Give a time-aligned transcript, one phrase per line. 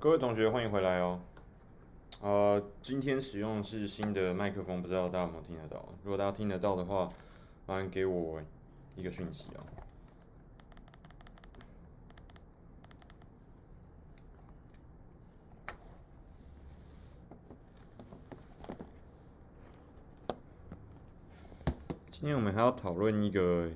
[0.00, 1.20] 各位同学，欢迎回来哦。
[2.22, 5.86] 呃，今天使用的是新的麦克风，不知道大家有没有听得到？
[6.02, 7.10] 如果大家听得到的话，
[7.66, 8.40] 麻烦给我
[8.96, 9.60] 一个讯息啊。
[22.10, 23.68] 今天我们还要讨论一个，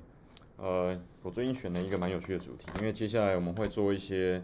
[0.57, 4.43] 呃，我最近选了一个蛮有趣的主题，因为接下来我们会做一些。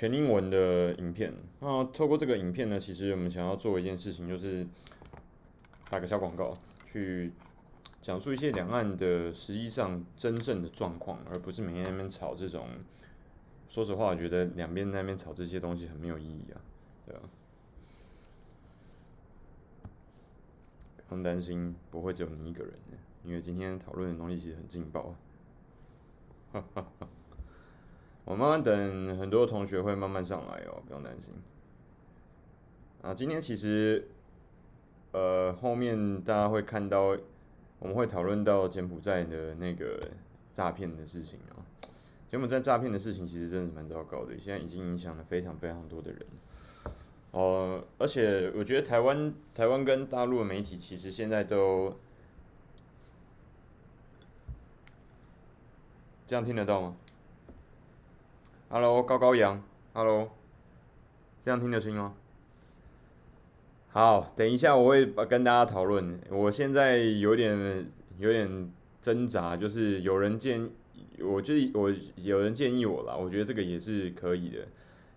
[0.00, 4.66] 全英文的影片，那透过这个影片呢，其实我们想要做一件事情，就是
[5.90, 7.30] 打个小广告，去
[8.00, 12.66] 讲述一些两岸的实际上真正的状况，而不是每天在那边吵这种。
[13.68, 16.56] 说实话，我觉得两边在那边吵这些东西很没有意义啊，
[17.04, 17.20] 对吧？
[21.08, 22.72] 不用担心，不会只有你一个人，
[23.22, 25.14] 因为今天讨论的东西其实很劲爆。
[26.52, 27.06] 哈哈哈。
[28.30, 31.34] 我慢慢等，很多同学会慢慢上来哦，不用担心。
[33.02, 34.06] 啊，今天其实，
[35.10, 37.18] 呃，后面大家会看到，
[37.80, 40.12] 我们会讨论到柬埔寨的那个
[40.52, 41.58] 诈骗的事情啊。
[42.30, 46.24] 柬埔寨诈骗的事情其实真的是蛮糟糕的，现在已经影响了非常非常多的人。
[47.32, 51.96] 哦，而且我觉得台湾、台湾跟大陆的媒体其实现在都，
[56.28, 56.96] 这样听得到吗
[58.72, 59.60] ？Hello，高高阳
[59.94, 60.30] ，Hello，
[61.40, 62.14] 这样听得清吗？
[63.88, 66.20] 好，等一下我会跟大家讨论。
[66.30, 74.58] 我现在有点有点挣扎，就是有人建议，我就我有人建议我啦，我觉得这个也是可以的。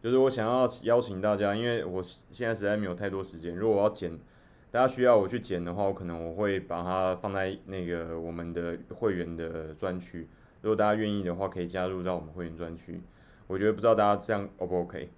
[0.02, 3.56] 就是我想要邀请大家，因为我现在实在没有太多时间。
[3.56, 4.18] 如果我要剪，
[4.72, 10.28] 大家需要我去剪的话，我可能我会把它放在那个我们的会员的专区。
[10.64, 13.00] 如果大家愿意的话，可以加入到我们会员专区。
[13.48, 15.10] 我觉得不知道大家这样 O 不 OK？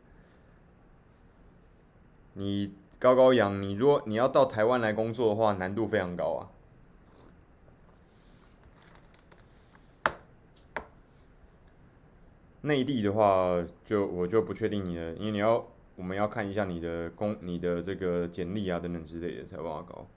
[2.33, 6.51] 你高高扬，你如果你要到台湾来工作的话，难度非常高啊。
[12.61, 15.63] 内地的话，就我就不确定你的，因为你要
[15.95, 20.07] 我们要看一下你的工、你的这个简历啊等等之类的才有办法搞。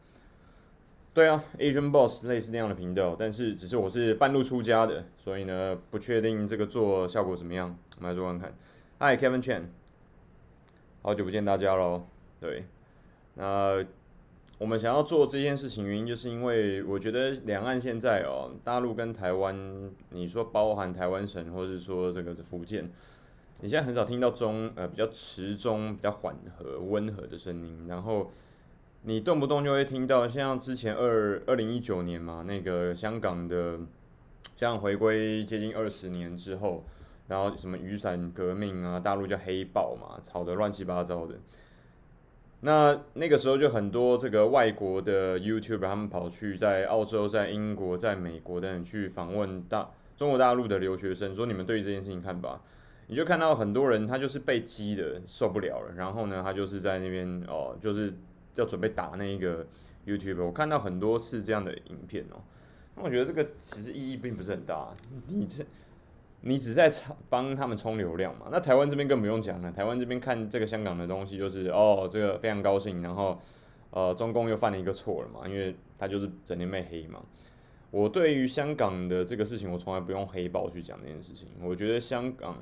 [1.12, 8.54] 对啊，Asian Boss 类似那样的频道，但是只是我是半路出家的，所以呢不确定这个做效果怎么样，我们来做看看。
[9.00, 9.62] Hi Kevin Chen，
[11.03, 12.04] 好久不见大家喽。
[12.41, 12.64] 对，
[13.34, 13.84] 那
[14.59, 22.88] 我们想要做这件事情原因，就是因为我觉得两岸现在哦，大陆跟台湾，你说包含台湾省，或者是说这个福建，
[23.60, 28.31] 你现在很少听到中呃比较迟中、比较缓和、温和的声音，然后。
[29.03, 33.78] 你动不动就会听到，像之前二二零一九年嘛，那个香港的，
[34.56, 36.84] 像回归接近二十年之后，
[37.28, 41.36] 然后什么雨伞革命啊，大陆叫黑暴嘛，吵得乱七八糟的。
[42.60, 52.60] 那那个时候就很多这个外国的 YouTube，他们跑去在澳洲、在英国、在美国等等去访问大中国大陆的留学生，说你们对于这件事情看法？
[53.06, 58.12] 你就看到很多人他就是被激的受不了了，然后呢，他就是在那边哦，就是。
[58.54, 59.64] 要准备打那一个
[60.04, 62.42] YouTube 我看到很多次这样的影片哦，
[62.96, 64.92] 那我觉得这个其实意义并不是很大。
[65.28, 65.64] 你这，
[66.41, 66.91] 你只在
[67.28, 68.49] 帮他们冲流量嘛？
[68.50, 73.41] 那台湾这边更不用讲了，台湾这边看这个香港的东西就是哦，这个非常高兴，然后
[73.91, 77.21] 呃，中共又犯了一个错了嘛，因为他就是整天被黑嘛。
[77.91, 81.49] 我对于香港的这个事情，我从来不用黑豹去讲这件事情。
[81.62, 82.56] 我觉得香港，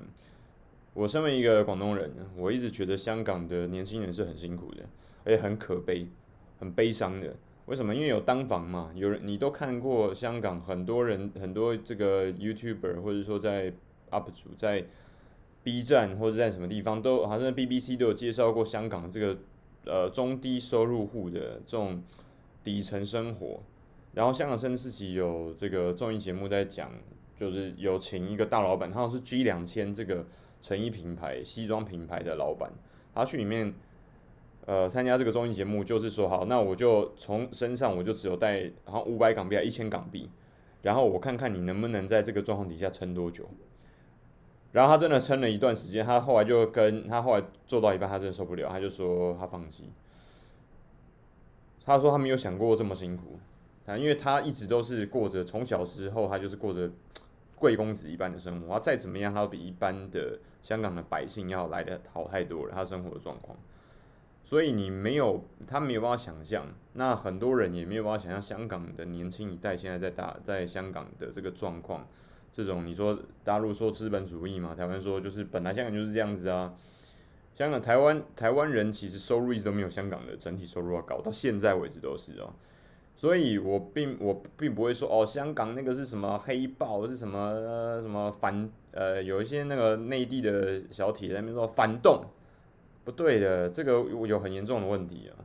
[0.95, 4.83] 我身为一个广东人，我一直觉得香港的年轻人是很辛苦的。
[5.25, 6.07] 而且很可悲，
[6.61, 7.35] 很悲伤的。
[7.66, 7.93] 为什么？
[7.93, 13.72] 因为有当房嘛，有人你都看过香港很多人，很多这个 YouTuber 或者说在
[14.10, 14.84] UP 主在
[15.65, 19.36] B 站或者在什么地方都好像 BBC 都有介绍过香港这个
[19.84, 22.01] 呃中低收入户的这种
[22.63, 23.60] 底层生活。
[24.15, 26.92] 然后香港甚至自己有这个综艺节目在讲，
[27.36, 30.24] 就是有请一个大老板，他好像是 G 两千这个
[30.62, 32.71] 成衣品牌西装品牌的老板，
[33.12, 33.74] 他去里面。
[34.66, 40.28] 呃，参加这个综艺节目就是说，好，那我就从身上我就只有带好像五百港币啊，一千港币，
[40.83, 43.48] 然后我看看你能不能在这个状况底下撑多久。
[44.72, 49.84] 然后他真的撑了一段时间，他后来就跟他后来做到一半，他真的受不了，他就说他放弃。
[51.84, 53.39] 他说他没有想过这么辛苦，
[53.86, 56.91] 啊，因为他一直都是过着从小时候他就是过着
[57.54, 63.57] 贵公子一般的生活，他再怎么样，他都比一般的香港的百姓要来的好太多了，他生活的状况。
[64.47, 72.07] 所以你没有，他没有办法想象，那很多人也没有办法想象香港的年轻一代现在在大在香港的这个状况
[72.53, 76.72] 这种你说大陆说资本主义嘛，台湾说就是本来香港就是这样子啊。
[77.57, 82.53] 香港、台湾、台湾人其实收入一直都没有香港的整体收入要高，到现在为止都是哦。
[83.15, 92.25] 所以我并我并不会说哦，香港那个是什么黑暴，是什么、呃、什么反呃，有一些那个内地的小铁在那边说反动，
[93.07, 93.93] 不对的，这个
[94.27, 95.41] 有很严重的问题啊，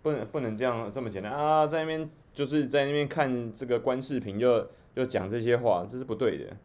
[0.00, 4.66] 不能不能这样这么简单啊，在那边就是在那边看这个观视频就。
[4.92, 6.56] 就讲这些话，这是不对的。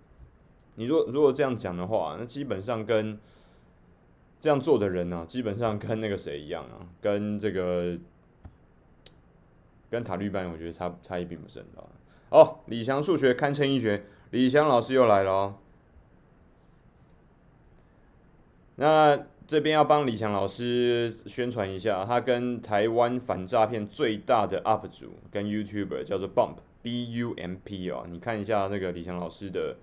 [0.74, 3.18] 你如如果这样讲的话，那基本上跟
[4.42, 7.96] 这样做的人呢、啊，基本上跟那个谁一样啊，跟这个
[9.92, 11.84] 跟塔绿班，我觉得差差异并不是很大。
[12.32, 15.56] 哦，李翔数学堪称一绝，李翔老师又来了哦。
[18.78, 26.56] 那这边要帮李强老师宣传一下，他跟台湾反诈骗最大的 UP 主跟 YouTuber 叫做 Bump。
[26.82, 29.76] B U M P 哦，你看一下那个李强老师的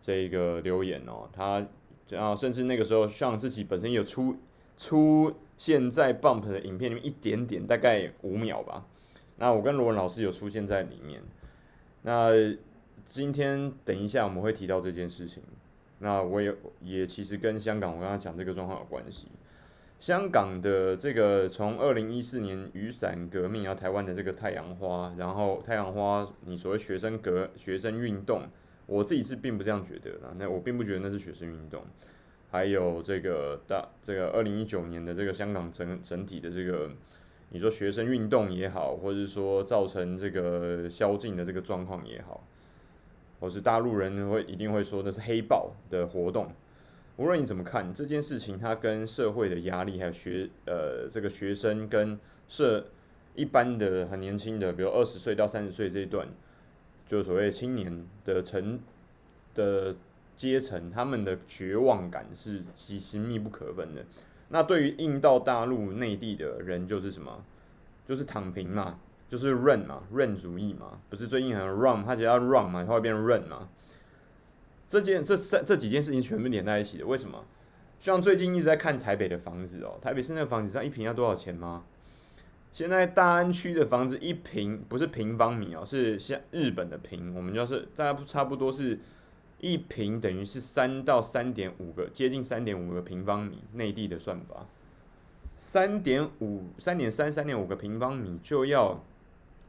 [0.00, 1.66] 这个留言哦，他
[2.08, 4.36] 然后甚至那个时候像自己本身有出
[4.76, 8.86] 出现在 Bump 的影片里面一点点，大概五秒吧。
[9.38, 11.20] 那我跟罗文老师有出现在里面。
[12.02, 12.30] 那
[13.04, 15.42] 今天等一下我们会提到这件事情。
[15.98, 19.28] 那我也也其实跟香港我刚刚讲这个状况有关系。
[19.98, 28.42] 香港的这个从二零一四年雨伞革命，然后台湾的这个太阳花，然后太阳花，你所谓学生革学生运动，
[28.84, 30.34] 我自己是并不这样觉得的。
[30.38, 31.82] 那我并不觉得那是学生运动。
[32.50, 36.90] 还有这个大这个二零一九年的这个香港整整体的这个，
[37.50, 42.46] 你说学生运动也好，或者是说造成这个宵禁的这个状况也好，
[43.40, 46.50] 或是大陆人会一定会说那是黑暴的活动。
[47.16, 52.86] 无论你怎么看这件事情，它跟社会的压力，还有学呃这个学生跟社
[53.34, 56.28] 一般的很年轻的，比如二十岁到三十岁这一段，
[57.06, 58.78] 就所谓青年的层
[59.54, 59.94] 的
[60.34, 64.04] 阶层，他们的绝望感是其实密不可分的。
[64.48, 67.44] 那对于印到大陆内地的人，就是什么？
[68.06, 73.68] 就是躺平嘛，就是 run 嘛，run 主义嘛，不是最近很 run，他只要 run 嘛，他会变 run 嘛。
[74.88, 77.44] 这件这三这几件事情全部连在一起的，为什么？
[77.98, 81.84] 像最近一直在看台北的房子哦，台北市那个房子，上一平要多少钱吗？
[82.70, 89.00] 现在大安区的房子一平不是平方米哦，是像日本的平，我们就是大概差不多是
[89.58, 94.66] 一平等于是三到三点五个，接近三点五个平方米，内地的算法，
[95.56, 99.02] 三点五、三点三、三点五个平方米就要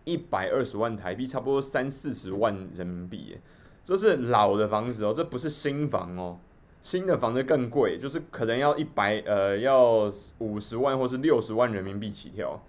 [0.08, 3.42] 一百二十万台币，差不多三四十万人民币耶。
[3.84, 6.40] 这是老的房子哦，这不是新房哦，
[6.82, 10.10] 新的房子更贵，就是可能要一百呃，要
[10.40, 12.62] 五十万或是六十万人民币起跳。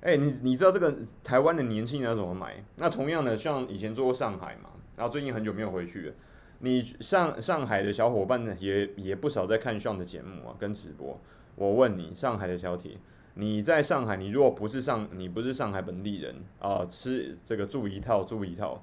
[0.00, 2.64] 哎，你你知道这个台湾的年轻人要怎么买？
[2.76, 6.14] 那同样的，像以前做过上海嘛，然后最近很久没有回去了。
[6.60, 11.20] 你上上海的小伙伴呢，也也不少在看 Sean 的节目啊，跟直播。
[11.54, 12.98] 我问你，上海的小铁，
[13.34, 18.82] 你在上海，你如果不是上，你不是上海本地人啊，吃这个住一套住一套。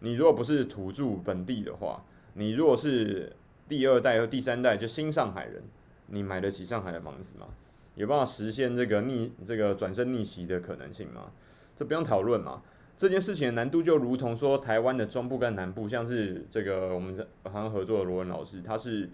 [0.00, 2.02] 你如果不是土著本地的话，
[2.34, 3.34] 你如果是
[3.68, 5.62] 第二代和第三代就新上海人，
[6.06, 7.46] 你买得起上海的房子吗？
[7.94, 11.32] 有办法实现这个逆这个转身逆袭的可能性吗？
[11.74, 12.62] 这不用讨论嘛。
[12.96, 19.10] 这件事情的难度就如同说台湾的中部跟南部，像是这个我们好像合作的罗文老师，他是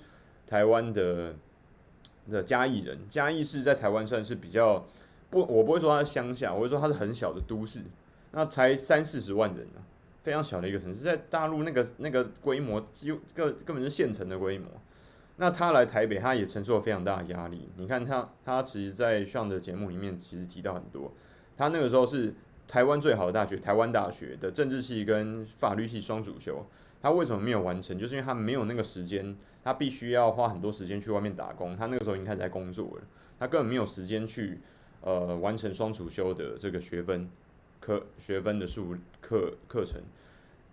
[0.46, 1.34] 台湾的
[2.30, 4.86] 的嘉义人，嘉义市在台湾算是比较
[5.30, 7.80] 不，我不会说他是乡下，我会说他是很小的都市，
[8.32, 9.82] 那才三四十万人啊。
[10.22, 14.68] 非常小的一个城市，在大陆那个那个规模，就根根本是县城的规模。
[15.38, 17.68] 那他来台北，他也承受了非常大的压力。
[17.76, 21.10] 你看他，他其实，在上的节目里面，其实提到很多。
[21.56, 22.32] 他那个时候是
[22.68, 26.64] 台湾最好的大学，台湾大学的政治系跟法律系双主修。
[27.00, 27.98] 他为什么没有完成？
[27.98, 31.76] 就是因为他没有那个时间，他必须要花很多时间去外面打工。
[31.76, 33.02] 他那个时候已经开始在工作了，
[33.38, 34.60] 他根本没有时间去
[35.00, 37.30] 呃完成双主修的这个学分。
[37.84, 40.00] 课学分的数课课程，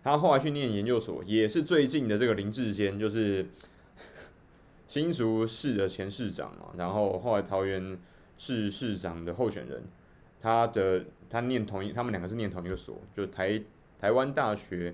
[0.03, 3.47] 他后来去念研究所，也是最近的这个林志坚，就是
[4.85, 7.97] 新竹市的前市长嘛，然后后来桃园
[8.37, 9.81] 市市长的候选人，
[10.39, 13.59] 他的他念同一，他们两个是念同一个所，就台
[13.99, 14.93] 台湾大学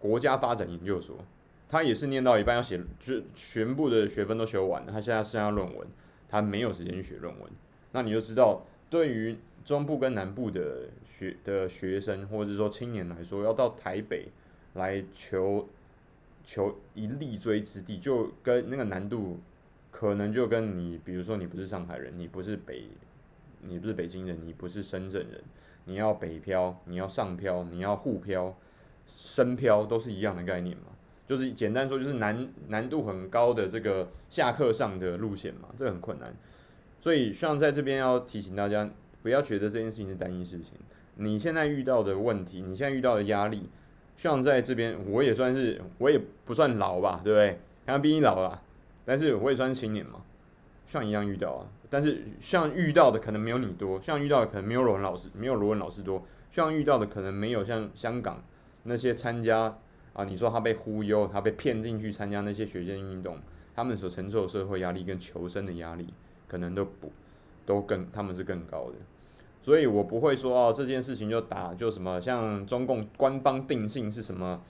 [0.00, 1.24] 国家发展研究所，
[1.72, 5.88] 他也是念到一半要写，就全部的学分都修完了，他现在剩下论文，
[6.28, 7.50] 他没有时间去写论文，
[7.90, 9.36] 那你就知道对于。
[9.64, 14.26] 中部跟南部的学的学生，或者说青年来说，要到台北
[14.74, 15.68] 来求
[16.42, 19.38] 求一立锥之地，就跟那个难度，
[19.92, 22.88] 可能就跟你，比如说你不是上海人，你不是北，
[23.60, 25.40] 你不是北京人，你不是深圳人，
[25.84, 28.56] 你要北漂，你要上漂，你要沪漂，
[29.06, 30.86] 深漂都是一样的概念嘛。
[31.26, 36.34] 就是简单说就是难难度很高的这个下课上的路线嘛，这很困难。
[37.00, 38.88] 所以像在这边要提醒大家，
[39.22, 40.72] 不要觉得这件事情是单一事情。
[41.16, 43.68] 你现在遇到的问题，你现在遇到的压力，
[44.16, 47.58] 像在这边我也算是我也不算老吧，对不对？
[47.86, 48.62] 好像比你老了，
[49.04, 50.22] 但是我也算是青年嘛，
[50.86, 51.66] 像一样遇到啊。
[51.90, 56.24] 但是像遇到的可能没有你多，像遇到的可能没有罗文老师，没有罗文老师多。
[56.50, 58.42] 像遇到的可能没有像香港
[58.84, 59.76] 那些参加
[60.12, 63.38] 啊，你说他被忽悠，他被骗进去参加那些学生运动，
[63.74, 66.12] 他们所承受的社会压力跟求生的压力，
[66.46, 67.10] 可能都不
[67.64, 68.96] 都更他们是更高的。
[69.62, 74.60] 所以我不会说哦，这件事情就打就什么，像中共官方定性是什么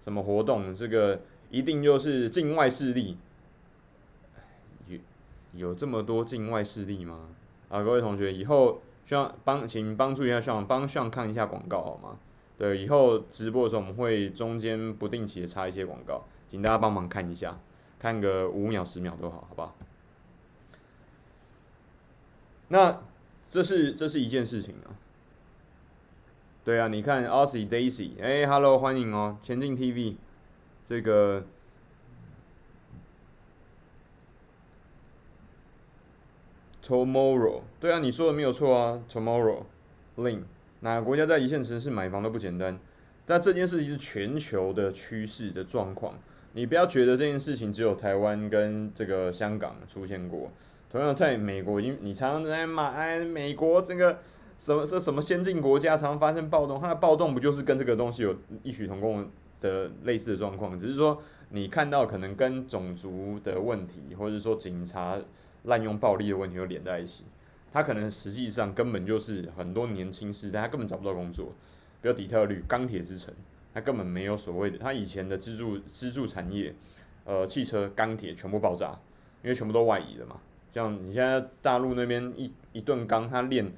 [0.00, 3.16] 什么活动，这个一定就是境外势力。
[4.88, 4.98] 有
[5.54, 7.28] 有这么多境外势力吗？
[7.68, 12.18] 啊，各位同学，以后需要帮，请帮助一下上，帮上看一下广告好吗？
[12.60, 17.58] 对，以后直播的时候我们会中间不定期的插一些广告，请大家帮忙看一下，
[17.98, 19.74] 看个五秒十秒都好，好不好？
[22.68, 23.02] 那
[23.48, 24.92] 这是这是一件事情啊。
[26.62, 30.16] 对啊，你看 Aussie Daisy，哎，Hello，欢迎哦，前进 TV，
[30.84, 31.46] 这个。
[36.82, 39.02] Tomorrow，对啊，你说的没有错啊。
[39.08, 40.42] Tomorrow，Link，
[40.80, 42.78] 哪个国家在一线城市买房都不简单，
[43.24, 46.14] 但这件事情是全球的趋势的状况。
[46.52, 50.50] 你不要觉得这件事情只有台湾跟这个香港出现过，
[50.90, 54.18] 同样在美国，因你常常在骂，哎，美国这个
[54.58, 60.78] 什么是什么先进国家，常常发生暴动，它的暴动不就是跟这个东西有异曲同工的类似的状况？
[60.78, 65.18] 只是说你看到可能跟种族的问题，或者说警察。
[65.64, 67.22] 滥用暴力的问题又连在一起，
[67.72, 71.52] 他可能实际上根本就是很多年轻世代，他根本找不到工作。
[72.02, 73.32] 比如底特律钢铁之城，
[73.72, 76.74] 他根本没有所谓的，他以前的支柱支柱产业，
[77.24, 78.98] 呃，汽车、钢铁全部爆炸，
[79.42, 80.40] 因为全部都外移了嘛。
[80.72, 83.70] 像你现在大陆那边一一顿钢，他炼，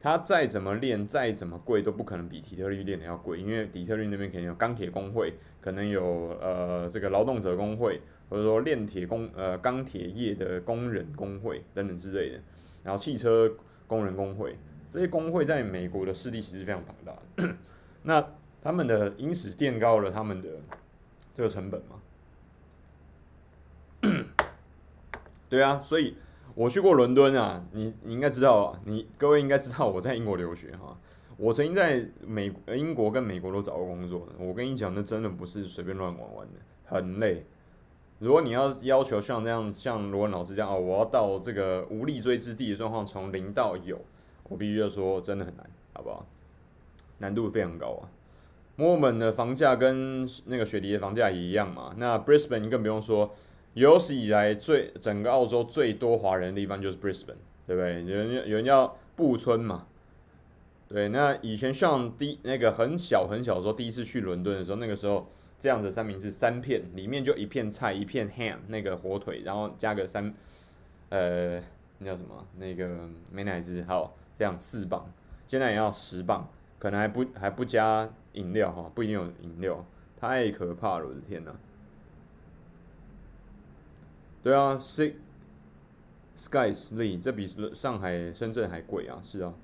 [0.00, 8.00] 他再怎么炼，再怎么贵，都不可能比底特律炼的要贵，因为底特律那边肯定有钢铁工会，可能有呃这个劳动者工会。
[8.30, 12.40] 或者说炼铁工呃钢铁业的工人工会等等之类的，
[12.84, 13.50] 然后汽车
[13.88, 14.56] 工人工会
[14.88, 17.56] 这些工会在美国的势力其实非常庞大的，
[18.04, 18.24] 那
[18.62, 20.50] 他们的因此垫高了他们的
[21.34, 22.00] 这个成本嘛？
[25.48, 26.16] 对啊，所以
[26.54, 30.96] 我去过伦敦啊，你你应该知道，你各位应该知道我在英国留学哈，
[31.36, 37.44] 我曾经在美英国跟美国都找过工作，我跟你讲，那真的不是随便乱玩玩的，很累。
[38.20, 44.00] 如果你要要求像这样，像罗文老师这样哦，我要到这个无立锥之地的状况，从零到有，
[44.48, 46.24] 我必须要说真的很难，好不好？
[47.18, 48.08] 难度非常高啊。
[48.76, 51.92] 墨尔本的房价跟那个雪梨的房价也一样嘛。
[51.96, 53.34] 那 Brisbane 更不用说，
[53.74, 58.04] 有史以来最整个澳洲最多华人的地方就是 Brisbane，对不对？
[58.04, 59.86] 有人有人叫布村嘛。
[60.88, 65.26] 对，那以前像第那个很小很小的时候，第一次去伦敦的时候，那个时候。
[65.64, 70.34] 这样子三明治三片，里面就一片菜，一片 ham 那个火腿，然后加个三，
[71.08, 71.58] 呃，
[71.96, 72.46] 那叫什么？
[72.58, 75.10] 那个美乃滋，好，这样四磅，
[75.46, 76.46] 现在也要十磅，
[76.78, 79.82] 可能还不还不加饮料哈，不一定有饮料，
[80.20, 81.52] 太可怕了，我的天呐！
[84.42, 85.14] 对啊，Six
[86.36, 89.54] Skies Lee，这比上海、深圳还贵啊，是啊，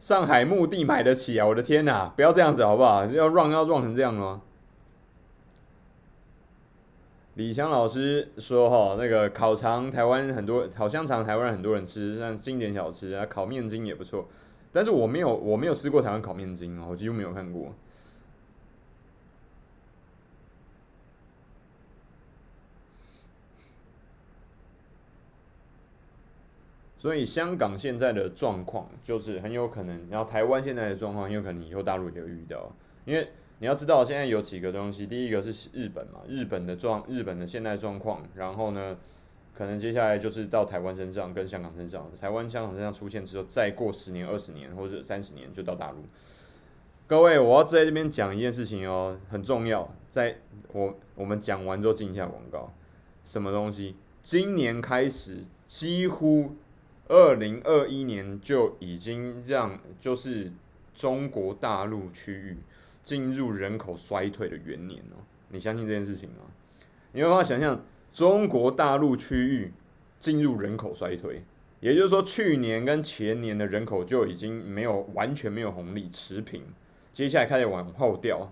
[0.00, 3.06] 上海墓地买得起啊，我的天呐，不要这样子好不好？
[3.06, 4.42] 要 run 要 run 成这样吗？
[7.34, 14.28] 李强老师说：“哈，那个烤肠，台湾很多烤香肠，台湾很多人吃，像经典小吃啊，烤面筋也不错。
[14.72, 17.72] 但是我没有，我没有吃过台湾烤面筋哦，我几乎没有看过。
[26.98, 32.70] 所以香港现在的状况就是很有可能，然后台湾现在的状况有可能以后大陆也会遇到，
[33.04, 33.26] 因为。”
[33.60, 35.06] 你要知道，现在有几个东西。
[35.06, 38.22] 第一个是日本嘛，日本的状，日本的现在状况。
[38.34, 38.96] 然后呢，
[39.54, 42.10] 可能接下来就是到台湾身上跟香港身上。
[42.18, 45.98] 台湾、香港身上出现之后，再过十年、二十年或者三十年就到大陆。
[47.06, 49.94] 各位，我要在这边讲一件事情哦，很重要。
[50.08, 50.38] 在
[50.72, 52.72] 我我们讲完之后进一下广告。
[53.26, 53.94] 什么东西？
[54.22, 56.56] 今年开始，几乎
[57.08, 60.50] 二零二一年就已经让就是
[60.94, 62.56] 中国大陆区域。
[63.10, 66.44] 进入人口衰退的元年哦，你相信这件事情吗？
[67.10, 69.72] 你有办法想象中国大陆区域
[70.20, 71.42] 进入人口衰退，
[71.80, 76.62] 也就是说去年跟前年的人口就已经没有完全没有红利持平，
[77.12, 78.48] 接下来开始往后掉，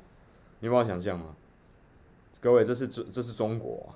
[0.59, 1.37] 你有办法想象吗？
[2.41, 3.95] 各位，这是这这是中国啊，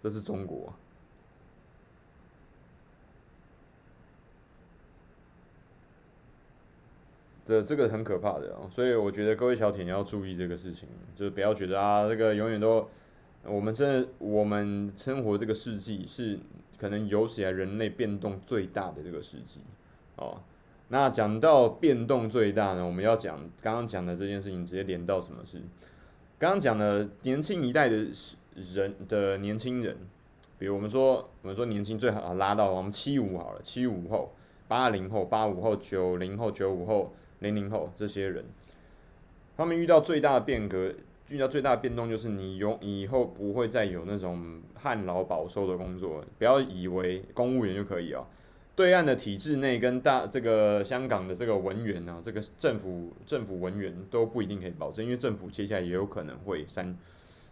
[0.00, 0.72] 这是中国。
[7.44, 12.88] 这这个很可怕的哦，所以我觉得各位小铁你要注意这个事情，就是不要觉得啊，这个永远都，
[13.44, 16.38] 我们真的我们生活这个世纪是
[16.78, 19.60] 可能有史以来人类变动最大的这个世纪
[20.14, 20.40] 哦。
[20.86, 25.60] 那讲到变动最大呢，我们要讲刚刚讲的这件事情，直接连到什么事？
[26.38, 28.06] 刚刚讲的年轻一代的
[28.54, 29.96] 人的年轻人，
[30.60, 34.32] 比如我们说我们说年轻最好拉到我们七五好了，七五后、
[34.68, 37.12] 八零后、八五后、九零后、九五后。
[37.42, 38.44] 零零后这些人，
[39.56, 40.94] 他们遇到最大的变革，
[41.28, 48.24] 遇到最大的变动就是你永以后不会再有那种旱涝保收的工作，不要以为公务员就可以哦。
[48.74, 56.96] 对岸的体制内跟大这个香港的这个文员啊，这个政府政府文员都不一定可以保证，因为政府接下来也有可能会删，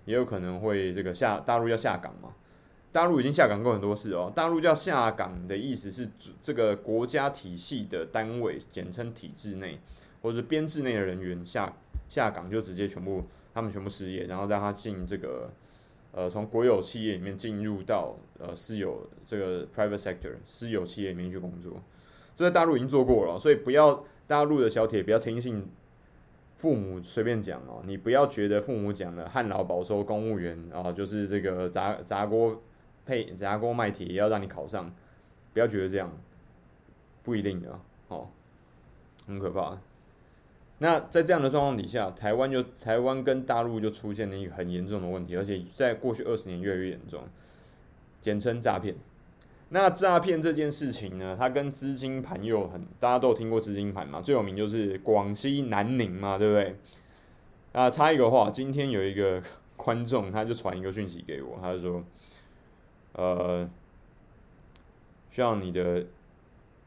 [0.07, 2.31] 也有可能会这个下大陆要下岗嘛。
[2.93, 4.33] 大陆已经下岗过很多次哦。
[4.35, 6.09] 大陆叫下岗的意思是，
[6.43, 9.79] 这个国家体系的单位，简称体制内
[10.23, 11.73] 或者编制内的人员下
[12.09, 15.49] 下岗，就直接全部他们全部失业，然后让他进这个
[16.11, 21.81] 呃从国有企业里面进入到呃私有这个 private sector 私有企业里面去工作。
[22.35, 25.65] 这在大陆已经做过了，所以不要大陆的小铁不要听信
[26.57, 32.61] 父母随便讲哦，你不要觉得父母讲的旱涝保收公务员啊，就是这个砸砸锅。
[33.07, 34.93] 配砸锅卖铁也要让你考上，
[35.53, 36.13] 不要觉得这样，
[37.23, 37.79] 不一定的
[38.09, 38.29] 哦，
[39.27, 39.79] 很可怕。
[40.79, 47.23] 那在这样的状况底下，台湾就台湾跟大陆就出现了一个很严重的问题，而且在过去二十年越来越严重，
[48.21, 48.95] 简称诈骗。
[49.69, 56.77] 那诈骗这件事情呢，它跟资金盘又很，大家都有听过资金盘嘛，最有名就是广西南宁嘛，对不对？
[57.73, 59.43] 啊，插一个话，今天有一个
[59.77, 62.03] 观众他就传一个讯息给我，他就说。
[63.21, 63.69] 呃，
[65.31, 66.07] 像你的，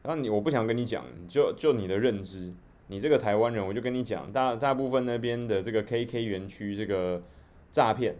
[0.02, 2.52] 那你我不想跟你讲，就就你的认知，
[2.88, 7.22] 你这个台湾人，我就跟你讲，大大部分那边的这个 KK 园区这个
[7.70, 8.16] 诈骗，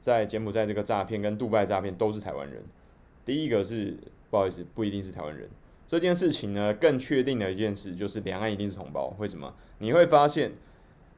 [0.00, 2.60] 在柬埔寨这个诈骗跟杜拜诈骗都是台湾人。
[3.24, 3.96] 第一个是
[4.30, 5.48] 不好意思，不一定是台湾人。
[5.86, 9.14] 这件事情呢，更确定的一件事就是两岸一定是同胞。
[9.18, 9.54] 为什么？
[9.78, 10.50] 你会发现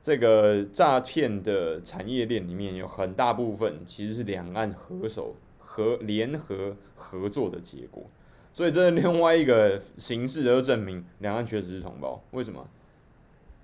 [0.02, 5.35] 这个诈骗的产业链里面有很大部分其实是两岸合手。
[5.81, 8.05] 和联合合作的结果，
[8.53, 12.23] 所以这是另外一个形式，就证明两岸确实是同胞。
[12.33, 12.69] 为什么？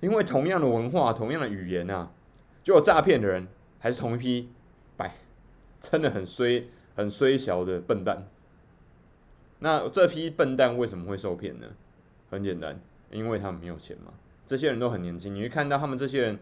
[0.01, 2.11] 因为同样的文化、同样的语言啊，
[2.63, 3.47] 就有诈骗的人
[3.79, 4.49] 还是同一批，
[4.97, 5.15] 白，
[5.81, 8.27] 真的很衰、很衰小的笨蛋。
[9.59, 11.67] 那这批笨蛋为什么会受骗呢？
[12.31, 14.13] 很简单，因为他们没有钱嘛。
[14.47, 16.39] 这些人都很年轻，你会看到他们这些人。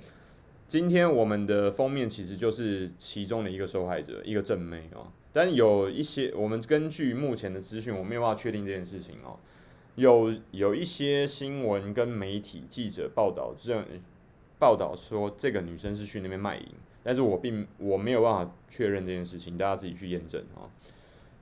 [0.67, 5.09] 今天我们的封面其实就是其中的一个受害者，一个正妹哦。
[5.35, 9.37] 但有一些，我们根据目前的资讯，我没有办法确定这件事情哦。
[9.97, 13.85] 有有一些新闻跟媒体记者报道，这
[14.61, 16.66] 报道说这个女生是去那边卖淫，
[17.03, 20.70] 但是我并我没有办法确认这件事情，大家自己去验证哦。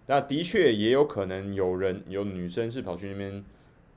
[0.06, 3.44] 那的确也有可能有人有女生是跑去那边，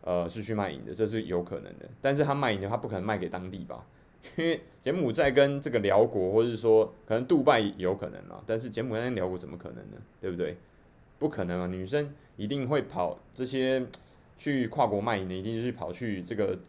[0.02, 1.90] 呃，是去卖淫的，这是有可能的。
[2.02, 3.86] 但是她卖淫的话，不可能卖给当地吧？
[4.36, 9.98] 因为柬埔寨跟这个辽国，或者是说可能杜拜有可能啊，但是柬埔寨跟辽国怎么可能呢？
[10.20, 10.58] 对不对？
[11.18, 11.68] 不可能啊！
[11.68, 13.86] 女生一定会跑这些
[14.38, 16.60] 去跨国卖淫的，一定是跑去这个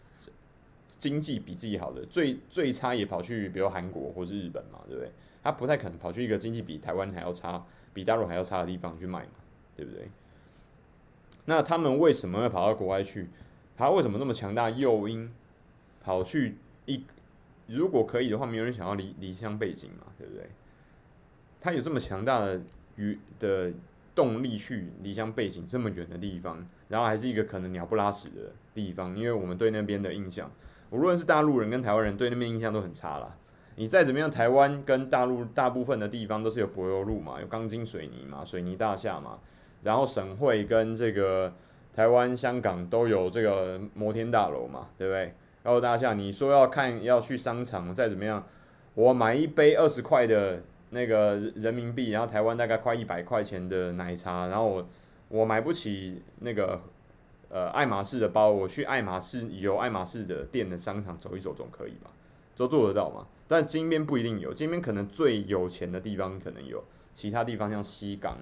[1.01, 5.11] 经济比自己好的，最最差也跑去比如韩国或是日本嘛，对不对？
[5.43, 9.31] 他不太可能跑去一个经济比台湾还要差、比大陆还要差的地方去卖嘛，
[9.77, 10.09] 对不对？
[11.45, 13.29] 那他们为什么会跑到国外去？
[13.77, 15.29] 他为什么那么强大诱因
[16.03, 17.05] 跑去一？
[17.67, 20.49] 如果可以的话，没有人想要离离乡背井嘛，对不对？
[21.61, 22.61] 他有这么强大的
[22.97, 23.73] 与的
[24.15, 30.51] 动力去离乡背井这么远的地方，然后还是一个可能鸟不拉屎的地方，因为我们对那边的印象，
[30.91, 33.37] 无论是大陆人跟台湾人对那边印象都很差啦。
[33.75, 39.39] 你再怎么样，台湾跟大陆大部分的地方都是有柏油路嘛，有钢筋水泥嘛，水泥大厦嘛，
[39.83, 41.53] 然后省会跟这个
[41.93, 45.35] 台湾、香港都有这个摩天大楼嘛，对不对？
[45.67, 48.47] 告诉大家，你说要看要去商场，再怎么样，
[48.95, 54.89] 我买一杯二十块的那个人民币，然后台湾大概快一百块钱的奶茶，然后我
[55.29, 56.81] 我买不起那个
[57.49, 62.13] 呃爱马仕的包，我去爱马仕有爱马仕的店的商场走一走总可以吧？
[62.55, 63.27] 都做得到嘛？
[63.49, 68.39] 但金边不一定有，金边可能最有钱的地方可能有，其他地方像西港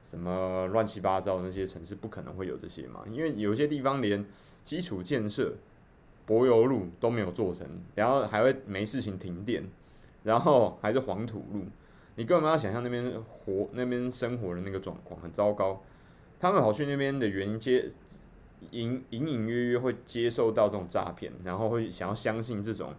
[0.00, 3.02] 什么乱七八糟那些城市不可能会有这些嘛？
[3.10, 4.24] 因为有些地方连
[4.62, 5.54] 基础建设。
[6.28, 9.64] 柏油路都没有做成，然后还会没事情停电，
[10.24, 11.64] 然后还是黄土路，
[12.16, 15.82] 你根本没有想象那边活那边生活的那个状况很糟糕。
[16.38, 17.90] 他们跑去那边的原因接
[18.72, 22.94] 隐隐隐约约会接受到这种诈骗，然后会想要相信这种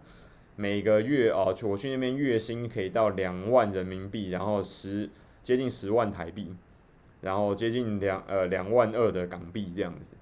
[0.56, 5.08] 每个月哦，我去那边月薪可以到两万人民币，然后十
[5.44, 6.56] 接近十万台币，
[7.20, 10.14] 然后接近两呃两万二的港币这样子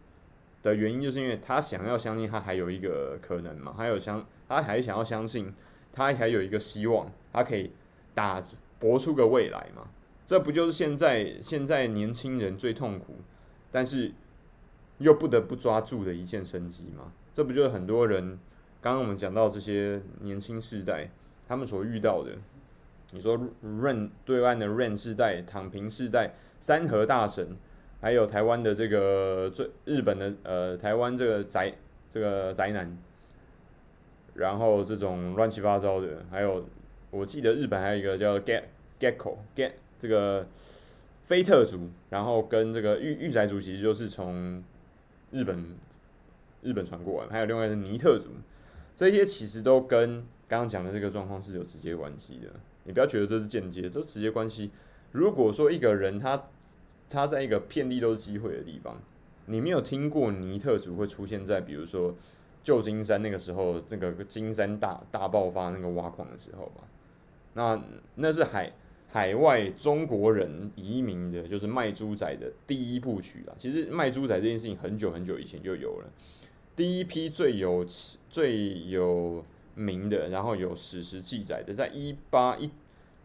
[0.62, 5.52] 的原因，就是因为他想要相信他还有一个可能嘛，还有相他还想要相信
[5.92, 7.72] 他还有一个希望，他可以
[8.14, 8.42] 打
[8.78, 9.88] 搏出个未来嘛。
[10.26, 13.16] 这不就是现在现在年轻人最痛苦，
[13.72, 14.12] 但是
[14.98, 17.12] 又不得不抓住的一线生机吗？
[17.32, 18.38] 这不就是很多人
[18.80, 21.08] 刚刚我们讲到这些年轻世代
[21.46, 22.32] 他们所遇到的？
[23.12, 27.56] 你说 ran 对岸的 ran 世代、躺平世代、三和大神，
[28.00, 31.74] 还有台湾的这个最日本的呃台湾这个宅
[32.08, 32.96] 这个宅男，
[34.34, 36.64] 然后这种乱七八糟的，还有
[37.10, 38.64] 我记得日本还有一个叫 Get
[39.00, 39.72] Gecko Get。
[40.00, 40.46] 这个
[41.24, 44.62] 菲特族，然后跟这个御御宅族，其实就是从
[45.32, 45.74] 日本
[46.62, 48.30] 日本传过来，还有另外一个是尼特族，
[48.94, 52.48] 这些其实都跟刚刚讲的这个状况是有直接关系的。
[52.84, 54.70] 你不要觉得这是间接，都直接关系。
[55.10, 56.40] 如果说一个人他
[57.08, 59.00] 他在一个遍地都是机会的地方，
[59.46, 62.14] 你没有听过尼特族会出现在比如说
[62.62, 66.84] 旧金山那个时候，那个金山大大爆发那个挖矿的时候吧？
[67.54, 67.82] 那
[68.16, 68.72] 那是海。
[69.10, 73.54] 海外中国人移民的，就是卖猪仔的第一部曲啦。
[73.56, 76.10] 其实卖猪仔这件事情很久很久以前就有了。
[76.76, 77.86] 第一批最有
[78.28, 79.42] 最有
[79.74, 82.70] 名的，然后有史实记载的，在一八一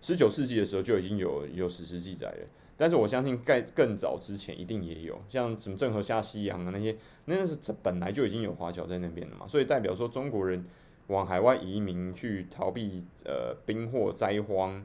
[0.02, 2.48] 十九世纪的时候就已经有有史实记载了。
[2.84, 6.94] 但是我相信在更早之前一定也有，像什么郑和下西洋啊那些，
[7.24, 9.48] 那是这本来就已经有华侨在那边了嘛。
[9.48, 10.66] 所以代表说中国人
[11.08, 14.84] 往海外移民去逃避呃兵祸灾荒。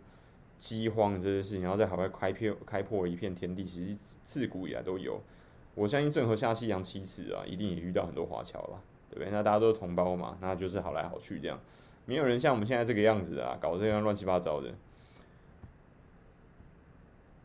[0.61, 5.21] 饥荒这些事情，然后在海外开辟开破了一片天地，其实自古以来都有。
[5.77, 9.31] 我相信郑和下西洋七次啊，一定也遇到很多华侨了，对不对？
[9.31, 11.61] 那大家都是同胞嘛，那就是好来好去这样，
[12.07, 14.75] 没有人像我们现在这个样子啊，搞这样乱七八糟的。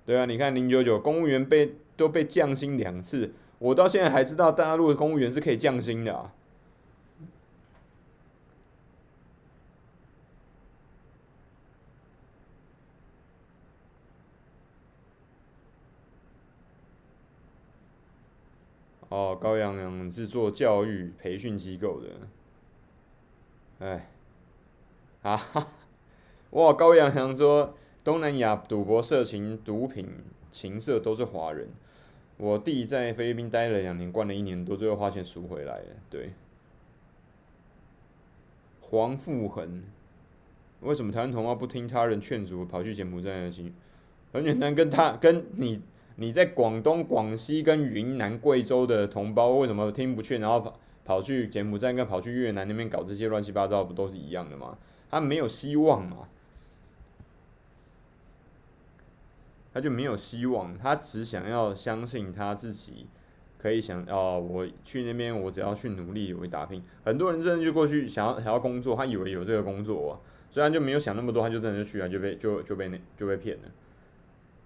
[0.05, 6.33] 对啊，你看零九九公务员被都被降薪两次，我到现在还知道大陆的公务员是可以降薪的啊。
[19.09, 22.09] 哦，高阳阳是做教育培训机构的，
[23.77, 24.09] 哎，
[25.21, 25.67] 啊哈，
[26.49, 30.07] 哇，高阳阳说东南亚赌博、色情、毒品、
[30.51, 31.69] 情色都是华人。
[32.37, 35.85] 我弟在菲律宾待了两年，关了一年多，最后花钱赎回来了。
[36.09, 36.31] 对，
[38.81, 39.83] 黄富恒，
[40.81, 43.73] 为什么台湾同胞不听他人劝阻，跑去柬埔寨呢？
[44.31, 45.81] 很简单，跟他跟你。
[46.15, 54.77] 你在广东、广西跟云南、贵州的同胞为什么听不劝，然后跑跑去柬埔寨跟跑去越南那边搞这些乱七八糟，不都是一样的吗？
[55.09, 56.29] 他没有希望嘛，
[59.73, 63.07] 他就没有希望，他只想要相信他自己
[63.57, 66.83] 可以想哦，我去那边，我只要去努力，我会打拼。
[67.03, 73.63] 很多人真的就过去想要想要工作，他以为有这个工作，所以他就没有想那么多，他就真的就去了，就被就就被那就被骗了。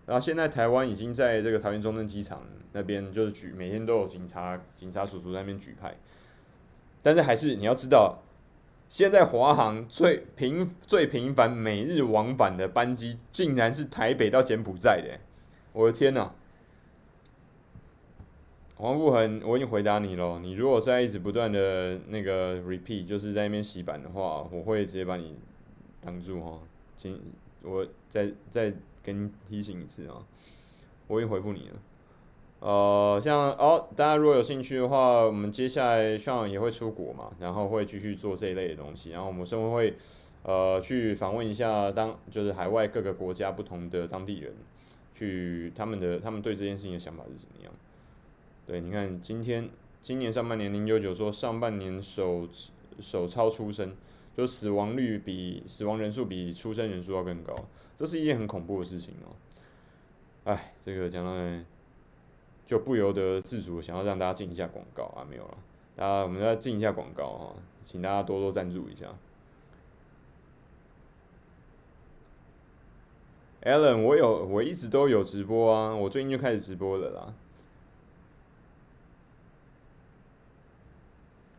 [0.06, 2.42] 然后现在台湾已经在这个桃园中正机场
[2.74, 5.96] 那边，就是举每天都有警察警察叔叔在那边举牌，
[7.02, 8.20] 但是还是你要知道，
[8.90, 15.20] 现在华航最频最频繁每日往返的班机，竟然是台北到柬埔寨的，
[15.74, 16.32] 我的天呐！
[18.76, 25.36] 黄富恒，我已经回答你了，你如果在一直不断的那个 repeat，就是在那边洗版的话，我会直接把你
[26.02, 26.60] 挡住哈，
[26.96, 27.22] 请
[27.64, 28.74] 我再再。
[29.04, 30.22] 给你提醒一次啊，
[31.08, 31.76] 我已经回复你了。
[32.60, 39.12] 呃，像哦，大家如果有兴趣的话，我们接下来 Sean 也会出国嘛，然后会继续做这一类的东西。
[39.12, 39.96] 然后我们生活会
[40.42, 44.54] 呃去访问一下当就是海外各个国家不同的当地人，
[45.14, 47.72] 去他们的他们对这件事情的想法是怎么样。
[48.66, 49.70] 对，你看今天
[50.02, 52.48] 今年上半年零九九说上半年首
[53.00, 53.96] 首超出生，
[54.36, 57.56] 就死亡率比死亡人数比出生人数要更高。
[57.96, 59.30] 这是一件很恐怖的事情哦，
[60.46, 61.32] 哎，这个讲到，
[62.68, 65.58] 就不由得自主想要让大家进一下广告啊，没有了，
[65.96, 69.06] 大家我们再进一下广告啊，请大家多多赞助一下。
[73.64, 77.34] Allen，我有，我一直都有直播啊，我最近就开始直播了啦。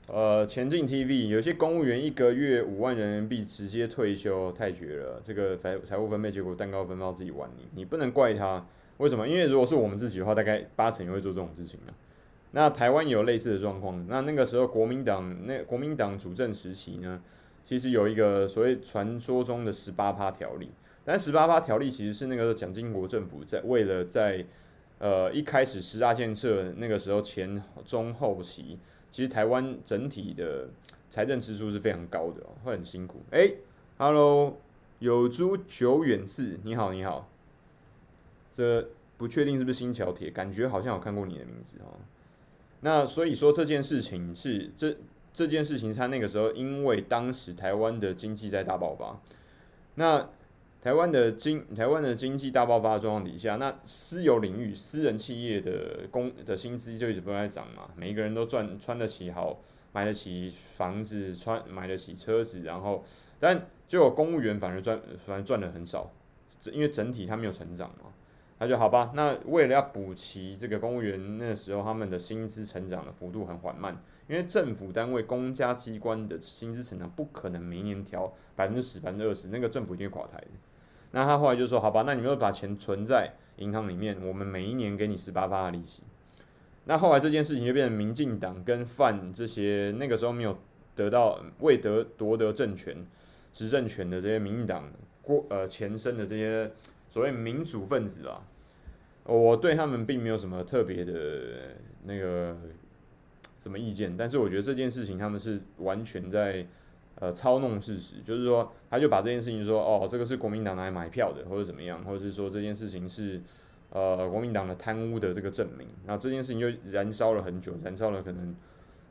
[0.09, 5.21] 呃，前进 TV 有些公务员一个月五万人民币直接退休，太绝了。
[5.25, 8.67] 这个财财务分配结果蛋糕分到自己碗里，你不能怪他。
[8.99, 9.27] 为什么？
[9.27, 11.91] 因为如果是我们自己的话，大概八成也会做这种事情啊。
[12.53, 14.07] 那台湾也有类似的状况。
[14.09, 17.23] 那那个时候国民党那国民党主政时期呢，
[17.65, 20.71] 其实有一个所谓传说中的十八趴条例，
[21.05, 24.45] 但十八趴条例其实是那个蒋经国政府在为了在
[24.99, 28.79] 呃一开始十大建设那个时候前中后期。
[29.11, 30.69] 其实台湾整体的
[31.09, 33.23] 财政支出是非常高的哦，会很辛苦。
[33.31, 33.51] 哎
[33.97, 34.59] ，Hello，
[34.99, 37.27] 有诸久远寺，你好，你好。
[38.59, 41.95] 这不确定是不是新桥铁，感觉好像有看过你的名字哦。
[42.81, 44.97] 那所以说这件事情是这
[45.33, 49.21] 这件事情，他那个时候因为当时台湾的经济在大爆发，
[49.95, 50.29] 那。
[50.81, 57.91] 台湾的经台湾的经济大爆发的状况底下，那私有领域、私人企业的工的薪资就一直不断在涨嘛。
[57.97, 59.59] 每一个人都赚穿得起好，
[59.93, 63.05] 买得起房子，穿买得起车子，然后
[63.41, 66.13] 但结果公务员反而赚反而赚的很少，
[66.73, 68.13] 因为整体他没有成长嘛。
[68.59, 73.97] 他就好吧，那为了要补齐这个公务员那时候他们的薪资成长的幅度很缓慢。
[74.27, 80.49] 因为政府单位、公家机关的薪资成长不可能每年调百分之十、百分之二十，那个政府一定会垮台的。
[81.13, 86.03] 那他后来就说：“好吧，那你们把钱存在银行里面，我们每一年给你十八八的利息。”
[86.85, 90.59] 那后来这件事情就变成民进党跟范这些那个时候没有
[90.95, 93.07] 得到未得夺得政权、
[93.51, 94.93] 执政权的这些民进党
[95.23, 96.71] 过呃前身的这些
[97.09, 98.43] 所谓民主分子啊，
[99.25, 102.57] 我对他们并没有什么特别的那个。
[103.61, 104.17] 什么意见？
[104.17, 106.65] 但是我觉得这件事情他们是完全在
[107.17, 113.43] 呃操弄事实，就是说他就把这件事情说哦，这个是国民党来买票的，或者怎么样，或者是说这件事情是
[113.91, 115.89] 呃国民党的贪污的这个证明。
[116.07, 118.55] 那这件事情就燃烧了很久，燃烧了可能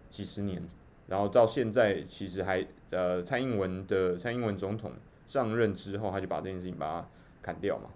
[0.09, 0.61] 几十年，
[1.07, 4.93] 然后到现在其实还呃蔡英文的蔡英文总统
[5.27, 7.09] 上任之后，他就把这件事情把它
[7.47, 7.89] 砍掉嘛。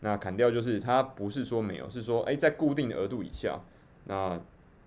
[0.00, 3.60] 那砍掉就是它不是说没有，是说诶、在固定的额度以下，
[4.04, 4.40] 那。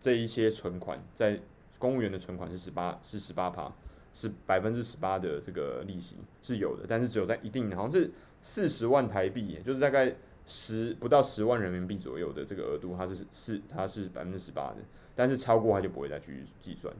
[0.03, 1.39] 这一些存款在
[1.77, 3.71] 公务员的存款是十八，是十八趴，
[4.11, 8.09] 是百分之十八的这个利息是有的，但是只有在一定好像是
[8.41, 10.11] 四十万台币，也就是大概
[10.43, 14.77] 十不到十万人民币左右的这个额度，它是是它是百分之十八的，
[15.15, 16.91] 但是超过它就不会再去计算。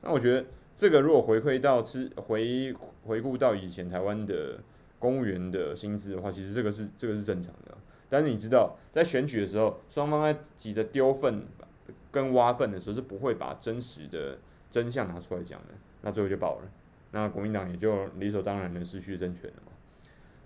[0.00, 0.42] 那我觉得
[0.74, 2.74] 这个如果回馈到是回
[3.04, 4.58] 回顾到以前台湾的
[4.98, 7.76] 公务员的薪资的话，其实这个是这个是正常的。
[8.08, 11.46] 但是你知道在选举的时候，双方在急着丢粪。
[12.10, 14.38] 跟挖粪的时候是不会把真实的
[14.70, 16.70] 真相拿出来讲的，那最后就爆了，
[17.10, 19.72] 那国民党也就理所当然的失去政权了嘛。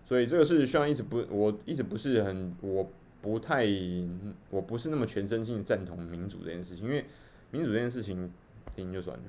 [0.04, 2.90] 所以这个是虽然一直不，我一直不是很，我
[3.22, 3.64] 不太，
[4.50, 7.04] 我不是那么全身心赞同民主这件事情，因为
[7.52, 8.28] 民主这件事情
[8.74, 9.24] 听就算了。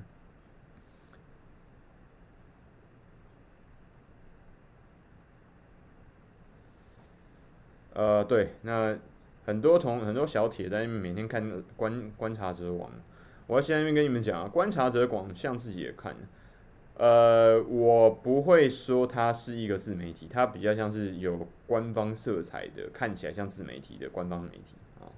[7.94, 8.96] 呃，对，那。
[9.44, 12.88] 很多同很多小铁在每天看观观察者网，
[13.48, 16.14] 我要先跟你们讲啊，观察者网像自己也看，
[16.94, 25.10] 呃，我不会说它是一个自媒体，它比较像是有官方色彩的，看起来像自媒体的官方媒体啊。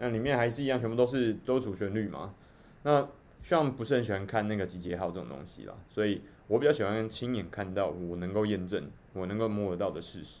[0.00, 2.34] 那里面还是一样，全部都是都主旋律嘛。
[2.82, 3.08] 那
[3.40, 10.40] 像不是很喜欢看那个集结号这种东西啦，所以我比较喜欢亲眼看到，我能够验证，我能够摸得到的事实。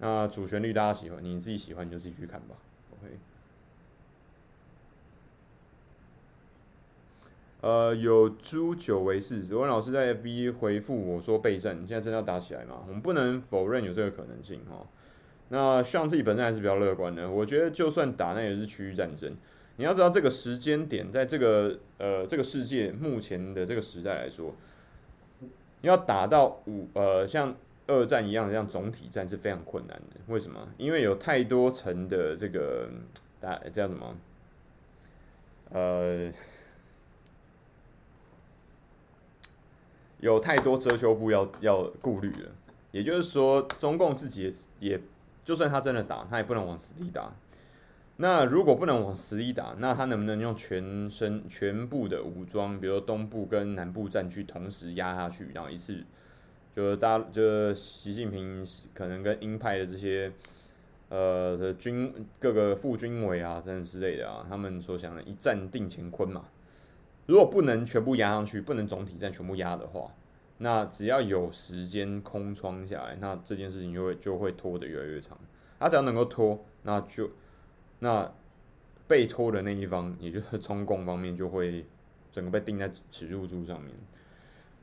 [0.00, 2.54] 那主旋律大家喜欢，你自己喜欢你就自己去看吧。
[2.92, 3.18] OK。
[7.60, 12.84] 呃，有朱九为四，罗文老师在 FB 回复我说备战，现在真的要打起来吗？
[12.86, 14.86] 我们不能否认有这个可能性哈。
[15.48, 19.36] 那像自己本身还是比较乐观的，我觉得就算打那也是区域战争。
[19.78, 24.54] 你要知道这个时间点，在这个呃这个世界目前的这个时代来说，
[25.40, 27.56] 你要打到五呃像。
[27.88, 30.20] 二战一样的，像总体战是非常困难的。
[30.28, 30.68] 为什么？
[30.76, 32.88] 因为有太多层的这个
[33.40, 34.14] 大叫什么？
[35.70, 36.32] 呃，
[40.20, 42.50] 有太多遮羞布要要顾虑了。
[42.90, 45.00] 也就是说，中共自己也，
[45.44, 47.32] 就算他真的打，他也不能往死里打。
[48.16, 56.04] 那如果不能往死里打，那他能不能用全身全部的武装，比如说东部跟南部战区同时压下去，然后一次？
[56.78, 58.64] 就是大，就是习近平
[58.94, 60.30] 可能跟鹰派的这些，
[61.08, 66.44] 呃的军各个副军委啊，等等之类的啊，他们所想的一战定乾坤嘛。
[67.26, 70.14] 如果不能全部压上去，不能总体战全部压的话，
[70.58, 75.36] 那只要有时间空窗下来，那这件事情就会就会拖得越来越长。
[75.80, 77.28] 他只要能够拖，那就
[77.98, 78.32] 那
[79.08, 81.84] 被拖的那一方，也就是中共方面就会
[82.30, 83.92] 整个被钉在耻辱柱上面。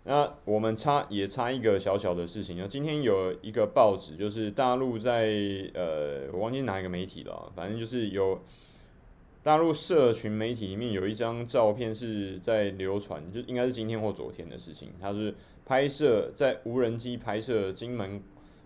[0.08, 5.34] 那我们差也差一个小小的事情，今天有一个报纸，就是大陆在
[5.74, 8.40] 呃，我忘记哪一个媒体了，反正就是有
[9.42, 15.34] 大陆社群媒体里面有一张照片是在流传，就应该是今天或昨天的事情，它是
[15.66, 18.22] 拍摄在无人机拍摄金门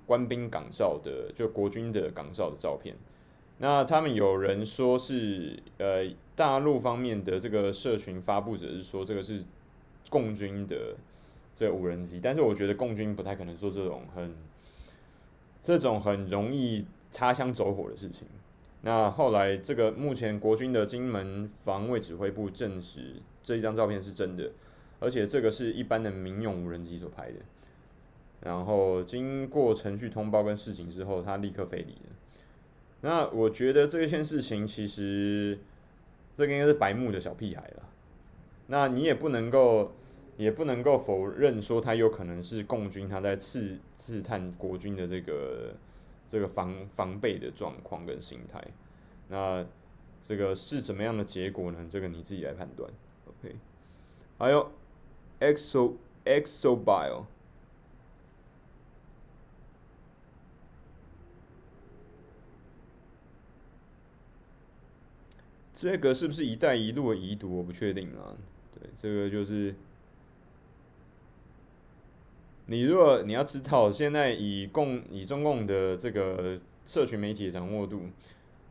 [0.05, 2.93] 官兵岗哨的，就国军的岗哨的照片。
[3.59, 9.41] 那他们有人说是呃，大陆方面的这个社群发布者是说这个是
[10.09, 10.97] 共军的。
[11.59, 14.33] 这无人机，但是我觉得共军不太可能做这种很
[15.61, 18.25] 这种很容易擦枪走火的事情。
[18.83, 24.49] 那后来，这个目前国军的金门防卫指挥部证实这一张照片是真的，
[25.01, 27.39] 而且这个是一般的民用无人机所拍的。
[28.39, 32.15] 然后经过程序通报跟事情之后，他立刻飞离了。
[33.01, 35.59] 那我觉得这件事情其实
[36.37, 37.83] 这个应该是白目的小屁孩了。
[38.67, 39.91] 那你也不能够。
[40.39, 45.75] 也不能够否认说他有可能是共军，他在刺刺探国军的这个
[46.29, 48.65] 这个防防备的状况跟心态。
[49.27, 49.65] 那
[50.21, 51.85] 这个是什么样的结果呢？
[51.89, 52.89] 这个你自己来判断。
[53.27, 53.57] OK，
[54.37, 54.71] 还有
[55.41, 57.25] Exo Exobio，
[65.73, 67.57] 这个是不是“一带一路”的遗毒？
[67.57, 68.37] 我不确定啊。
[68.71, 69.75] 对，这个就是。
[72.71, 76.55] 你如果你要知道，现在以共以中共的这个
[76.85, 78.03] 社群媒体的掌握度，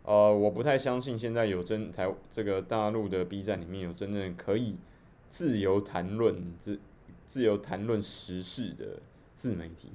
[0.05, 4.77] 呃，我不太相信现在有真台这个大陆的 B 站里面有真正可以
[5.29, 6.79] 自由谈论自
[7.27, 9.01] 自由谈论时事的
[9.35, 9.89] 自媒体，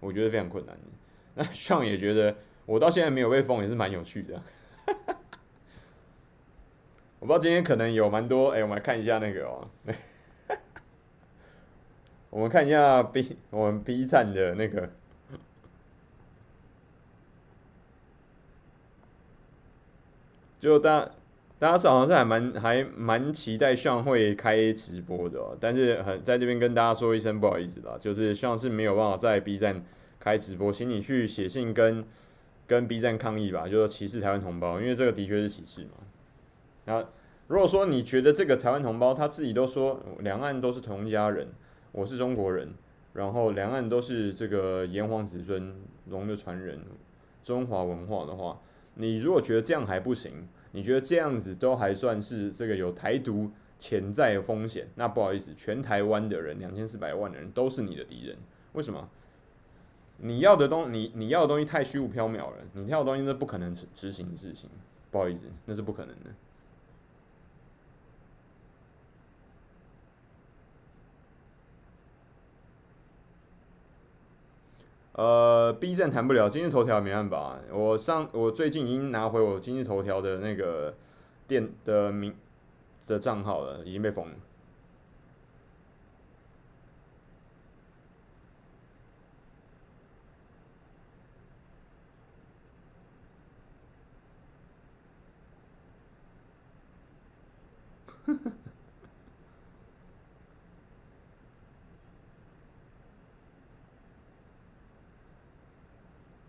[0.00, 0.76] 我觉得非常困难。
[1.36, 2.36] 那上也觉得，
[2.66, 4.42] 我到现在没有被封也是蛮有趣的。
[7.20, 9.68] 我不知道今天可能有蛮多，哎、我们来看一下那个哦。
[12.34, 14.90] 我们看一下 B，我们 B 站的那个，
[20.58, 21.08] 就大
[21.60, 29.84] 大家是好像是还蛮还蛮期待上会开直播的哦，但是很在这边跟大家说一声不好意思啦，就是上是没有办法在 B 站
[30.18, 32.04] 开直播，请你去写信跟
[32.66, 35.90] 跟 B 站抗议吧，就是歧视台湾同胞，因为这个的确是歧视嘛。
[36.86, 37.06] 那
[37.46, 41.46] 如果说你觉得这个台湾同胞他自己都说两岸都是同一家人。
[41.94, 42.74] 我是中国人，
[43.12, 45.76] 然后两岸都是这个炎黄子孙
[46.06, 46.80] 龙的传人，
[47.44, 48.60] 中华文化的话，
[48.94, 58.36] 你如果觉得这样还不行，你觉得这样子都还算是这个有台独潜在的风险，那不好意思，全台湾的人两千四百万的人都是你的敌人。
[58.72, 59.08] 为什么？
[60.16, 64.68] 你要的东你你要的东西太虚无缥缈了，你要的东西是不可能执执行的事情，
[65.12, 66.30] 不好意思，那是不可能的。
[75.14, 77.56] 呃，B 站谈不了，今日头条没办法。
[77.72, 80.92] 我上我最近已经拿回我今日头条的那个
[81.46, 82.34] 店的名
[83.06, 84.34] 的账号了，已经被封了。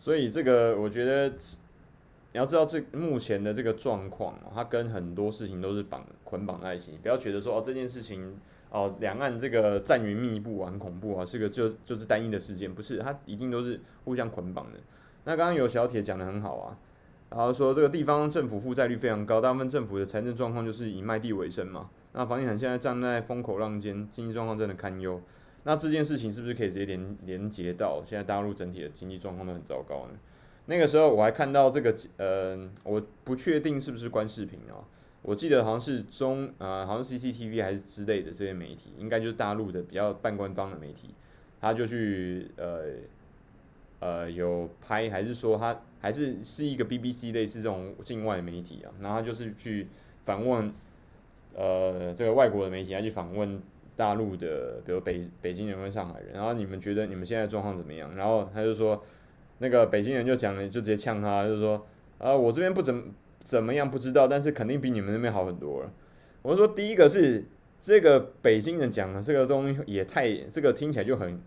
[0.06, 7.00] 所以这个我觉得你要知道，这目前的这个状况，它跟很多事情都是绑捆绑在一起。
[7.02, 8.38] 不要觉得说哦，这件事情
[8.70, 14.78] 哦，两岸这个战云密布啊，很恐怖啊，是个就就是单一的事件，不是，它一定都是互相捆绑的。
[15.24, 16.78] 那刚刚有小铁讲得很好啊，
[17.32, 21.89] 然后说这个地方政府负债率非常高，大部分政府的财政状况就是以卖地为生嘛。
[22.13, 25.20] 那房地产现在站在风口浪尖，经济状况真的堪忧。
[25.68, 30.13] 那这件事情是不是可以直接连连接到现在大陆整体的经济状况都很糟糕呢？
[30.68, 34.86] 那个时候我还看到这个，呃，我不确定是不是关视频哦，
[35.24, 41.16] 我记得好像是中，呃，好像 CCTV 还是之类的这些媒体，应该就是大陆的比较半官方的媒体，
[41.59, 42.84] 他就去，呃，
[43.99, 49.88] 呃，有拍，还是说他还是是一个 BBC 类似这种境外媒体啊，然后他就是去
[50.26, 50.72] 访问，
[51.55, 53.59] 呃，这个外国的媒体，他去访问。
[53.96, 58.14] 大陆的，比如北北京人跟上海人，然后你们觉得你们现在状况怎么样？
[58.16, 59.04] 然后他就说，
[59.60, 61.86] 那个北京人就讲了，就直接呛他，就说，
[62.18, 63.04] 啊，我这边不怎么
[63.41, 65.91] 怎么样，不知道，但是肯定比你们那边好很多了。
[66.41, 67.46] 我就说，第一个是
[67.80, 71.39] 这个北京人讲的这个东西也太，这个听起来就很，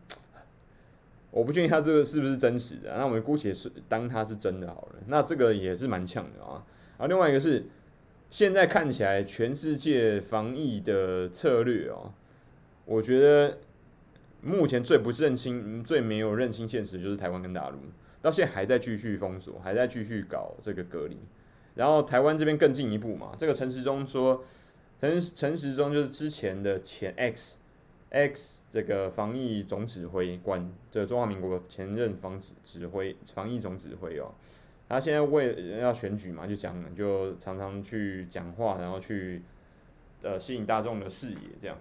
[1.31, 5.01] 我不确定他这个是不是真实的，那我们姑且是当他是真的好了。
[5.07, 6.65] 那这个也是蛮呛的啊。
[6.97, 7.65] 啊另外一个是。
[8.31, 12.13] 现在看起来，全世界防疫的策略哦，
[12.89, 13.59] 我觉得
[14.41, 17.77] 目前最不认清、最没有认清现实，就是台湾跟大陆，
[18.23, 21.19] 到现在还在继续封锁，还在继续搞这个隔离。
[21.75, 24.43] 然后台湾这边更进一步嘛，这个陈时中说，
[25.03, 27.59] 陈陈时中就是之前的前 X
[28.09, 34.33] X 这个防疫总指挥官，这个中华民国前任防指指挥防疫总指挥哦，
[34.89, 39.43] 他现在为要选举嘛，就讲就常常去讲话，然后去
[40.23, 41.77] 呃吸引大众的视野这样。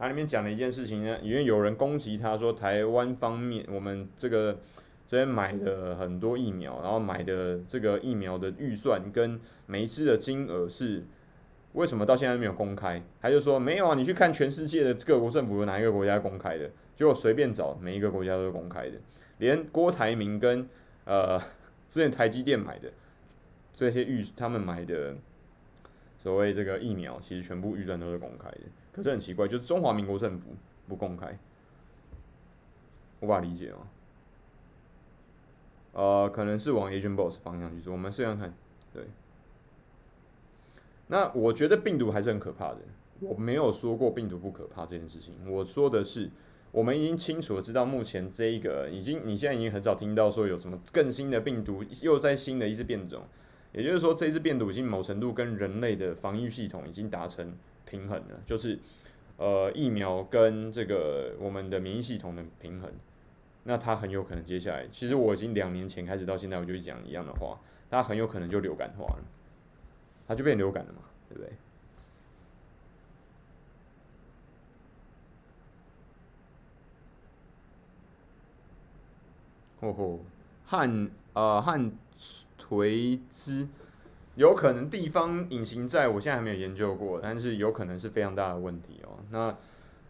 [0.00, 4.58] 他里面讲了一件事情呢，因为有人攻击他说台湾方面我们这个。
[5.06, 11.04] 这边买的很多疫苗，然后买的这个疫苗的预算跟每一支的金额是
[11.72, 13.02] 为什么到现在没有公开？
[13.20, 16.70] 他就说没有啊，你去看全世界的各国政府有哪一个国家公开的？
[16.94, 18.98] 结果随便找每一个国家都是公开的，
[19.38, 20.64] 连郭台铭跟
[21.04, 21.36] 呃
[21.88, 22.88] 之前台积电买的
[23.74, 25.16] 这些预他们买的
[26.22, 28.60] 所谓这个疫苗，其实全部预算都是公开的。
[28.92, 30.50] 可是很奇怪，就是中华民国政府
[30.88, 31.38] 不公开，
[33.20, 33.78] 无法理解吗？
[35.92, 38.54] 呃，可能是往 Agent Boss 方向去做，我们试试看。
[38.92, 39.04] 对，
[41.08, 42.78] 那我觉得病毒还是很可怕的。
[43.20, 46.30] 我没有说过病毒不可怕这件事情，我说的是，
[46.72, 53.22] 我们已经清楚的知道，目前这一个已经，你现在已经很少听到说有什么更新的病毒又在新的一次变种，
[53.72, 57.52] 也就是说，这一次病毒已经某程度跟人类的防御系统已经达成
[57.90, 58.78] 平衡了，就是
[59.36, 62.90] 呃疫苗跟这个我们的免疫系统的平衡。
[63.64, 67.58] 那它很有可能接下来，其实我已经两年前开始到现在，我就讲一样的话，
[67.90, 69.24] 它很有可能就流感化了，
[70.26, 71.52] 它就变流感了嘛，对不对？
[79.82, 80.20] 吼吼，
[80.66, 81.90] 汉呃汉
[82.58, 83.66] 垂之，
[84.36, 89.18] 有可能地方隐形债，我现在还没有研究过，但是有可能是非常大的问题哦。
[89.30, 89.56] 那。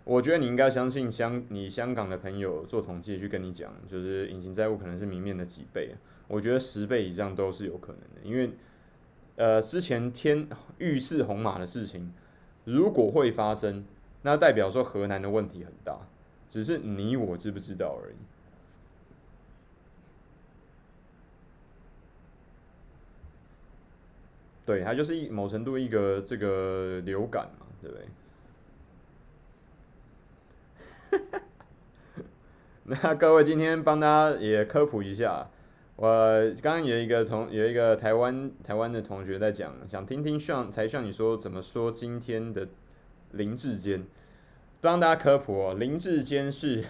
[0.02, 5.94] 我觉得你应该相信香，你香港的朋友做统计去跟你讲，就是隐形债务可能是明面的几倍，
[6.26, 8.50] 我觉得十倍以上都是有可能的，因为
[9.36, 10.48] 呃之前天
[10.78, 12.12] 预示红码的事情，
[12.64, 13.84] 如果会发生，
[14.22, 15.98] 那代表说河南的问题很大，
[16.48, 18.16] 只是你我知不知道而已。
[24.70, 27.96] 对，它就是一某程度一个这个流感嘛，对不
[31.18, 31.20] 对？
[32.84, 35.50] 那各位今天帮大家也科普一下，
[35.96, 36.06] 我
[36.62, 42.68] 刚刚有一个同有一个台湾台湾的同学在讲，想听听像才像你说怎么说今天的
[43.32, 44.06] 林志坚，
[44.80, 46.84] 帮大家科普哦，林志坚是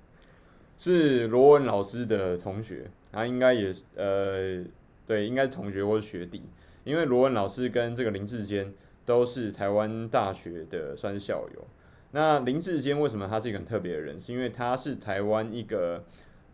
[0.76, 4.62] 是罗文老师的同学，他应该也是呃
[5.06, 6.42] 对，应该是同学或是学弟，
[6.88, 8.72] 因为罗文老师跟这个林志坚
[9.04, 11.66] 都是台湾大学的算是校友。
[12.12, 14.18] 那林志坚为什么他是一个很特别的人？
[14.18, 16.02] 是因为他是台湾一个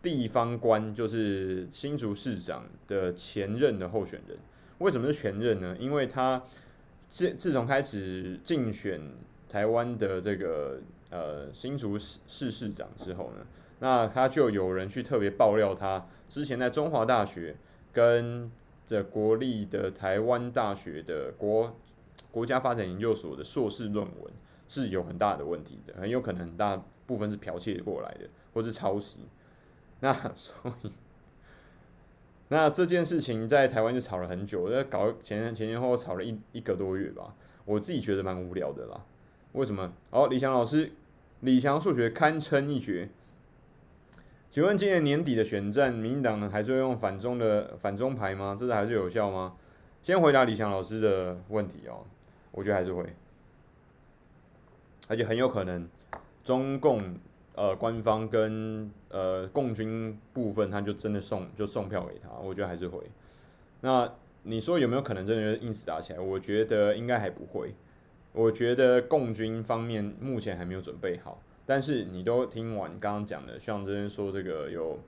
[0.01, 4.37] 地方官，就是新竹市长的前任的候选人。
[4.79, 5.77] 为什么是前任呢？
[5.79, 6.43] 因为他
[7.09, 8.99] 自自从开始竞选
[9.47, 10.81] 台湾的这个
[11.11, 13.45] 呃新竹市市市长之后呢，
[13.79, 17.55] 那他就有人去特别爆料他之前在中华大学
[17.93, 18.51] 跟
[18.87, 21.75] 这国立的台湾大学的国
[22.31, 24.33] 国家发展研究所的硕士论文。
[24.67, 29.19] 是有很大的问题的，很有可能很大部分是剽窃过来的，或是抄袭。
[29.99, 30.89] 那 所以，
[32.47, 37.35] 那这件事情在台湾就吵了很久，在搞前前前后后吵了一一个多月吧。
[37.63, 39.05] 我自己觉得蛮无聊的啦。
[39.51, 39.93] 为什么？
[40.09, 40.91] 哦，李强老师，
[41.41, 43.07] 李强数学堪称一绝。
[44.55, 48.55] 请问今年年底的选战，民进党呢还是会用反中的反中牌吗？
[48.57, 49.53] 这是还是有效吗？
[50.01, 52.05] 先回答李强老师的问题哦，
[52.51, 53.05] 我觉得还是会。
[55.09, 55.85] 而且很有可能，
[56.41, 57.17] 中共
[57.55, 63.03] 呃官方跟呃共军部分，他就真的送就送票给他，我觉得还是会。
[63.81, 64.09] 那
[64.43, 66.19] 你说有没有可能真的因此打起来？
[66.21, 67.75] 我觉得应该还不会。
[68.31, 71.41] 我觉得共军方面目前还没有准备好。
[71.65, 74.99] 但是你都听完刚刚讲的，像这边说这个有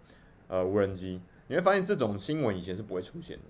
[0.47, 3.43] 呃无人机，你会发现这种新闻以前是不会出现的，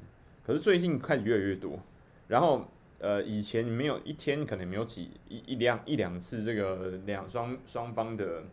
[0.45, 1.79] 可是最近开始越来越多，
[2.27, 2.67] 然后。
[2.99, 8.43] 呃，以前没有一天可能没有几一一两一两次这个两双双方的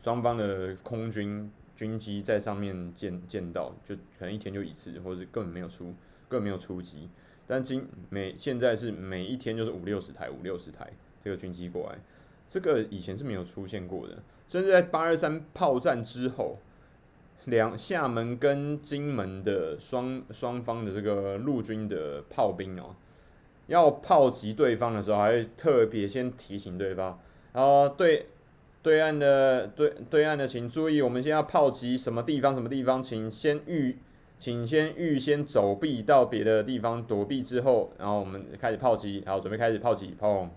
[0.00, 5.94] 双方的空军军机在上面见见到，就可能一天就一次，或者根本没有出
[6.28, 7.08] 根本没有出击。
[7.46, 10.90] 但今每现在是每一天就是五六十台五六十台
[11.22, 11.98] 这个军机过来，
[12.48, 14.14] 这个以前是没有出现过的。
[14.46, 16.58] 甚至在八二三炮战之后，
[17.46, 22.94] 两厦门跟金门的双双方的这个陆军的炮兵哦。
[23.66, 27.18] 要炮击对方的时候，还会特别先提醒对方，
[27.52, 28.26] 然后对
[28.80, 33.98] 对岸的对对岸的，请注意，我们先要炮击什么地方什么地方，请先预
[34.38, 40.48] 请先预先走避到别的地方躲避之后，然后我们开始炮击，然后准备开始炮击，砰！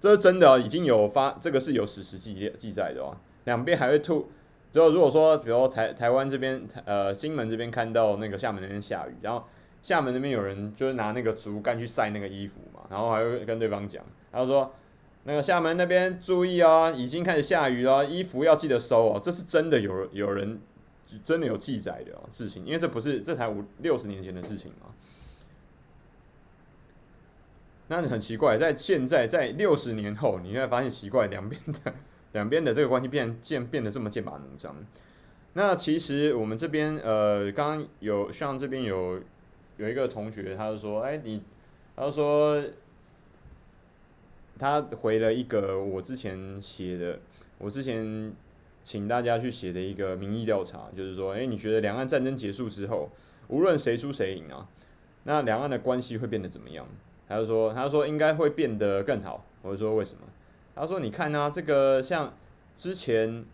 [0.00, 3.16] 这是真的，已经有发，这个是有史实记记载的哦。
[3.44, 4.30] 两边还会吐，
[4.72, 9.44] 就如果说，比如台台湾这边，呃，金门这边看到那个厦门那边下雨，然后。
[9.80, 14.74] 厦门那边有人就是拿那个竹竿去晒那个衣服嘛，然后还会跟对方讲，他说
[15.22, 19.20] 那个厦门那边注意哦，已经开始下雨了，衣服要记得收哦。
[19.22, 20.60] 这是真的有有人
[21.22, 24.88] 真的有记载的事情，因为这不是这才五六十年前的事情嘛。
[27.88, 31.94] 那很奇怪，在现在在六十年后，你会发现奇怪，两边的
[32.32, 34.76] 两边的这个关系变渐变得这么剑拔弩张。
[35.54, 39.20] 那其实我们这边呃，刚刚有像这边有。
[39.78, 41.40] 有一个同学，他就说：“哎，你，
[41.94, 42.60] 他说，
[44.58, 47.20] 他回了一个我之前写的，
[47.58, 48.32] 我之前
[48.82, 53.08] 请大家去写的一个民意调查，就是说，哎，你觉得两岸战争结束之后，
[53.46, 54.66] 无论谁输谁赢啊，
[55.22, 56.84] 那两岸的关系会变得怎么样？”
[57.28, 60.22] 他就说：“他说应该会变得更好。”我就说：“为什么？”
[60.74, 62.32] 他说：“你看啊，这个像
[62.74, 63.44] 之前，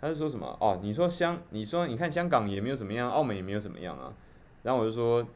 [0.00, 0.56] 他就说什么？
[0.60, 4.12] 哦，你说香，你说你看香港也没有怎么样，澳门也没有怎么样啊。”
[4.62, 5.26] 然后我就说。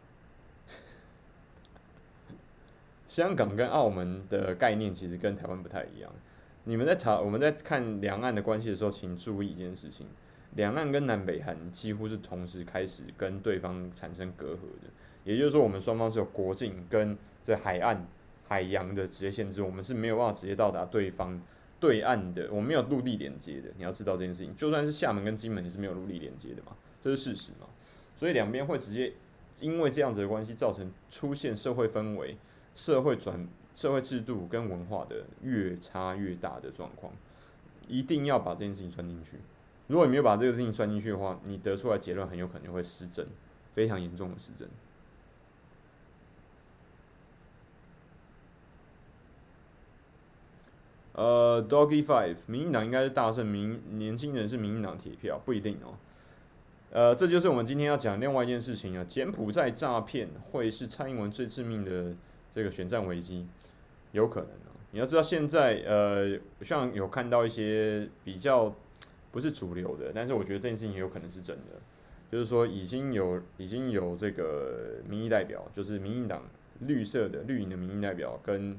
[3.09, 6.11] 香港跟澳门的概念其实跟台湾不太一样。
[6.65, 10.09] 你们在台我们在看两岸的关系的时候，请注意一件事情：
[10.57, 14.91] 两岸跟南北韩几乎是同时开始跟对方产生隔阂的。
[15.23, 18.07] 也就是说，我们双方是有国境跟在海岸、
[18.49, 21.41] 海洋的直接限制，我们是没有办法直接到达对方
[21.79, 22.49] 对岸的。
[22.51, 23.71] 我们没有陆地连接的。
[23.77, 27.67] 你要知道这件事情，就算是厦门跟金门也是没有陆地连接的嘛，这是事实嘛。
[28.17, 29.13] 所以两边会直接
[29.61, 32.37] 因为这样子的关系，造成出现社会氛围。
[32.75, 37.11] 社会转社会制度跟文化的越差越大的状况，
[37.89, 39.39] 一定要把这件事情算进去。
[39.87, 43.27] 如果你没有把这个事情算进去的话，你得出来结论很有可能会失真，
[43.73, 44.69] 非常严重的失真。
[51.17, 55.99] 呃，Doggy Five，民进党应该是大胜，民年轻人是民进党铁票，不一定哦。
[56.93, 62.15] 呃，这就是我们今天要讲另外一件事情啊，柬埔寨诈骗会是蔡英文最致命的。
[62.49, 63.47] 这个选战危机
[64.13, 64.73] 有可能啊！
[64.93, 68.75] 你要知道，现在呃，像有看到一些比较
[69.31, 71.79] 不是主流的，但是我觉得这件事情也有可能是真的，
[72.33, 76.45] 就是说已经有已经有这个民意代表，就是民进党
[76.81, 78.75] 绿色的绿营的民意代表跟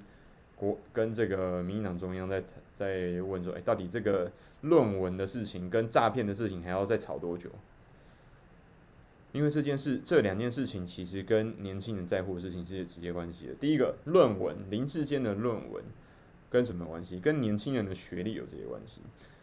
[0.57, 2.43] 国跟这个民进党中央在
[2.73, 4.29] 在问说，哎，到底这个
[4.61, 7.49] 论文的事情跟诈骗的事情还要再吵多久？
[9.33, 13.53] 因为这件事，这两件事情其实跟年轻人在乎的事情是直接关系的。
[13.53, 15.83] 第一个，论文林志坚的论文
[16.49, 17.19] 跟什么关系？
[17.19, 19.01] 跟年轻人的学历有这些关系。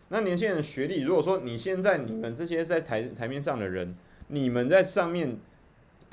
[0.08, 3.94] 那年轻人的学历，如果说你现在你们这些在台台面上的人，
[4.28, 5.38] 你们在上面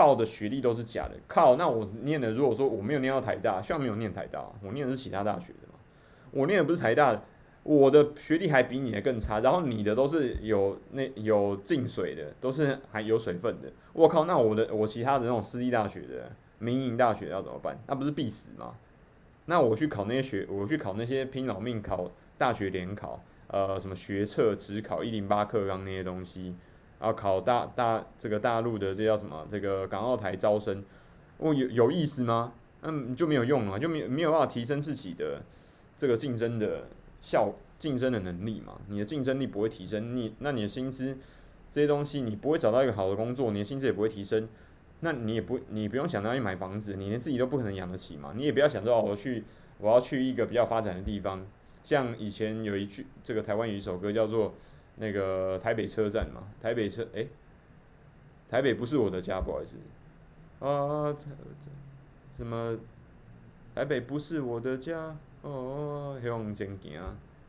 [0.02, 1.56] 报的学历都是假的，靠！
[1.58, 5.76] 那我念的，如果说我没有念到台大，虽然没有念台大，我念的是其他大学的嘛，
[6.32, 7.22] 我念的不是台大的。
[7.62, 13.72] 我的学历还比你的更差，然后你的都是有那有进水的，都是还有水分的。
[13.93, 17.78] 我靠，那我的我其他的那种私立大学的民营大学要怎么办？
[17.86, 18.74] 那不是必死吗？
[19.45, 26.56] 那我去考那些学，我去考那些拼老命考大学联考，呃，什么学测、只考一零八课纲那些东西，
[27.02, 29.45] 然后考大大这个大陆的这叫什么？
[29.49, 30.82] 这个港澳台招生，
[31.39, 32.54] 我有有意思吗？
[32.84, 35.41] 嗯，就没有用了，就没没有办法提升自己的
[35.97, 36.88] 这个竞争的。
[37.24, 41.16] 效竞争的能力嘛，你的竞争力不会提升，你那你的薪资
[41.70, 44.49] 这些东西，你不会找到一个好的工作，你的薪资也不会提升，
[45.02, 49.43] 那你也不你不用想到要去买房子，你连自己都不可能养得起嘛，你也不要想着我去
[49.78, 51.45] 我要去一个比较发展的地方，
[51.84, 54.56] 像以前有一句这个台湾有一首歌叫做
[54.96, 57.28] 那个台北车站嘛，台北车诶、
[58.48, 59.76] 台北不是我的家，不好意思
[60.60, 61.26] 啊，这
[62.36, 62.78] 什么
[63.74, 65.16] 台北不是我的家。
[65.42, 67.02] 哦，向前行。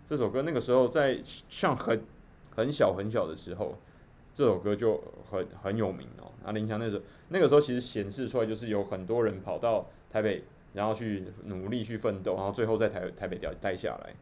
[0.06, 2.02] 这首歌那个时候在像很
[2.56, 3.76] 很小很小的时候，
[4.32, 6.32] 这首歌就很很有名哦。
[6.42, 14.14] 啊，林强那时候那个时候其实显示出来就是有很多人跑到台北，然后去努力去奋斗，然后最后在台台北掉待下来。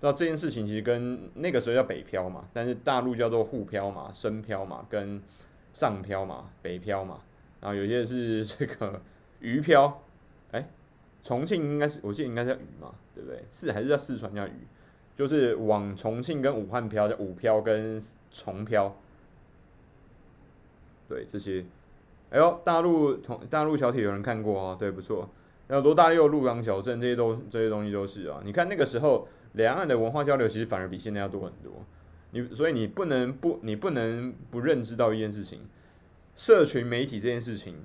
[0.00, 5.20] 那这件事情其实跟那个时候叫北漂嘛，但是大陆叫做沪漂嘛、深漂嘛、跟
[5.72, 7.20] 上漂嘛、北漂嘛，
[7.60, 9.00] 然后有些是这个
[9.40, 10.02] 渔漂，
[10.52, 10.68] 哎。
[11.20, 13.44] 重庆应该是，我记得应该叫渝嘛，对不对？
[13.50, 14.52] 是还是叫四川叫渝？
[15.16, 18.96] 就是往重庆跟武汉漂叫武漂跟重漂。
[21.08, 21.64] 对这些，
[22.30, 25.28] 哎呦，大陆同大陆小铁有人看过哦，对，不错。
[25.66, 28.40] 然后罗大佑、鹿港小镇这些都这些东西都是啊。
[28.44, 31.84] 你看那个时候两岸的文化交流其实反而比现在要多很多。
[32.30, 35.60] 你所以你不能不你不能不认知到一件事情，
[36.36, 37.76] 社群媒体这件事情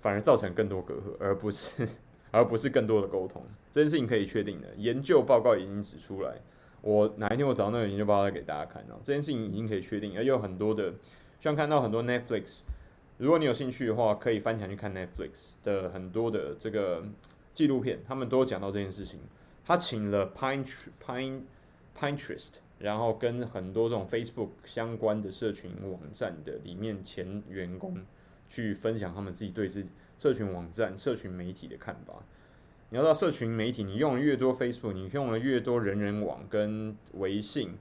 [0.00, 1.68] 反而造成更多隔阂，而不是
[2.30, 3.44] 而不是更多的沟通。
[3.72, 6.36] 这件事情可以确定的，研究报告已经指出来。
[6.80, 8.94] 我哪一天我找到那个研究报告给大家看啊？
[9.02, 10.94] 这件事情已经可以确定，而有很多的，
[11.40, 12.60] 像看到很多 Netflix，
[13.16, 17.02] 如果你有兴趣的话，可以翻墙去看 Netflix 的很多的这个
[17.52, 19.18] 纪录片，他们都讲到这件事情。
[19.68, 20.66] 他请了 Pine
[21.00, 21.42] Pine
[21.96, 22.54] Pinterest。
[22.80, 28.06] 然后跟很多这种 Facebook 相关的社群网站的里面前员工
[28.48, 29.82] 去分享他们自己对这
[30.16, 32.22] 社群网站、社群媒体的看法。
[32.90, 37.76] 你要知道，社群媒体你用了越多，Facebook 你用了越多人人网跟微信、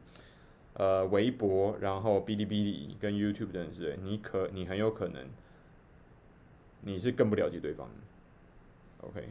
[0.73, 5.27] 呃微博，然后哔哩哔哩跟 YouTube 等等之类，你可你很有可能
[6.81, 7.87] 你是更不了解对方。
[9.01, 9.29] OK。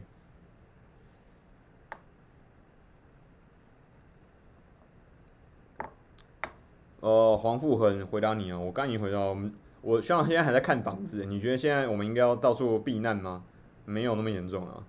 [6.99, 13.43] 呃，黄富恒回答你哦，我刚已经回答我们，我希望现在还在看房子，你觉得现在我们应该要到处避难吗？
[13.85, 14.83] 没有那么严重啊。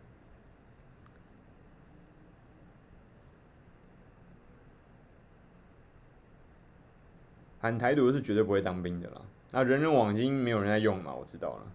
[7.61, 9.20] 喊台独是绝对不会当兵的啦。
[9.50, 11.66] 那人人网已经没有人在用嘛，我知道了。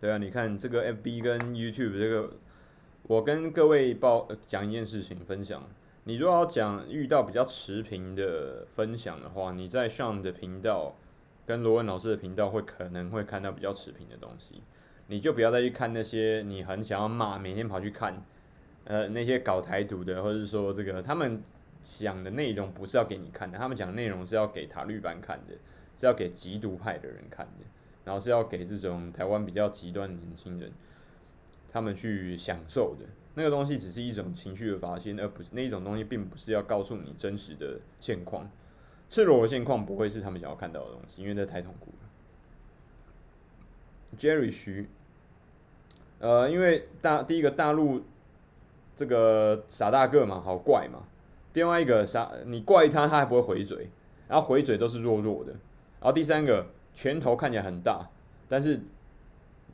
[0.00, 0.10] 对。
[0.10, 2.30] 啊，你看这个 FB 跟 YouTube 这个，
[3.02, 5.68] 我跟各位报讲一件事情分享。
[6.04, 10.96] 你如果要讲遇到比较持平的分享的话，你在 Sean 的频道
[11.46, 14.62] 跟罗文老师的频道会可能会看到比较持平的东西。
[15.08, 18.22] 你就不要再去看那些你很想要骂，每天跑去看，
[18.84, 21.42] 呃，那些搞台独的，或者是说这个他们
[21.82, 25.54] 讲的内容不是要给你看的，他们讲内容是要给塔绿班看的，
[25.96, 27.66] 是要给极独派的人看的。
[28.10, 30.72] 然后是要给这种台湾比较极端的年轻人，
[31.70, 38.50] 他们去享受的那个东西，只是一种情绪的发泄，而不是那一种东西，并不是要告诉你真实的现况。
[39.08, 42.08] 赤裸的现况不会是他们想要看到的东西，因为这太痛苦了。
[44.18, 44.88] Jerry 徐，
[46.18, 48.02] 呃，因为大第一个大陆
[48.96, 51.04] 这个傻大个嘛，好怪嘛。
[51.52, 53.88] 另外一个傻，你怪他，他还不会回嘴，
[54.26, 55.52] 然后回嘴都是弱弱的。
[55.52, 56.66] 然后第三个。
[56.94, 58.08] 拳头看起来很大，
[58.48, 58.80] 但是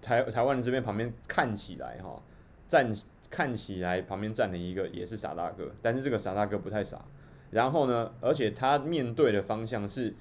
[0.01, 2.23] 台台湾人这边旁边看起来哈，
[2.69, 2.95] 站
[3.31, 7.05] 看起来旁边站了一个也是傻大哥，但是这个傻大哥不太傻。
[7.51, 10.15] 然后呢，而且他面对的方向是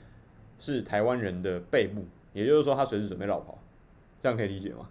[0.59, 3.57] 是台湾人的背部，也就是说他随时准备绕跑，
[4.19, 4.89] 这样可以理解吗？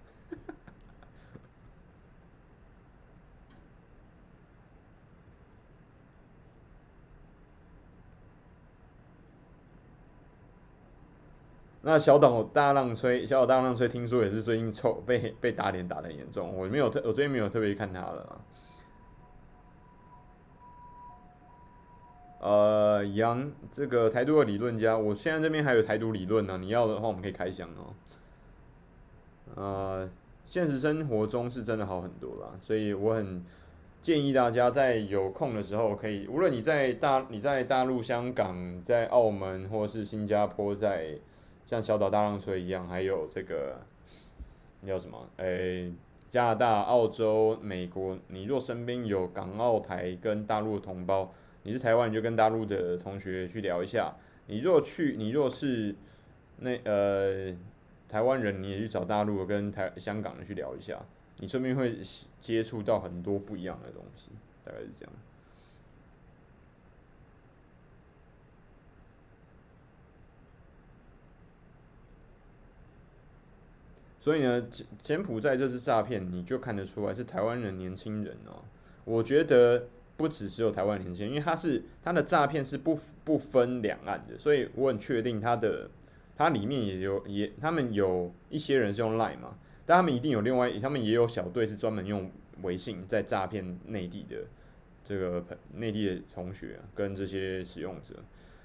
[11.86, 16.50] 那小岛大浪吹，小岛大浪吹，听说也是最近臭被被打脸打得很严重。
[16.56, 18.40] 我没有特，我最近没有特别看他了。
[22.40, 26.56] 呃，杨这个台独的理论家，我现在这边还有台独理论呢。
[26.56, 27.92] 你要的话，我们可以开箱哦。
[29.54, 30.10] 呃，
[30.46, 33.44] 现实生活中是真的好很多啦，所以我很
[34.00, 41.18] 建议大家在有空的时候，可以无论你在大你在大陆、香港、在澳门或是新加坡，在
[41.66, 43.80] 像小岛大浪吹一样，还有这个，
[44.80, 45.28] 你叫什么？
[45.38, 45.92] 诶、
[46.28, 54.14] 加拿大、澳洲、美国，你若身边有港澳台跟大陆的同胞，你是台湾，你就跟大陆的同学去聊一下。
[54.46, 55.94] 你若去，你若是
[56.58, 57.56] 那呃
[58.08, 61.00] 台湾人，你也去找大陆跟台香港的去聊一下，
[61.38, 61.96] 你顺便会
[62.40, 64.30] 接触到很多不一样的东西，
[64.64, 65.12] 大概是这样。
[74.24, 78.64] 所以呢，柬柬埔寨这次诈骗，你就看得出来是台湾人年轻人哦。
[79.04, 85.90] 我觉得不只是有台湾年轻人，因为他是他的诈骗是不不分两岸的，所以我很确定他的
[86.34, 92.30] 他里面也有也他们有一些人是用 Line 嘛，但他们一定有另外他们也有小队是专门用
[92.62, 94.36] 微信在诈骗内地的
[95.04, 95.44] 这个
[95.74, 98.14] 内地的同学跟这些使用者。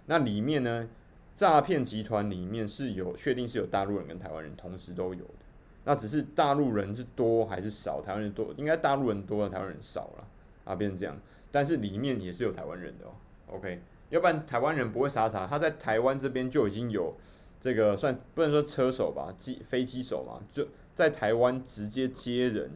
[0.06, 0.88] 那里面呢，
[1.36, 5.49] 诈骗集团里面是有确定是有大陆人跟台湾人同时都有的。
[5.86, 8.02] 那只是大陆人是多还是少？
[8.02, 10.28] 台湾人多，应该大陆人多，台湾人少了
[10.66, 11.18] 啊，变成这样。
[11.52, 13.12] 但是里面也是有台湾人的哦。
[13.48, 17.16] OK，要不然台湾人不会傻傻，他在台湾这边就已经有
[17.60, 22.70] 这个算不能说车手吧，机飞机手嘛，就在台湾直接接人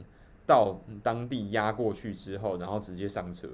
[0.47, 3.47] 到当地押过去之后，然后直接上车，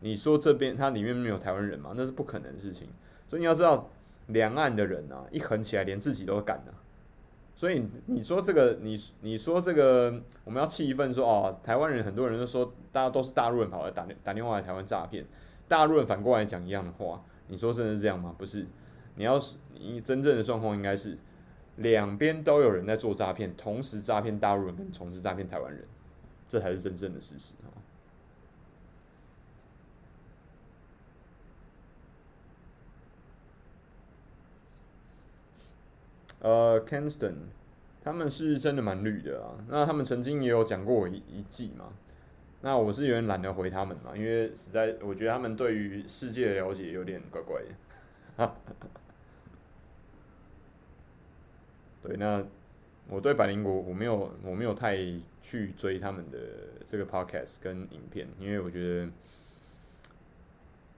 [0.00, 1.92] 你说这边它里面没有台湾人吗？
[1.94, 2.88] 那是不可能的事情。
[3.28, 3.90] 所以你要知道，
[4.28, 6.72] 两岸的人啊，一横起来连自己都敢的。
[7.56, 15.24] 所以你说这个，你你说这个，我们要气愤说哦，台湾人很多人都说，大家都是大陆人跑来打打电话来台湾诈骗，
[15.68, 18.34] 大陆人反过来讲一样的话，你说真的是这样吗？
[18.36, 18.66] 不是，
[19.14, 21.16] 你要是你真正的状况应该是
[21.76, 25.84] 两边都有人在做诈骗，同时诈骗大陆人跟同时诈骗台湾人，
[26.48, 27.70] 这才是真正的事实啊。
[36.44, 37.36] 呃，Kenston，
[38.02, 39.56] 他们是真的蛮绿的啊。
[39.66, 41.90] 那他们曾经也有讲过我一一季嘛。
[42.60, 47.62] 那我是有点懒得回他们嘛，因为实在我觉得他们对于世界的了解有点怪怪
[48.36, 48.52] 的。
[52.02, 52.44] 对，那
[53.08, 54.98] 我对百灵果我没有我没有太
[55.40, 56.38] 去追他们的
[56.84, 59.10] 这个 podcast 跟影片，因为我觉得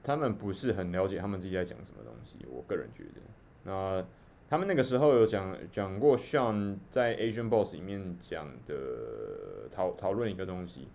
[0.02, 2.44] 他们不是很了解他们自己在讲什么东西。
[2.50, 3.20] 我个人觉得，
[3.62, 4.04] 那。
[4.48, 10.86] 他们那个时候有讲讲过，Sean 在 Asian Boss 里面讲的讨讨论一个东西，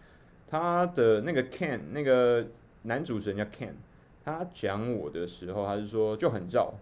[0.47, 2.47] 他的那个 Ken 那个
[2.83, 3.73] 男主持人叫 Ken，
[4.23, 6.73] 他讲我的时候，他是说就很绕。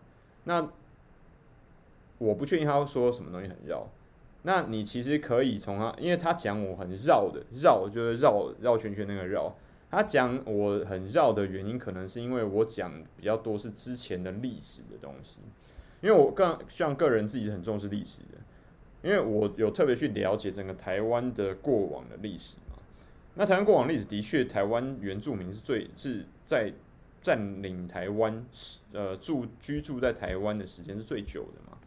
[0.44, 0.70] 那
[2.20, 3.88] 我不确定他要说什么东西很绕。
[4.44, 9.54] 那你其实可以从他，因为他讲我很绕的绕，就是绕绕圈圈那个绕。
[9.90, 15.40] 他讲我很绕的原因，可能是因为我讲比较多是之前的历史的东西。
[16.02, 18.38] 因为我更像个人自己很重视历史的，
[19.02, 22.78] 因为我有特别去了解整个台湾的过往的历史嘛。
[23.36, 26.74] 那台湾过往历史的确，台湾原住民是最是在
[27.22, 28.46] 占领台湾，
[28.94, 31.78] 呃，住居住在台湾的时间是最久的嘛。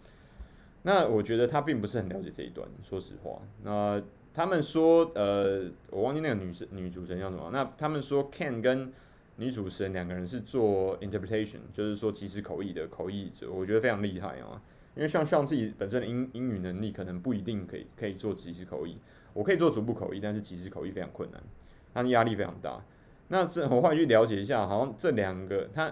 [0.83, 3.41] 那我觉得他并不是很了解这一段，说实话。
[3.63, 4.03] 那
[4.35, 7.51] 他们说，呃，我忘记那个女生女主持人叫什么。
[7.53, 8.93] 那他们说，Ken 跟
[9.37, 14.61] 女主持人两个人是做 interpretation，就是说即时口译的口译者，我觉得非常厉害啊。
[14.95, 18.99] 因为像像自己本身的英英语能力，可能不一定可以可以做即时口译。
[19.33, 21.43] 我可以做逐步口译，但是即时口译非常困难，
[21.95, 22.79] 它的压力非常大。
[23.29, 25.91] 那这我后来去了解一下，好像这两个他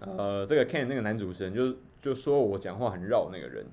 [0.00, 3.64] 呃，这个 Ken 那个男主持人就就说我讲话很绕那个人，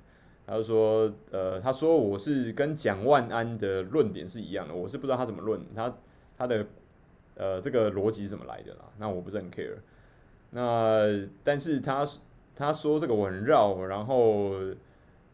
[0.45, 5.97] 他就说呃，他说我是跟蒋万安的论点是一样的，我是不知道他怎么论他
[6.37, 6.67] 他的。
[7.35, 8.85] 呃，这个逻辑怎么来的啦？
[8.97, 9.75] 那我不是很 care。
[10.51, 12.07] 那但是他
[12.55, 14.53] 他说这个我很绕，然后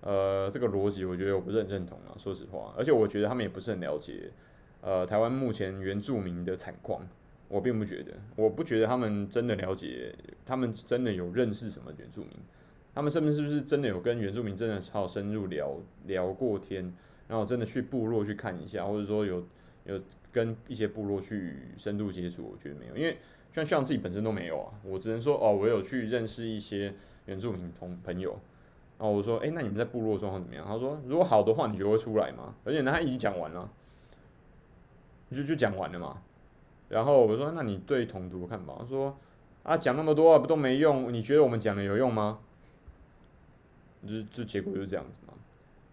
[0.01, 2.73] 呃，这个逻辑我觉得我不是很认同啊，说实话。
[2.75, 4.31] 而且我觉得他们也不是很了解
[4.81, 7.07] 呃台湾目前原住民的惨况，
[7.47, 12.31] 我并不觉得，我不觉得他们真的了解，他们真的有认识什么原住民，
[12.95, 15.77] 他们是不是不是真的有跟原住民真的好深入聊
[16.07, 16.91] 聊过天，
[17.27, 19.45] 然后真的去部落去看一下，或者说有。
[19.85, 19.99] 有
[20.31, 23.17] 跟一些部落去深度接触，我觉得没有，因为
[23.51, 24.71] 像像自己本身都没有啊。
[24.83, 26.93] 我只能说哦，我有去认识一些
[27.25, 28.31] 原住民同朋友，
[28.97, 30.65] 然后我说，诶，那你们在部落状况怎么样？
[30.65, 32.55] 他说，如果好的话，你就会出来吗？
[32.63, 33.69] 而且，他已经讲完了，
[35.31, 36.21] 就就讲完了嘛。
[36.89, 38.75] 然后我说，那你对统独看法？
[38.79, 39.17] 他说，
[39.63, 41.11] 啊，讲那么多不都没用？
[41.11, 42.39] 你觉得我们讲的有用吗？
[44.07, 45.33] 就就结果就是这样子嘛。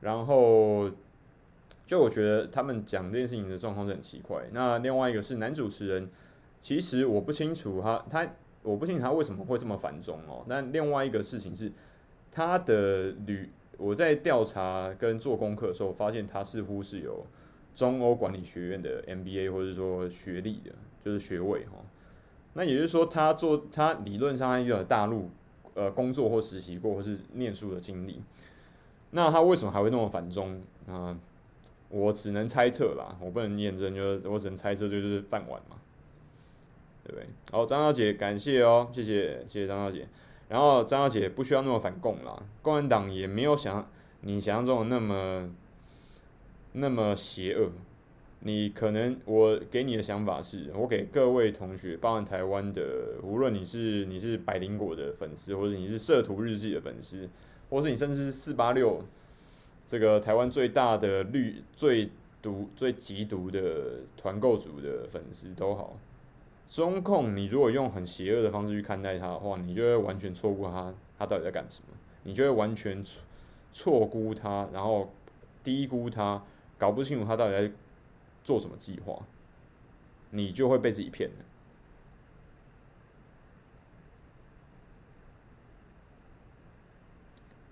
[0.01, 0.91] 然后。
[1.89, 4.45] 就我觉得他们讲这件事情的状况是很奇怪。
[4.53, 6.11] 那另外一个是男主持人，
[6.61, 8.28] 其实我不清楚他他
[8.62, 10.45] 我不清楚他为什么会这么反中哦。
[10.47, 11.72] 那另外一个事情是
[12.30, 17.24] 他的旅，我在调查跟做功课的时候，发现他似乎是有
[17.74, 20.72] 中欧管理学院的 MBA 或者说学历的，
[21.03, 21.78] 就是学位哈。
[22.53, 25.30] 那也就是说，他做他理论上他有大陆
[25.72, 28.20] 呃工作或实习过或是念书的经历。
[29.12, 31.18] 那他为什么还会那么反中啊？
[31.91, 35.76] 我只能猜测啦，我不能验证，就是我只能猜测，就是饭碗嘛，
[37.03, 37.26] 对不对？
[37.51, 40.07] 好，张小姐，感谢哦，谢谢，谢谢张小姐。
[40.49, 43.89] 然后张小姐不需要那么反共啦，共产党也没有想
[44.20, 45.51] 你想象中的那么
[46.72, 47.70] 那么邪恶。
[48.41, 57.28] 你可能我给你的想法是，我给各位同学，包含台湾的，无论你是你是百灵果的粉丝，或者你是摄图日记的粉丝，
[57.68, 59.03] 或是你甚至是四八六。
[59.89, 62.11] 这个台湾最大的绿、最
[62.43, 65.97] 毒、最极毒的团购组的粉丝都好，
[66.68, 71.97] 中控你如果用很邪恶的方式去看待他的话，你就会完全错过他，他到底在干什么？
[72.24, 73.22] 你就会完全错
[73.72, 75.11] 错估他，然后
[75.64, 76.43] 低估他，
[76.76, 77.72] 搞不清楚他到底在
[78.45, 79.18] 做什么计划，
[80.32, 81.36] 你就会被自己骗了。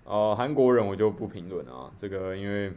[0.07, 2.71] 哦，韩国人我就不评论啊，这个因为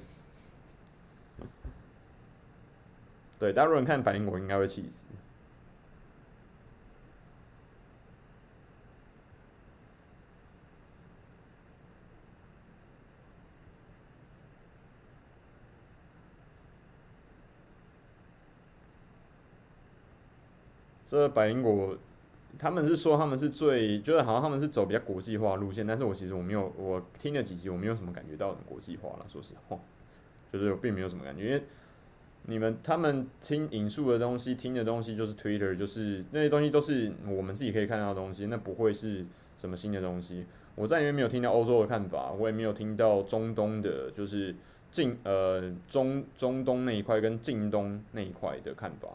[3.39, 5.07] 对大陆人看白灵果应该会气死。
[21.07, 21.97] 这白灵果
[22.61, 29.79] 他们是说他们是最，就是好像他们是走比较国际化路线，但是我其实我没有，我听了几集，我没有什么感觉到很国际化了，说实话，
[30.53, 31.63] 就是我并没有什么感觉，因为
[32.43, 39.25] 你们他们听引述的东西，听的东西就是 Twitter，就是那些东西都是我们自己可以看到的东西，那不会是
[39.57, 40.45] 什么新的东西。
[40.75, 44.55] 我在里面没有听到欧洲的看法，我也没有听到中东的，就是
[44.91, 49.09] 近呃中中东那一块跟近东那一块的看法，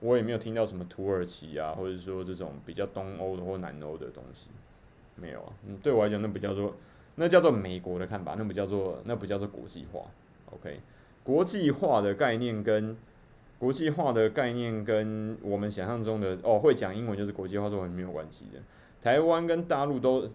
[0.00, 4.48] 我也没有听到什么土耳其啊，或者说这种比较东欧的或南欧的东西，
[5.14, 5.52] 没有啊。
[5.66, 6.74] 嗯，对我来讲，那不叫做
[7.14, 10.00] 那叫做美国的看法，那不叫做那不叫做国际化。
[10.52, 10.80] OK，
[11.22, 12.96] 国际化的概念跟
[13.58, 18.60] 国际化的概念跟我们想象中的哦会讲英文就是国际化是完全没有关系的。
[19.00, 20.28] 台湾跟大陆都。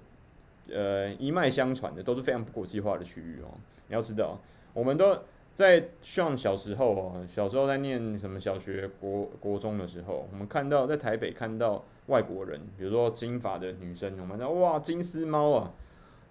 [0.67, 3.53] 呃，一脉相传的都是非常不国际化的区域哦。
[3.87, 4.35] 你要知道，
[4.73, 5.15] 我们都
[5.55, 15.71] 在像小时候哦，小时候在念什么小学、国国中的时候，我们看到在台北看到外国人，比如说金发的女生，我们说哇金丝猫啊，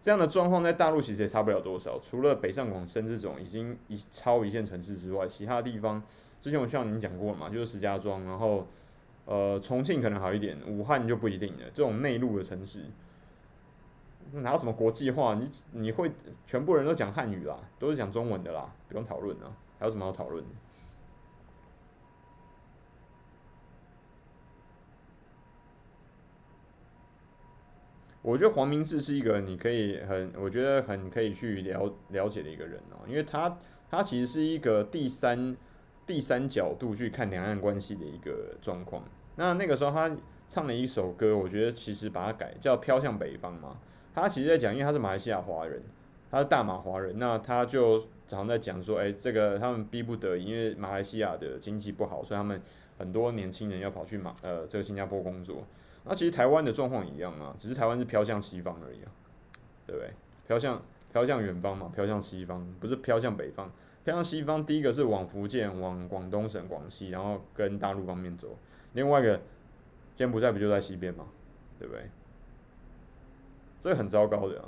[0.03, 1.99] 这样的状况在大陆其实也差不了多少。
[2.01, 6.03] 除了北上广深这种已经一超一线城市之外，其他地方
[6.43, 8.67] 之前我像您讲过了嘛，就是石家庄，然后
[9.25, 11.61] 呃重庆可能好一点，武汉就不一定了。
[11.73, 12.81] 这种内陆的城市。
[14.33, 15.35] 哪有什么国际化？
[15.35, 16.11] 你你会
[16.45, 19.53] 全部人都讲汉语啦，都是讲中文的啦，不用讨论啊。
[19.79, 20.45] 还有什么要讨论？
[28.23, 33.59] 我觉得黄明志是一个你可以很，我觉得很可以去了了解的一个人哦，因为他
[33.91, 35.55] 他其实是一个第三
[36.07, 39.05] 第三角度去看两岸关系的一个状况。
[39.37, 40.11] 那那个时候他
[40.49, 43.79] 唱了一首歌，我觉得其实把它改叫《飘向北方》嘛。
[44.15, 45.83] 他其实在讲，因为他是马来西亚华人，
[46.31, 52.61] 他是大马华人，那他就常在讲说，哎，这个他们逼不得已，因为马来西亚的经济不好，所以他们
[52.97, 55.65] 很多年轻人要跑去马呃这个新加坡工作。
[56.05, 59.11] 那其实台湾的状况一样啊，只是台湾是飘向西方而已啊，
[59.87, 60.11] 对不对？
[60.47, 60.81] 飘向
[61.13, 63.71] 飘向远方嘛，飘向西方，不是飘向北方。
[64.05, 68.55] 飘向西方，第一个是往福建、往广东省、广西，然后跟大陆方面走。
[68.93, 69.41] 另外一个
[70.15, 71.25] 柬埔寨不就在西边嘛，
[71.79, 72.03] 对不对？
[73.85, 74.65] 这很糟糕的啊，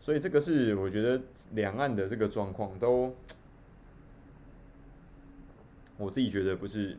[0.00, 1.20] 所以这个是我觉得
[1.52, 3.14] 两岸的这个状况都，
[5.98, 6.96] 我自己觉得不是，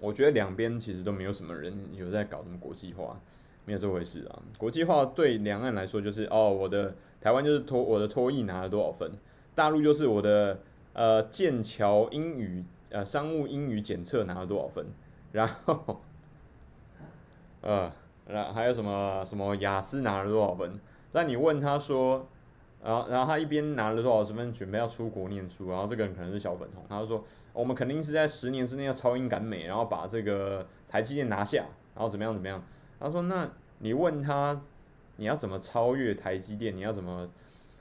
[0.00, 3.20] 我觉得两边其实都没有什么人有在搞什么国际化，
[3.66, 4.42] 没有这回事啊。
[4.56, 9.12] 国际化对两岸来说就是哦，我的台湾就是托我的托育拿了多少分，
[9.54, 10.58] 大陆就是我的
[10.94, 14.86] 呃剑桥英语呃商务英语检测拿了多少分，
[15.32, 16.00] 然后
[17.60, 17.92] 呃。
[18.28, 20.78] 然还有什么什么雅思拿了多少分？
[21.10, 22.28] 但你问他说，
[22.84, 27.24] 然后然后他一边拿了多少分，准备要出国念书，然后这个人可能是小粉红，他就说
[27.54, 31.64] 我们肯定是在十年之内要超英赶美，然后把这个台积电拿下，
[31.94, 32.62] 然后怎么样怎么样？
[33.00, 34.60] 他说那你问他
[35.16, 36.76] 你要怎么超越台积电？
[36.76, 37.28] 你要怎么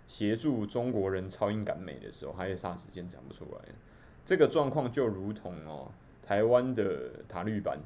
[0.08, 3.60] 协助中国人超英赶美的时候，他也霎时间讲不出来。
[4.26, 5.92] 这个状况就如同哦
[6.26, 7.78] 台湾的塔绿班。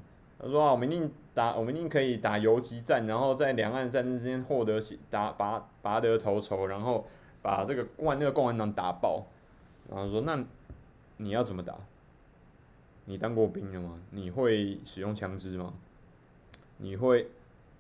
[0.42, 7.06] 他说啊，我们一定打，我们一定可以打游击战，然后在两岸战争之间获得打拔拔得头筹，然后
[7.44, 9.28] 把这个共那个共产党打爆。
[9.88, 10.44] 然后说，那
[11.18, 11.76] 你要怎么打？
[13.06, 14.00] 你当过兵了吗？
[14.10, 15.74] 你会使用枪支吗？
[16.78, 17.30] 你会？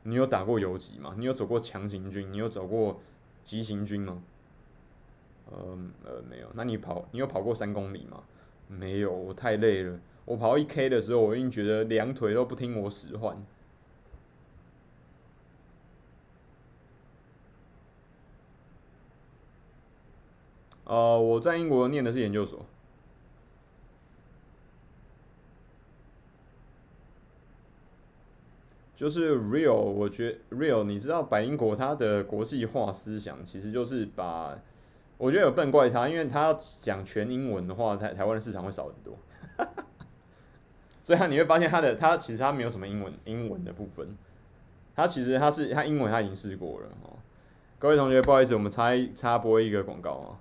[0.03, 1.15] 你有打过游击吗？
[1.17, 2.31] 你有走过强行军？
[2.31, 2.99] 你有走过
[3.43, 4.21] 急行军吗？
[5.49, 6.47] 呃呃，没有。
[6.53, 7.05] 那你跑？
[7.11, 8.21] 你有跑过三公里吗？
[8.67, 9.99] 没有，我太累了。
[10.25, 13.35] 我跑一 K 的时候，我已经觉得两腿都不听我使唤。
[20.85, 22.65] 呃，我在英国念的是研究所，
[28.93, 29.73] 就是 Real。
[29.73, 34.59] 我觉 Real，你知道百灵国它的国际化思想，其实就是把，
[35.17, 39.17] 我觉得有笨怪他，因为他讲全英文的话，台台湾的市场会少很多。
[41.03, 44.15] 所以他你会发现他的他其实他没有什么英文英文的部分，
[44.95, 47.17] 他其实他是他英文他已经试过了哦。
[47.79, 50.39] 各位同学，不好意思，我们插插播一个广告啊。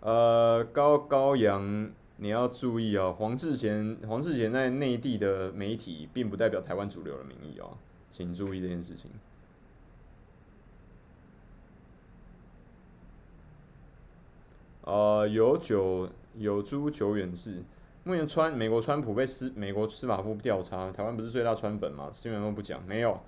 [0.00, 7.76] 呃，高高阳，你要注意哦，黄智贤黄智贤在内地的媒体并不代表台湾主流的民意哦，
[8.10, 9.10] 请注意这件事情。
[14.82, 16.08] 呃，有酒。
[16.34, 17.62] 有诸久远志，
[18.04, 22.08] 目前川美国川普被司美国司法部调查，台湾不是最大川粉吗？
[22.12, 23.20] 新闻都不讲，没有，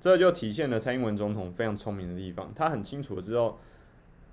[0.00, 3.58] 这就体现了蔡英文总统非常聪明的地方，他很清楚的知道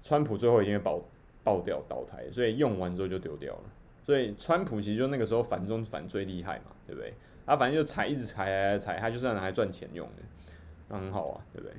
[0.04, 1.02] 川普最后一定会爆
[1.44, 3.64] 爆掉倒台，所以用完之后就丢掉了，
[4.04, 7.14] 所以川普其实就那个时候反中反最厉害嘛，对不对？
[7.46, 10.24] 他反正就踩，一直踩来踩，他就是拿来赚钱用的，
[10.90, 11.76] 那很好啊，对不对？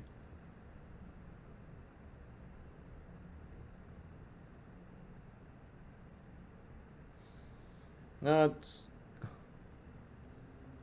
[8.26, 8.50] 那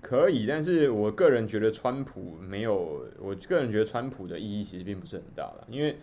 [0.01, 5.97] 可以，但是我个人觉得川普没有，我个人觉得川普的意义其实并不是很大了，因为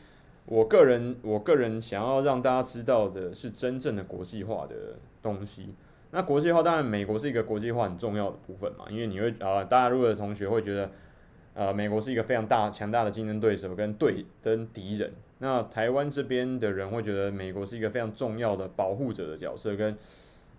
[0.45, 5.71] 我个人，我个人想要让大家知道的是真正的国际化的东西。
[6.11, 10.91] 那国际化当然，美国是一个国际化很重要的部分嘛，因为你会啊、呃，大陆的同学会觉得，
[11.55, 15.11] 呃，美国是一个非常大强大的竞争对手跟对跟敌人。
[15.39, 19.97] 那台湾这边的人会觉得美国是一个非常重要的保护者的角色跟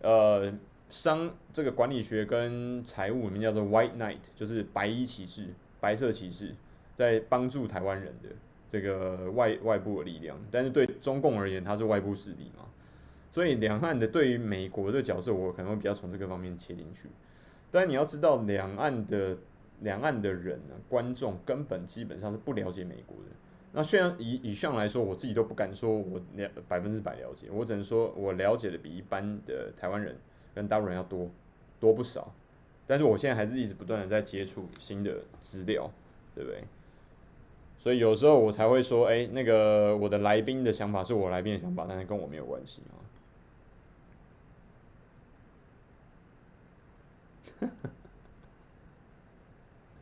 [0.01, 0.51] 呃。
[0.91, 5.47] 商这个管理学跟财务里面叫做 White Knight，就是白衣骑士、
[5.79, 6.53] 白色骑士，
[6.93, 8.29] 在帮助台湾人的
[8.69, 10.37] 这个外外部的力量。
[10.51, 12.65] 但是对中共而言，它是外部势力嘛，
[13.31, 17.07] 所以两岸的对于美国的角色，我可能会比较从这个方面切进去。
[17.71, 19.37] 但你要知道，两岸的
[19.79, 23.31] 两岸的人呢，观众根本基本上是不了解美国的。
[23.71, 30.13] 那虽然以以上来说，我自己都不敢说我了百分之百了解，我只能说我了解的比一般的台湾人。
[30.53, 31.29] 跟大陆人要多
[31.79, 32.33] 多不少，
[32.85, 35.89] 但是我现在还是一直不断的在接触新的资料，
[36.35, 36.63] 对不对？
[37.79, 42.93] 所以有时候我才会说，哎，那个我的来宾的想法是我来宾的想法，但是跟我没有关系啊。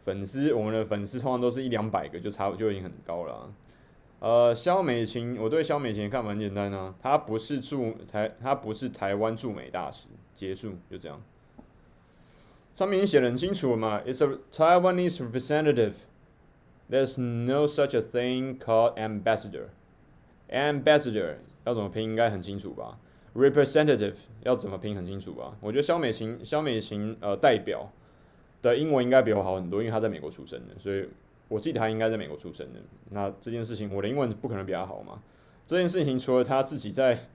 [0.04, 3.50] 粉丝，我们的粉丝通常都是一两百个，就差就已经很高了啊。
[4.20, 11.22] 呃，萧美琴，我对萧美琴的看法很简单啊，她不是驻台，她不是台湾驻美大使，结束就这样。
[12.76, 15.94] 上面已经写得很清楚了嘛，It's a Taiwanese representative.
[16.92, 19.68] There's no such a thing called ambassador.
[20.50, 23.00] Ambassador 要怎么拼应该很清楚吧
[23.34, 25.56] ？Representative 要怎么拼很清楚吧？
[25.62, 27.90] 我觉得萧美琴，萧美琴呃代表
[28.62, 31.08] 的英文应该比我好很多，因为她在美国出生的，所以。
[31.50, 32.80] 我记得他应该在美国出生的。
[33.10, 35.22] 那这件事情，我的英文不可能比他好嘛？
[35.68, 37.28] 这件事情除了他自己在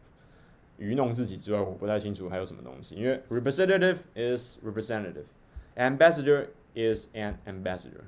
[0.79, 2.95] 愚弄自己之外，我不太清楚还有什么东西。
[2.95, 8.05] 因为 representative is representative，ambassador is an ambassador。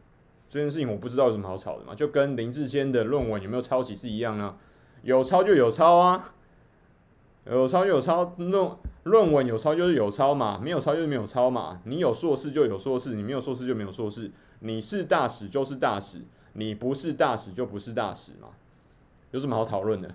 [0.48, 1.94] 这件事情我不知道有什么好吵的嘛？
[1.94, 4.56] 就跟林志坚的论文有没有抄袭是一样啊？
[5.02, 6.34] 有抄就有抄啊，
[7.44, 8.70] 有抄就有抄，论
[9.04, 11.80] 论文有抄就是有抄嘛，没有抄就是没有抄嘛。
[11.84, 14.30] 你有硕士就有硕士，你没有硕士就没有硕士。
[14.60, 16.22] 你是大使就是大使，
[16.54, 18.48] 你不是大使就不是大使嘛，
[19.30, 20.14] 有什么好讨论的？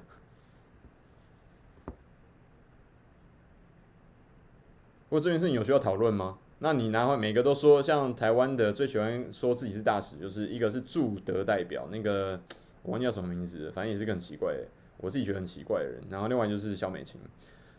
[5.07, 6.37] 不过这件事情有需要讨论吗？
[6.59, 12.39] 那你拿回每个都说，像台湾的最喜欢说自己是大使，就是一个是驻德代表，那个
[12.83, 14.67] 我忘记叫什么名字，反正也是个很奇怪的，
[14.97, 16.01] 我自己觉得很奇怪的人。
[16.09, 17.19] 然后另外就是萧美琴，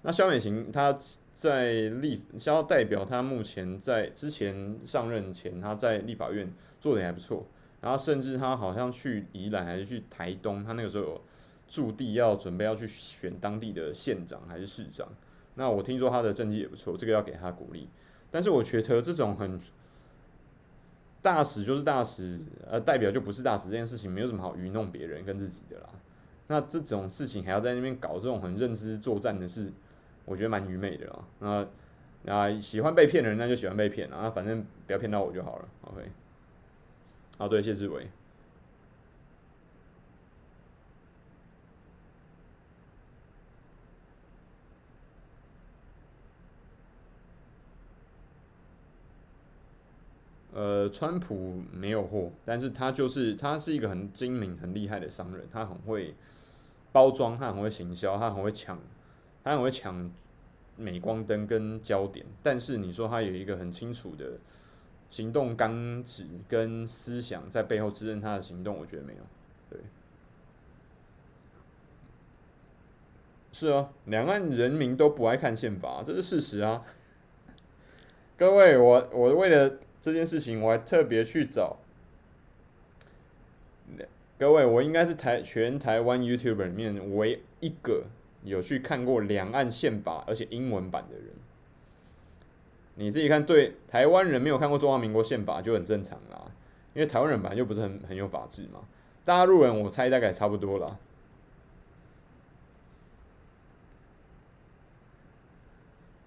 [0.02, 0.96] 那萧美琴她。
[1.43, 6.49] 在立要代表，他目前在之前上任前，他在立法院
[6.80, 7.45] 做的还不错。
[7.80, 11.20] 然后甚至他好像去宜兰还是去台东，他那个时候有
[11.66, 15.09] 驻地要准备要去选当地的县长还是市长。
[15.57, 17.88] 那我听说他的政绩也不错，这个要给他鼓励。
[18.30, 19.61] 但是我觉得这种很
[21.20, 22.38] 大使就是大使，
[22.70, 25.88] 呃，代表就不是大使这件事情，没有什么好愚弄别人跟自己的啦。
[26.47, 29.72] 那这种事情还要在那边搞这种很认知作战的事。
[30.25, 31.66] 我觉得蛮愚昧的啦，那
[32.23, 35.68] 那喜欢被骗的人，那就喜欢被骗啊，反正不要骗到我就好了。
[35.83, 36.11] OK，
[37.39, 38.07] 好，对，谢志伟。
[50.55, 56.14] 呃，川普没有货，但是他就是他是一个很精明、很厉害的商人，他很会
[56.93, 58.79] 包装，他很会行销，他很会抢。
[59.45, 60.11] 他很会抢
[60.76, 64.38] 镁光灯跟焦点，但是你说他有一个很清楚的
[65.11, 69.20] 行动纲旨跟思想在背后支撑他的行动，我觉得没有。
[69.68, 69.78] 对，
[73.53, 76.84] 是啊，两岸人民都不爱看宪法，这是事实啊。
[78.38, 81.78] 各位，我我为了这件事情，我还特别去找。
[84.38, 88.07] 各位，我应该是台全台湾 YouTuber 里面唯一一个。
[88.45, 91.26] 有去看过两岸宪法，而且英文版的人，
[92.97, 96.51] 你自己看，对台湾人没有看过中华民国宪法就很正常啦，
[96.95, 98.80] 因为台湾人本来就不是很很有法治嘛。
[99.24, 100.99] 大陆人我猜大概差不多啦。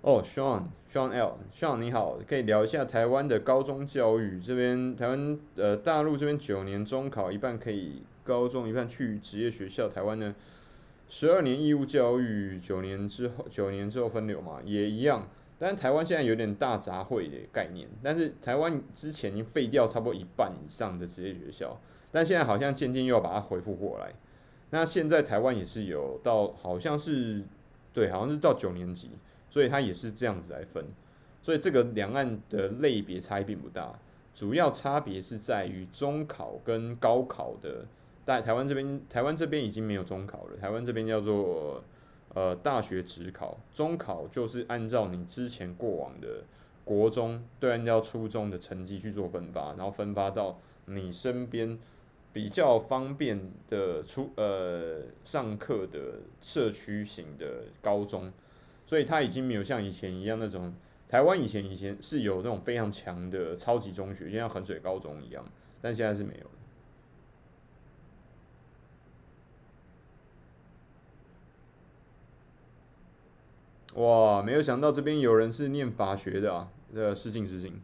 [0.02, 10.34] 哦，Sean，Sean L，Sean 你好，可以聊一下台湾的高中教育这边，台湾呃大陆这边九年中考一半可以高中，一半去职业学校，台湾呢？
[11.08, 15.30] 十二年义务教育，九年之后九年之后分流嘛，也一样。
[15.58, 21.80] 但是台湾现在有点大杂烩的概念，但是台湾之前已经废掉差不多一半以上的职业学校，
[22.12, 24.12] 但现在好像渐渐又要把它恢复过来。
[24.72, 27.42] 那现在台湾也是有到，好像是
[27.94, 29.12] 对，好像是到九年级，
[29.50, 30.84] 所以它也是这样子来分。
[31.42, 33.98] 所以这个两岸的类别差异并不大，
[34.34, 37.86] 主要差别是在于中考跟高考的。
[38.26, 41.84] 在台湾这边，台湾这边已经没有中考了，台湾这边叫做。
[42.34, 46.44] 呃，大学直考，中考就是按照你之前过往的
[46.84, 51.80] 国中，对，按照初中的成绩去做分发，然后分发到你身边
[52.34, 58.34] 比较方便的出呃上课的社区型的高中，
[58.86, 60.74] 所以它已经没有像以前一样那种
[61.08, 65.46] 台湾以前以前是有那种非常强的超级中学，就像衡水高中一样，
[65.82, 66.55] 但现在是没有。
[73.96, 76.70] 哇，没有想到这边有人是念法学的啊！
[76.94, 77.82] 这失敬失敬，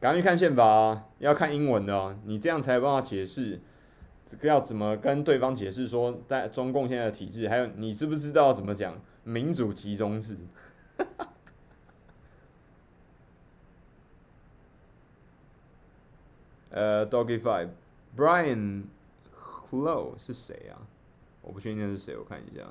[0.00, 3.60] 赶快去看宪法啊，要看英文的啊，你这样才有办法解释
[4.24, 10.36] 这个要怎么跟对方解释说，在中共现在的体制，还有你知不知道怎么讲民主集中制？
[16.70, 18.84] 呃、，Doggy Five，Brian
[19.34, 20.80] Hello 是谁啊？
[21.42, 22.62] 我不确定是谁，我看一下。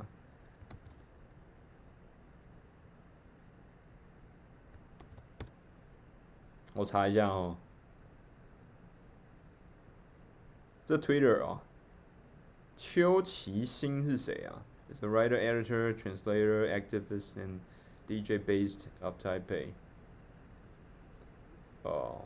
[6.74, 7.56] 我查一下哦，
[10.84, 11.60] 这 Twitter 哦，
[12.76, 14.62] 邱其兴是谁啊？
[14.92, 17.60] It's a writer, editor, translator, activist, and
[18.06, 19.68] DJ based of Taipei。
[21.82, 22.20] 哦，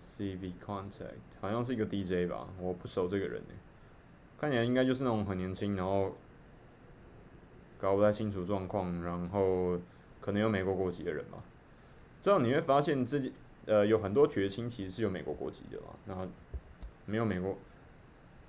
[0.00, 3.54] CV contact 好像是一个 DJ 吧，我不熟这个人诶，
[4.40, 6.16] 看起来应该就是那种很年轻，然后。
[7.81, 9.75] 搞不太清楚状况，然后
[10.21, 11.39] 可能有美国国籍的人嘛。
[12.21, 13.33] 这样你会发现自己
[13.65, 16.27] 呃有很多绝亲其实是有美国国籍的嘛，然后
[17.07, 17.57] 没有美国。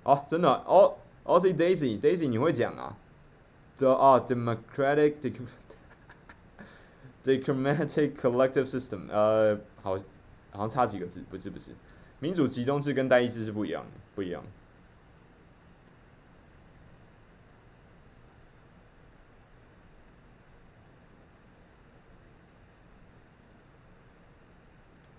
[0.03, 2.95] 哦，真的哦哦是 Daisy Daisy 你会讲啊
[3.77, 5.15] ？The 哦 Democratic
[7.23, 9.97] Democratic Collective System 呃好
[10.51, 11.71] 好像差几个字，不是不是，
[12.19, 14.43] 民主集中制跟单一制是不一样的，不一样。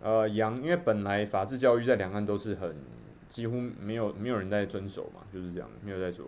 [0.05, 2.77] 呃，杨，因为本来法治教育在两岸都是很
[3.27, 6.27] 几乎没有没有人在遵守嘛，就是这样，没有在做。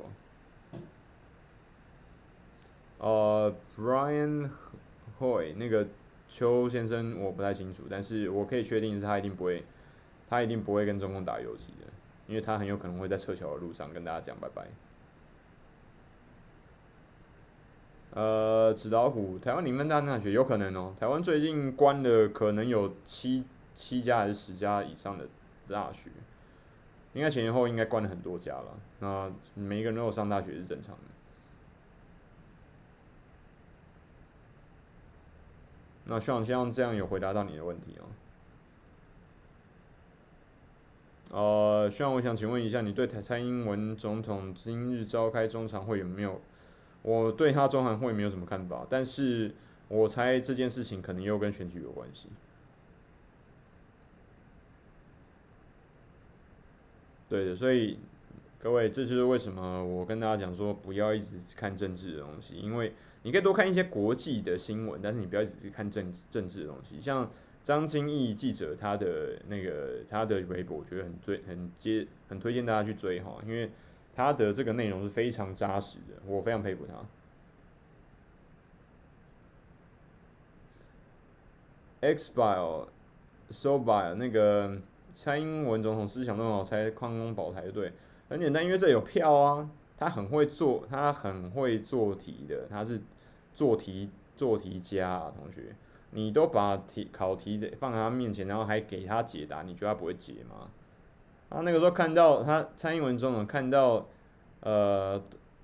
[2.96, 4.48] 呃，Brian
[5.20, 5.86] Hoy 那个
[6.26, 9.62] 邱先生我不太清楚，但是我可以确定是他一定不会，
[10.26, 11.86] 他一定不会跟中共打游击的，
[12.26, 14.66] 因为他很有可能会在撤侨的路上跟大家讲拜拜。
[18.12, 23.44] 呃，纸老虎，台湾林分大大学有可能哦，台湾最近关了可能有七。
[23.76, 25.28] 七家还是十家以上的
[25.68, 26.10] 大学，
[27.14, 28.74] 应该前前后应该关了很多家了。
[28.98, 31.02] 那每一个人都有上大学是正常的。
[36.06, 38.04] 那希望希望这样有回答到你的问题哦。
[41.32, 46.40] 呃，希望我想请问一下，你对蔡蔡英文总统今日召开中常会有没有？
[47.02, 49.54] 我对他中常会没有什么看法，但是
[49.88, 52.28] 我猜这件事情可能又跟选举有关系。
[57.28, 57.98] 对的，所以
[58.60, 62.92] 各位，这就是为什么我跟大家讲说，不要一直看政治的东西，因为
[63.22, 67.00] 你可以多看一些国际的新闻，但是你不要一直看政治政治的东西。
[67.00, 67.28] 像
[67.64, 73.70] 张金义记者他的那个他的微博，我觉得很追很接很推荐大家去追哈，因为
[74.14, 76.94] 他的这个内容是非常扎实的，我非常佩服他。
[82.08, 82.86] Xbile
[83.50, 84.80] Sobile 那个。
[85.16, 87.90] 蔡英文总统思想都很好，才矿工保台对，
[88.28, 89.68] 很简单，因为这有票啊。
[89.98, 93.00] 他很会做，他很会做题的，他是
[93.54, 95.32] 做题做题家啊。
[95.34, 95.74] 同学，
[96.10, 100.68] 你都把题考题放在他面前，然后还给他解答，你觉得他不会解吗？
[101.48, 104.06] 他那个时候看到他蔡英文总统看到
[104.60, 105.18] 呃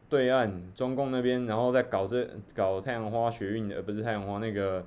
[0.09, 4.83] 对岸中共那边，然后在搞这搞太阳花学运，而不是太阳花那个。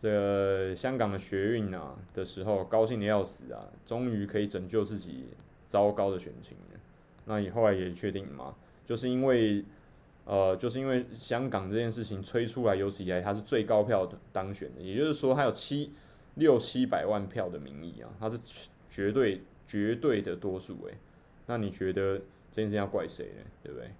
[0.00, 3.68] 这个香港的学运啊的时候，高兴的要死啊！
[3.84, 5.26] 终于可以拯救自己
[5.66, 6.80] 糟糕的选情了。
[7.26, 8.54] 那你后来也确定嘛？
[8.86, 9.62] 就是因为，
[10.24, 15.92] 呃，就是因为香港这件事情吹出来，有史以来他是最高票当选的，也就是说他有七
[16.36, 18.40] 六七百万票的民意啊，他是
[18.88, 20.94] 绝对绝对的多数诶，
[21.44, 22.16] 那你觉得
[22.50, 23.42] 这件事要怪谁呢？
[23.62, 23.90] 对不对？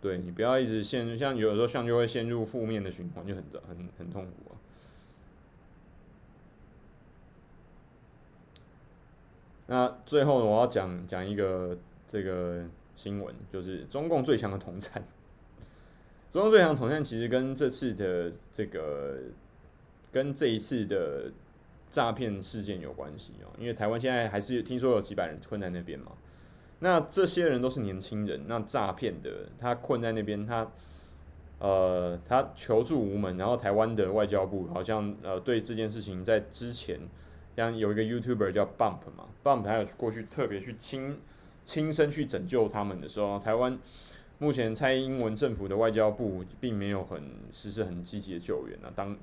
[0.00, 4.54] 对，你不要一直陷入，像有的时候像就会陷入负面的循环，就很很很痛苦啊。
[9.66, 11.76] 那最后我要讲讲一个
[12.06, 12.64] 这个
[12.94, 15.04] 新闻，就是中共最强的统战。
[16.30, 19.18] 中共最强的统战其实跟这次的这个
[20.12, 21.32] 跟这一次的
[21.90, 26.12] 诈骗事件有关系哦，因为台湾现在还是听说有几百人困在那边嘛。
[26.80, 30.70] 那这些人都是年轻人，那诈骗的他困在那边，他
[31.58, 37.00] 呃他求助无门，然后台湾的外交部好像呃对这件事情在之前，
[37.56, 41.18] 像有一个 YouTuber 叫 Bump 嘛，Bump 还有过去特别去亲
[41.64, 43.76] 亲身去拯救他们的时候，台湾
[44.38, 47.20] 目前蔡英文政府的外交部并没有很
[47.52, 49.16] 实施很积极的救援啊，当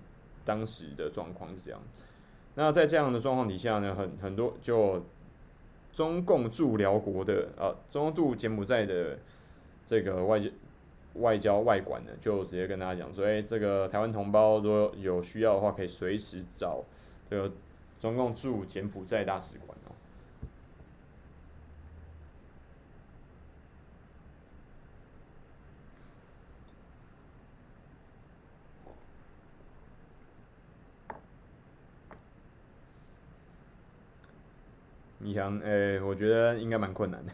[0.44, 1.80] 当时的状况是这样，
[2.56, 5.02] 那在这样的状况底下呢，很很多就。
[5.96, 9.18] 中共驻辽国的啊，中共驻柬埔寨的
[9.86, 10.50] 这个外交
[11.14, 16.84] 外交外管呢，就直接跟大家讲说，哎，这个台湾同胞如果有需要的话，可以随时找
[17.30, 17.50] 这个
[17.98, 19.96] 中共驻柬埔寨大使馆哦。
[35.26, 37.32] 你想，哎、欸，我觉得应该蛮困难的。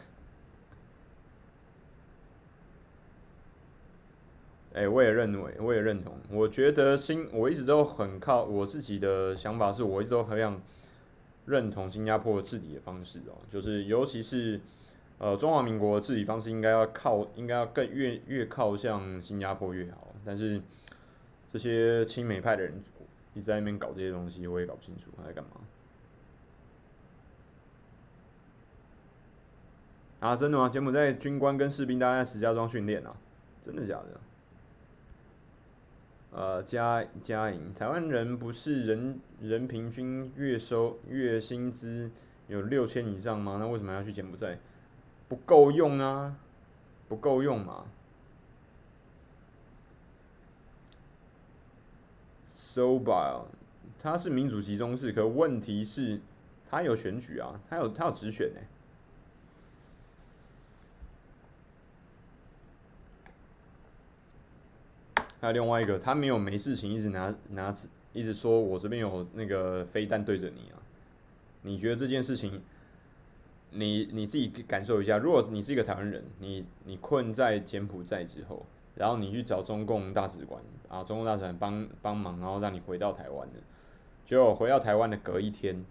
[4.72, 6.14] 哎、欸，我也认为，我也认同。
[6.30, 10.58] 我觉得新，我一直都很靠我自己的想法，是我一直都很想
[11.44, 14.58] 认同新加坡治理的方式哦，就是尤其是
[15.18, 20.14] 呃中华民国治理方式，应该要靠，应该要更越越靠向新加坡越好。
[20.24, 20.58] 但是
[21.46, 22.82] 这些亲美派的人
[23.34, 25.50] 一直在那边搞这些东西，我也搞不清楚他在干嘛。
[30.22, 30.68] 啊，真的吗？
[30.68, 33.12] 柬埔寨军官跟士兵大家在石家庄训练啊？
[33.60, 34.20] 真的假的？
[36.30, 42.08] 呃，加加营，台湾人不是人人平均月收月薪资
[42.46, 43.56] 有六千以上吗？
[43.58, 44.60] 那为什么要去柬埔寨？
[45.28, 46.36] 不够用啊，
[47.08, 47.86] 不够用嘛。
[52.46, 53.42] SOBA，
[53.98, 56.20] 他是民主集中式，可问题是，
[56.70, 58.60] 他有选举啊，他有他有直选呢、
[65.42, 67.74] 还有另外一个，他没有没事情一直拿拿
[68.12, 70.78] 一直说，我这边有那个飞弹对着你啊。
[71.62, 72.62] 你觉得这件事情，
[73.70, 78.64] 你你自己感受一下，如果你是一个台湾人，你你困在柬埔寨之后，
[78.94, 83.58] 然后你去找中共大使馆啊，中共大使馆帮帮忙，然后让你回到台湾的，
[84.24, 85.84] 就回到台湾的隔一天，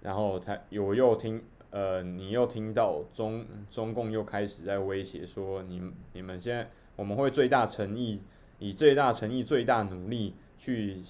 [0.00, 8.22] 然后他我又听呃，你又听到中中共又开始在威胁说，你你们现在我们会最大诚意。
[8.62, 11.02] 以最大诚意、最大努力去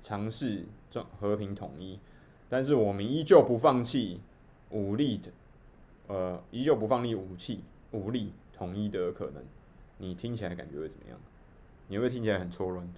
[0.00, 0.64] 尝试
[1.18, 1.98] 和平统一，
[2.48, 4.20] 但是我们依旧不放弃
[4.70, 5.32] 武力的，
[6.06, 9.42] 呃，依旧不放弃武器、武力统一的可能。
[9.98, 11.18] 你听起来感觉会怎么样？
[11.88, 12.88] 你会听起来很错乱。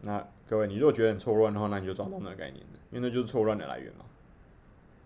[0.00, 4.06] 那各位，你如果觉得很错乱的话，那你就找到那个概念了，因为那就是错乱的来源嘛。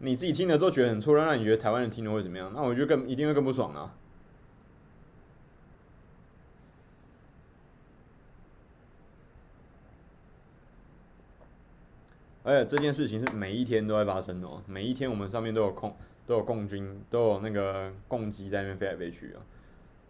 [0.01, 2.53] 你自己听了之后觉得很错乱，那你觉得台湾人听了会怎么样？
[2.55, 3.95] 那我觉得更一定会更不爽啊！
[12.45, 15.95] 而且这件事情是每一天都在发生的哦，每一天我们上面都有空
[16.27, 19.43] 都有共军都有那个共机在那边飞来飞去啊。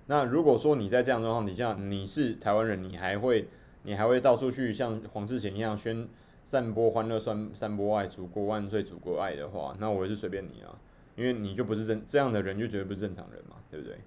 [0.06, 3.48] 那如果说你在这样状况底下，你是台湾人，你还会
[3.82, 6.06] 你还会到处去像黄志贤一样宣？
[6.48, 10.74] 散播欢乐，散散播爱，祖国万岁，祖国爱的话，那我也是随便你啊，
[11.14, 13.98] 因为你就不是正这样的人，就绝对不是正常人嘛，对不对？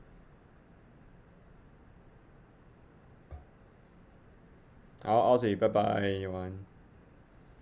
[5.04, 5.84] 好，O C，拜拜，
[6.30, 6.66] 晚安。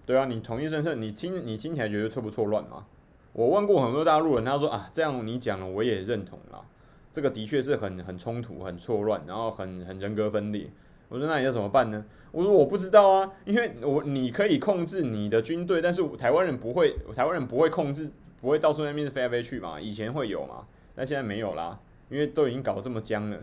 [0.05, 2.85] 对啊，你同一政策，你听你听起来觉得错不错乱吗？
[3.33, 6.63] 我问过很多大陆人，他说啊，这样你讲了，我也认同啦，
[7.11, 10.69] 这个的确是很很冲突，很错乱，然后很很人格分裂。
[11.09, 12.05] 我说那你要怎么办呢？
[12.31, 19.81] 我说我不知道啊，因为我你可以控制你的军队，但是台湾人不会，台湾人不会控制，不会到处那边飞来飞去嘛。
[19.81, 21.79] 以前会有嘛，但现在没有啦，
[22.09, 23.37] 因为都已经搞这么僵了。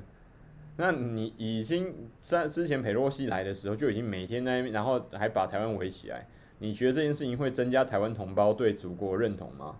[0.76, 6.26] 那你已经在之前裴洛西来的时候就已经每天在那边，然后还把台湾围起来。
[6.59, 9.76] 你觉得这件事情会增加台湾同胞对祖国认同吗？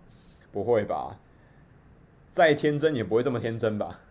[0.51, 1.17] 不会吧，
[2.31, 4.01] 再天真也不会这么天真吧。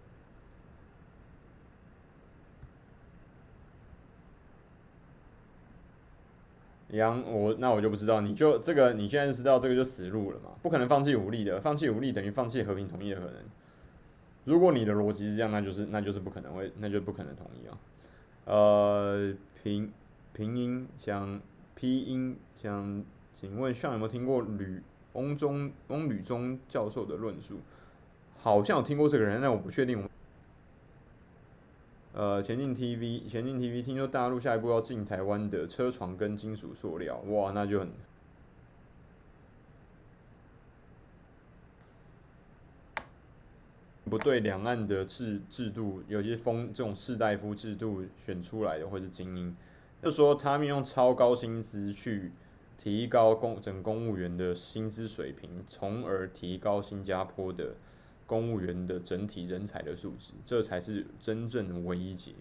[6.97, 13.35] 杨，我那我就不知道，你就这个你现在知道这个就死路了嘛，不可能放弃武力的，放弃武力等于放弃和平统一的可能。
[14.45, 17.79] 如果你的逻辑是这样，那就是那就是不可能会，那就不可能统一啊。
[18.45, 19.93] 呃，平
[20.33, 21.41] 平音想
[21.75, 24.83] 拼音想，请问上有没有听过吕
[25.13, 27.61] 翁中翁吕中教授的论述？
[28.37, 30.09] 好像有听过这个人，但我不确定。
[32.17, 37.91] 呃，前进 TV，前进 TV，听说大陆下一步要进台湾的车床跟金属塑料，哇，那就很
[44.05, 44.41] 不对。
[44.41, 49.55] 两岸的制制度，有些封这种士大夫制度选出来的，或是精英，
[50.03, 52.33] 就说他们用超高薪资去
[52.79, 57.75] 提高公整公务员的薪资水平，从而提高新加坡的。
[58.27, 62.33] 公务员的整体人才的素质，这才是真正的唯一解，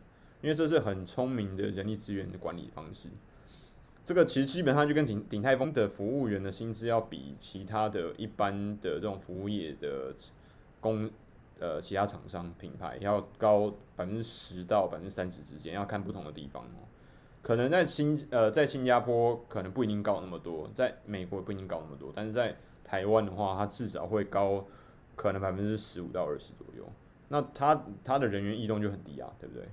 [0.42, 3.08] 因为这是很聪明的人力资源的管理方式。
[4.04, 10.14] 这个其实基本上就跟鼎鼎泰丰的服务员的薪资要比其他的一般的这种服务业的
[10.80, 11.10] 公
[11.60, 16.86] 呃其他厂商品牌要高百分之十到百分之三十之间，要看不同的地方哦。
[17.42, 24.66] 可能在新呃在新加坡可能不一定高那么多，在美国不一定高那么多，但是在台湾的话，它至少会高。
[25.16, 26.86] 可能百分之十五到二十左右，
[27.30, 29.68] 那他他的人员异动就很低啊，对不对？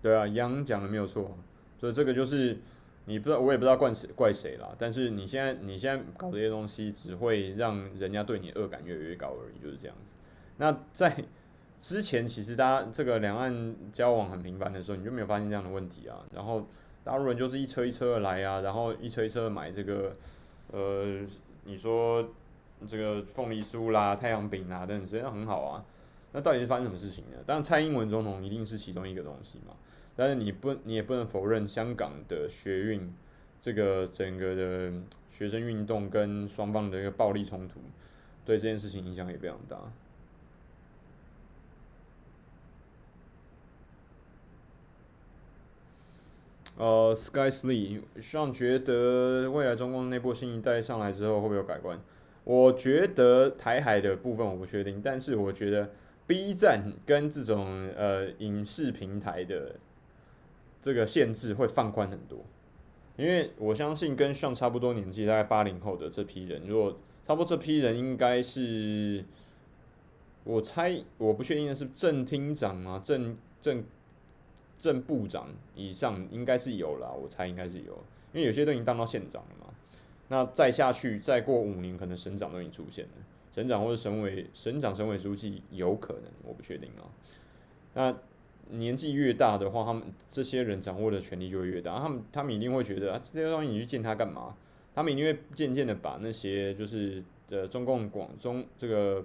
[0.00, 1.36] 对啊，杨讲的没有错，
[1.78, 2.58] 所以这个就是
[3.04, 4.74] 你不知道，我也不知道怪谁怪谁啦。
[4.78, 10.14] 但是你现在你现在搞这些东西，只会让人家对你恶感越来越高而已，就是这样子。
[10.56, 11.24] 那在
[11.78, 16.66] 之前，其实大家这个两岸交往很频繁的时候，你就没有发现这样的问题啊，然后。
[17.04, 20.14] 大陆人就是一车一车的来啊，然后一车一车的买这个，
[20.72, 21.20] 呃，
[21.64, 22.28] 你说
[22.86, 25.84] 这个凤梨酥啦、太阳饼啊等等，实际上很好啊。
[26.32, 27.38] 那到底是发生什么事情呢？
[27.46, 29.74] 当然，蔡英文总统一定是其中一个东西嘛。
[30.14, 33.14] 但是你不，你也不能否认香港的学运，
[33.60, 34.92] 这个整个的
[35.30, 37.80] 学生运动跟双方的一个暴力冲突，
[38.44, 39.78] 对这件事情影响也非常大。
[46.78, 52.00] 呃、，Sky S Lee，上觉得未来中共那波新一代上来之后会不会有改观？
[52.44, 55.90] 我觉得台海的部分我不确定，但是我觉得
[56.28, 59.74] B 站跟这种呃影视平台的
[60.80, 62.38] 这个限制会放宽很多，
[63.16, 66.96] 因为我相信跟上差不多年纪，大概八零后的这批人，如果
[67.26, 69.24] 差不多这批人应该是，
[70.44, 73.84] 我猜我不确定的是正厅长啊，正正。
[74.78, 77.92] 正部长以上应该是有了，我猜应该是有，
[78.32, 79.74] 因为有些都已经当到县长了嘛。
[80.28, 83.10] 那再下去，再过五年，可能省长都已经出现了，
[83.52, 87.08] 省长或者省委省长、省委书记有可能，我不确定啊。
[87.94, 88.14] 那
[88.76, 94.54] 年纪越大的话，他们这些人掌握的权力就会越大，他们他们一定会觉得啊，这些东西你去见他干嘛？
[94.94, 99.24] 他们一定会渐渐的把那些就是呃中共广中这个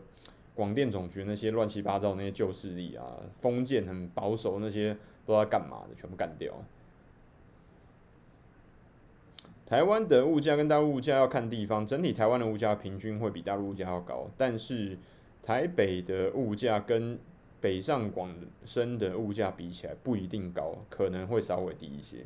[0.56, 4.98] 广电总局那些乱七八糟那些旧势力啊，封建很保守那些。
[5.26, 6.54] 不知道干嘛的，全部干掉。
[9.66, 14.98] 台湾的物价跟大陆物价要看地方，整体台湾的物价平均会比大陆物价要高，但是
[15.41, 17.18] 台北的物价跟
[17.60, 18.36] 北上广
[18.66, 22.26] 深的物价比起来不一定高，可能会稍微低一些，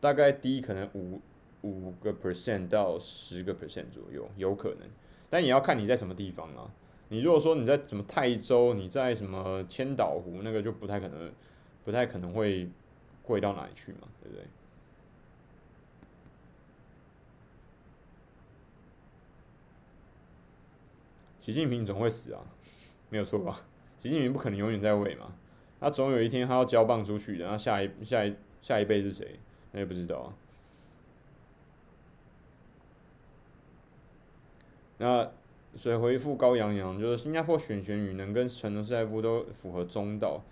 [0.00, 1.20] 大概低可能五
[1.60, 4.88] 五个 percent 到十个 percent 左右，有可能，
[5.28, 6.72] 但也要看你在什么地方啊。
[7.10, 11.30] 你如果说你在什么泰州，你在什么千岛湖，那个就不太可能。
[11.84, 12.68] 不太可能会
[13.22, 14.44] 贵到哪里去嘛，对不对？
[21.40, 22.42] 习近平总会死啊，
[23.08, 23.62] 没有错吧？
[23.98, 25.32] 习近平不可能永远在位嘛，
[25.80, 29.40] 他总有一天他要交棒出去，然后下一下一下一辈是谁？
[29.72, 30.34] 那也不知道啊。
[34.98, 35.30] 那
[35.76, 40.42] 所以回复高洋洋，就是新加坡选选与能跟陈德赛夫都符合中道。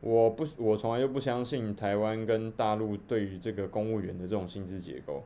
[0.00, 5.24] 我不，我从来就不相信台湾跟大陆对于这个公务员的这种薪资结构，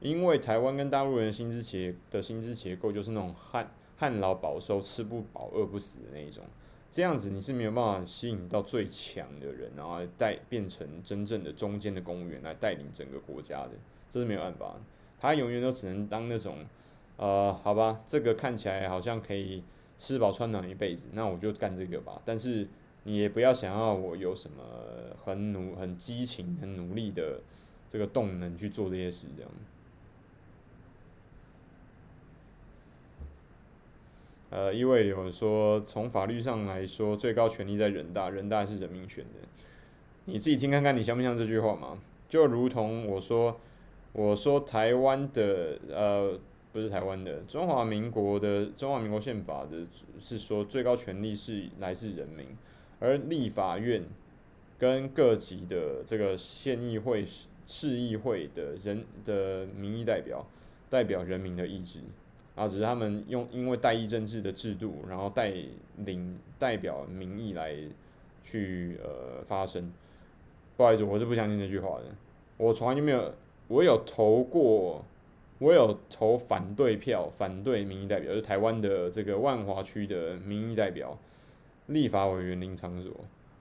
[0.00, 6.42] 因为台湾跟大陆人的薪资结的薪资结构就是那种旱旱涝保收、吃不饱饿不死的那一种，
[6.90, 13.70] 这样子你是没有办法吸引到最强的人，然后带变成真正的中间的公务员来带领整个国家的，
[14.10, 14.74] 这是没有办法，
[15.20, 16.66] 他永远都只能当那种，
[17.16, 19.62] 呃，好吧，这个看起来好像可以
[19.96, 22.66] 吃饱穿暖一辈子，那我就干这个吧，但是。
[23.08, 24.62] 你也不要想要我有什么
[25.24, 27.40] 很努、很激情、很努力的
[27.88, 29.50] 这个动能去做这些事，这样。
[34.50, 39.40] 呃，易位流说，从法律上来说，最高权力在人大，人大是人民选的。
[40.26, 41.98] 你自己听看看，你相不相信这句话吗？
[42.28, 43.58] 就如同我说，
[44.12, 46.38] 我说台湾的，呃，
[46.74, 49.86] 不是台湾的，中华民国的中华民国宪法的
[50.20, 52.46] 是说，最高权力是来自人民，
[53.00, 54.02] 而立法院
[54.78, 57.24] 跟各级的这个县议会、
[57.66, 60.46] 市议会的人的民意代表，
[60.88, 62.00] 代表人民的意志，
[62.54, 65.52] 啊，只是他们用因为代议政治的制度，然后带
[65.96, 67.74] 领代表民意来
[68.42, 69.92] 去呃发声。
[70.76, 72.04] 不好意思，我是不相信这句话的。
[72.56, 73.34] 我从来就没有，
[73.66, 75.04] 我有投过，
[75.58, 81.18] 我有投反对票，反对民意代表，就是台湾的这个万华区的民意代表，
[81.88, 83.12] 立法委员林昶佐，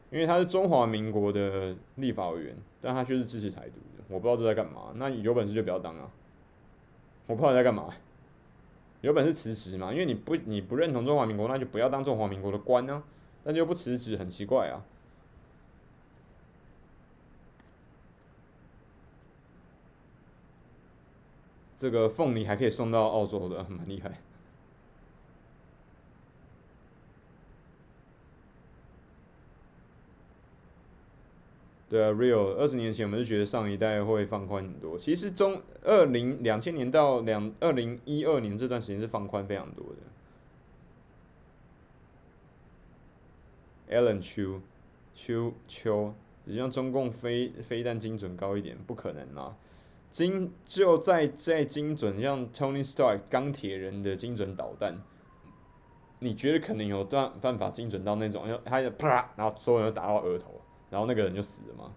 [0.10, 4.94] 因为他是中华民国的立法委员，但他却是支持台独的，我不知道这在干嘛。
[4.96, 6.10] 那你有本事就不要当啊！
[7.26, 7.94] 我不知道你在干嘛，
[9.02, 9.92] 有本事辞职嘛？
[9.92, 13.04] 因为你不你不认同中华民国，那就不要当中华民国的官啊！
[13.44, 14.84] 但是又不辞职，很奇怪啊。
[21.76, 24.20] 这个凤梨还可以送到澳洲的，蛮厉害。
[31.90, 39.96] 对啊，Real，二十年前我们是觉得上一代会放宽很多，其实中二零两千年到两二零一二年这段时间是放宽非常多的。
[43.90, 44.60] Alan Chu，
[45.16, 46.14] 秋秋，
[46.46, 49.56] 只让中共飞飞弹精准高一点，不可能啊。
[50.12, 55.02] 精就在在精准，像 Tony Stark 钢铁人的精准导弹，
[56.20, 60.60] 你觉得可能有段办法精准到那种，要他就啪，然后所有人都打到额头，
[60.90, 61.94] 然后那个人就死了吗？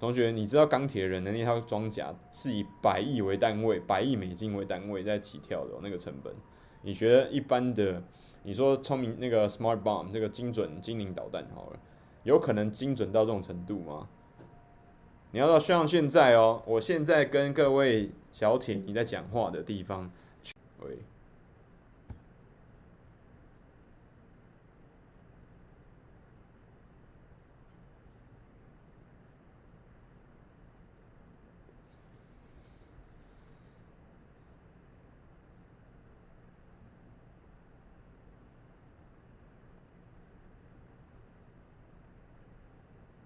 [0.00, 6.34] 同学，你知道钢铁人的那套装甲是以百亿为单位，百亿美金为单位在起跳的那个成本，
[6.82, 8.02] 你觉得一般的，
[8.42, 11.78] 你说聪明那个 Smart Bomb 那个精准精灵导弹好了，
[12.24, 14.08] 有可能精准到这种程度吗？
[15.30, 20.10] 你要到像现在哦，我现在跟各位小铁你在讲话的地方，
[20.80, 20.98] 喂，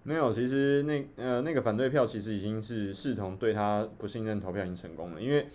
[0.09, 5.47] 没有，其实那呃那个反对票其实已经是视同对他不信任投票已经成功了，因为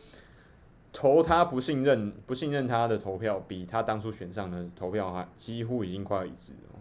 [0.92, 6.73] 投他不信任不信任他的投票比他当初选上的投票还几乎已经快要一致了。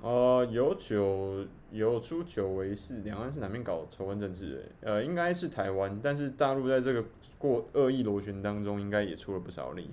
[0.00, 4.64] 呃，有九有出九为事，两岸是哪边搞仇恨政治？
[4.80, 7.04] 呃，应该是台湾，但是大陆在这个
[7.36, 9.90] 过恶意螺旋当中，应该也出了不少力。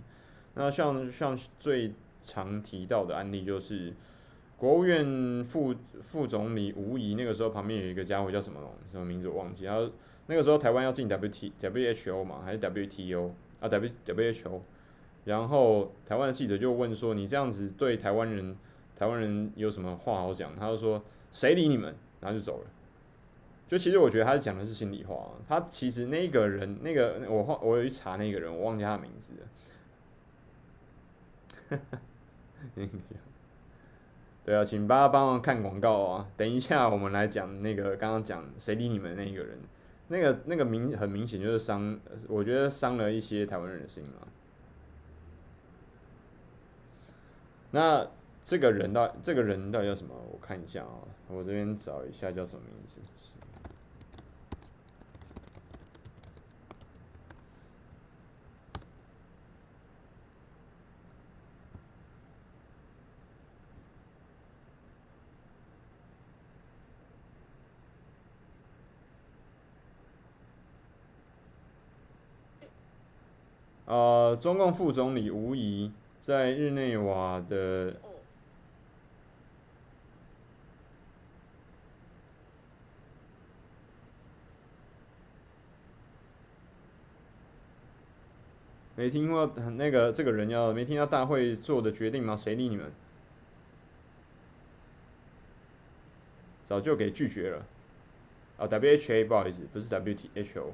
[0.54, 1.92] 那像像最
[2.22, 3.94] 常提到的案例，就是
[4.58, 8.60] 国务院副副总理吴仪，那个时候旁边有一个家伙叫什么
[8.92, 9.66] 什么名字我忘记。
[9.66, 9.90] 然后
[10.28, 14.62] 那个时候台湾要进 W T W H O 嘛，还是 W T O 啊 W W H O？
[15.24, 18.56] 然后台湾的记者就问说：“你这样子对台湾人？”
[18.96, 20.56] 台湾人有什么话好讲？
[20.58, 22.68] 他就说：“谁理你们？”然后就走了。
[23.68, 25.32] 就其实我觉得他讲的是心里话。
[25.48, 29.34] 他其实那个人，那个我我有去查那个人，我忘记他的名字
[31.70, 31.80] 了。
[34.46, 36.28] 对啊，请大家帮忙看广告啊！
[36.38, 39.58] 等一下我们来讲那个刚刚讲谁理你们那一个人，
[40.08, 44.28] 那个那个明很明显就是伤，我觉得伤了一些台湾人的心啊。
[47.72, 48.08] 那。
[48.46, 50.14] 这个人到这个人到底叫什么？
[50.32, 53.02] 我看一下啊，我这边找一下叫什么名字。
[73.88, 75.92] 呃，中共副总理吴仪
[76.22, 77.96] 在日内瓦的。
[88.96, 89.46] 没听过
[89.78, 92.36] 那个这个人要没听到大会做的决定吗？
[92.36, 92.92] 谁理你们？
[96.64, 97.66] 早就给拒绝了。
[98.58, 100.74] 啊，W H A 不好意思，不是 W T H O。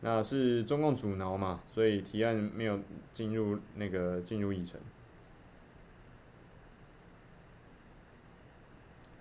[0.00, 2.80] 那是中共阻挠嘛，所以提案没有
[3.14, 4.80] 进入那个进入议程。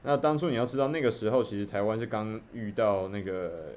[0.01, 3.75] 那当初你要知道，那个时候其实台湾是刚遇到那个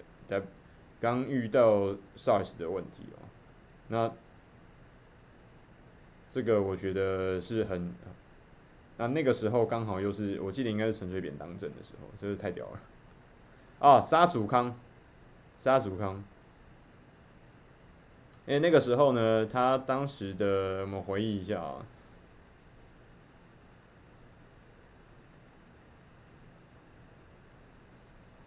[1.01, 3.23] 刚遇到 SARS 的问题哦。
[3.89, 4.13] 那
[6.29, 7.95] 这个我觉得是很，
[8.99, 12.81] 那那个时候刚好又是我记得应该是陈水扁当政的时候，真是太屌了
[13.79, 14.01] 啊！
[14.03, 14.75] 沙祖康，
[15.59, 16.25] 沙祖康。
[18.47, 21.85] 哎，那个时候呢，他当时的我们回忆一下啊，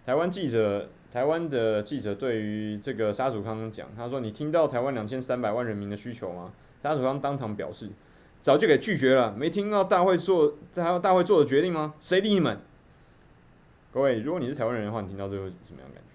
[0.05, 6.53] 台湾记者，台湾的记者对于这个沙祖康讲，他说：“你听到台湾两千三百万人民的需求吗？”
[6.83, 7.89] 沙祖康当场表示
[8.39, 11.95] ：“早就给拒绝了，没听到大会做，大大会做的决定吗？
[11.99, 12.59] 谁理你们？”
[13.91, 16.08] 各位，如果你是台湾人的话，你听到这个什么样的感觉？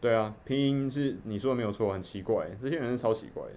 [0.00, 3.52] 对啊，拼音是你说的没有错，很奇怪，这些人是超奇怪的，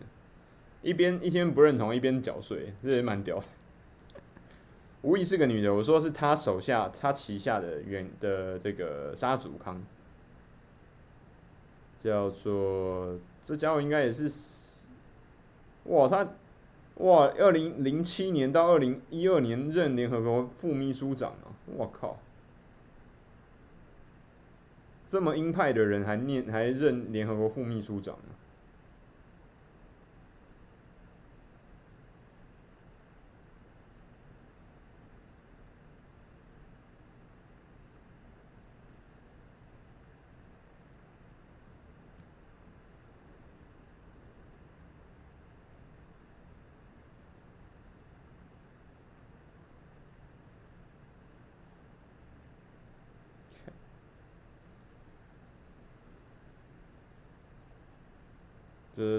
[0.82, 3.46] 一边一边不认同，一边缴税，这也蛮屌的。
[5.04, 9.82] 无疑是个女的，我说是她手下，她旗下的原的这个沙祖康，
[11.98, 14.86] 叫做这家伙应该也是，
[15.86, 16.28] 哇，他
[16.96, 22.20] 哇，二零零七年到二零一二年任联合国副秘书长啊，我靠。
[25.14, 28.34] 这么鹰派的人还念还任联合国副秘书长呢？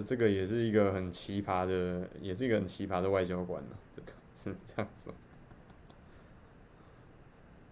[0.03, 3.77] 这个也是一个很奇葩的，也是一个很奇葩的外交官呢。
[3.95, 5.13] 这个是这样说。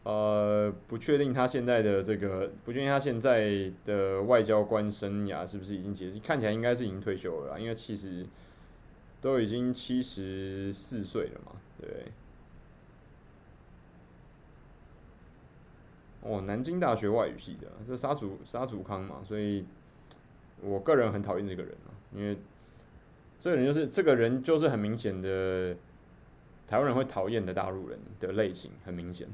[0.04, 6.18] 呃，不确定他现在的这个，不确定他现在的外交官生涯是不是已经结束？
[6.20, 8.26] 看起来应该是已经退休了，因为其实
[9.20, 12.06] 都已经七十四岁了嘛，对。
[16.22, 19.64] 哦，南京大学外语系的，这沙祖沙祖康嘛，所以。
[20.64, 22.36] 我个人很讨厌这个人啊，因为
[23.40, 25.74] 这个人就是这个人就是很明显的
[26.66, 29.28] 台湾人会讨厌的大陆人的类型，很明显。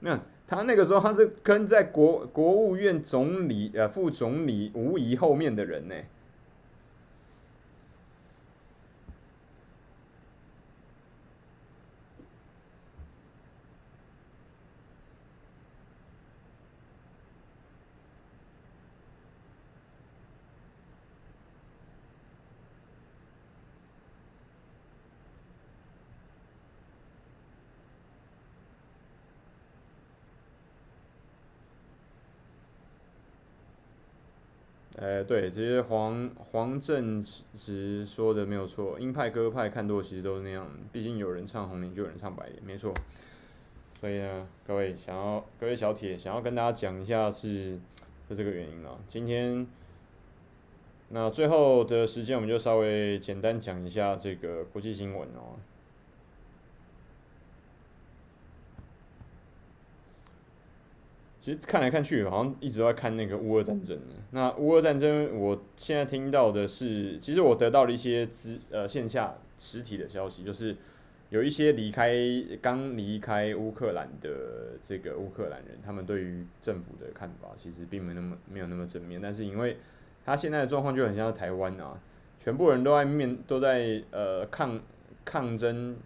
[0.00, 5.94] 那他那个时候他是跟在国国务院总理呃副总理吴仪后面的人呢。
[35.06, 37.24] 呃，对，其实黄黄正
[37.54, 42.92] 直说的没有错，鹰派鸽派看多其实都是那样，毕竟有人唱红脸，就有人唱白脸，没错。
[44.00, 47.78] 所以呢，各位想要各位小铁想要跟大家讲一下是
[48.28, 48.98] 是这个原因啊。
[49.06, 49.64] 今天
[51.10, 55.54] 那最后的时间，我们就稍微简单讲一下这个国际新闻哦。
[61.46, 63.96] 其实看来看去，好像一直都在看那个乌俄战争。
[64.32, 70.74] 那乌俄战争，我现在听到的是，其实我得到了一些资呃线下实体的消息，就是
[71.30, 72.16] 有一些离开
[72.60, 79.20] 刚离开乌克兰的这个乌克兰人，他们对于政府的看法其实并没那么没有那么正面。
[79.22, 79.76] 但是因为
[80.24, 81.96] 他现在的状况就很像台湾啊，
[82.40, 84.80] 全部人都在面都在呃抗
[85.24, 85.96] 抗争。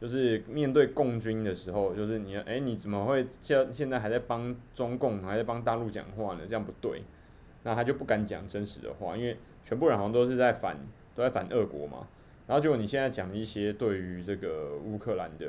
[0.00, 6.42] 就是面对共军的时候，就是你，哎，你怎么会现现在还在帮中共，还在帮大陆讲话呢？
[6.46, 7.02] 这样不对，
[7.62, 10.76] 那他就不敢讲真实的话，因为全部人好像都是在反，
[11.14, 12.06] 都在反俄国嘛。
[12.46, 15.46] 然后结果你现在讲一些对于这个乌克兰的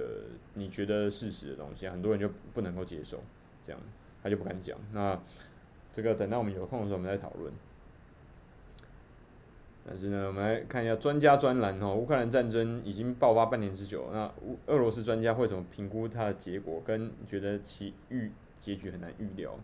[0.54, 3.22] 你觉得事实的东西，很多人就不能够接受，
[3.62, 3.82] 这样
[4.24, 4.78] 他就不敢讲。
[4.94, 5.22] 那
[5.92, 7.52] 这个等到我们有空的时候，我们再讨论。
[9.90, 14.30] 但是呢，我们来看一下专家专栏哈，乌克兰战争已经爆发半年之久，那
[14.66, 16.84] 俄罗斯专家会怎么评估它的结果？
[16.86, 19.58] 跟觉得其预结局很难预料。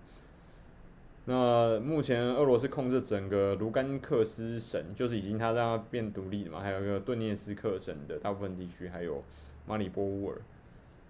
[1.26, 9.22] 那目前俄罗斯控制整个卢甘克斯省，就是已经他让它变独立了嘛，还有一个顿涅斯克省的大部分地区，还有
[9.68, 10.42] 马里波乌尔。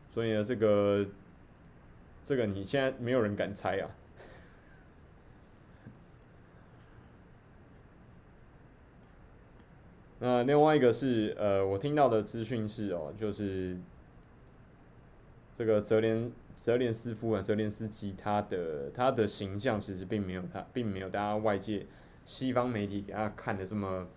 [0.10, 1.06] 所以呢，这个
[2.24, 3.90] 这个你现在没有人敢猜啊。
[10.24, 13.76] 那另外一个是呃，我听到的资讯是哦，就是
[15.54, 21.86] 这个泽连泽连斯夫啊，泽连斯基他的他的形象其实并没有他并没有大家外界
[22.24, 24.08] 西方媒体给他看的这么。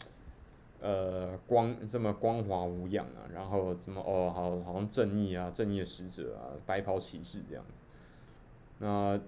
[0.79, 7.73] 呃，光这么光滑无恙啊，然后怎么哦，好好像正义啊，正义的使者啊，白袍骑士这样子。
[8.79, 9.19] 那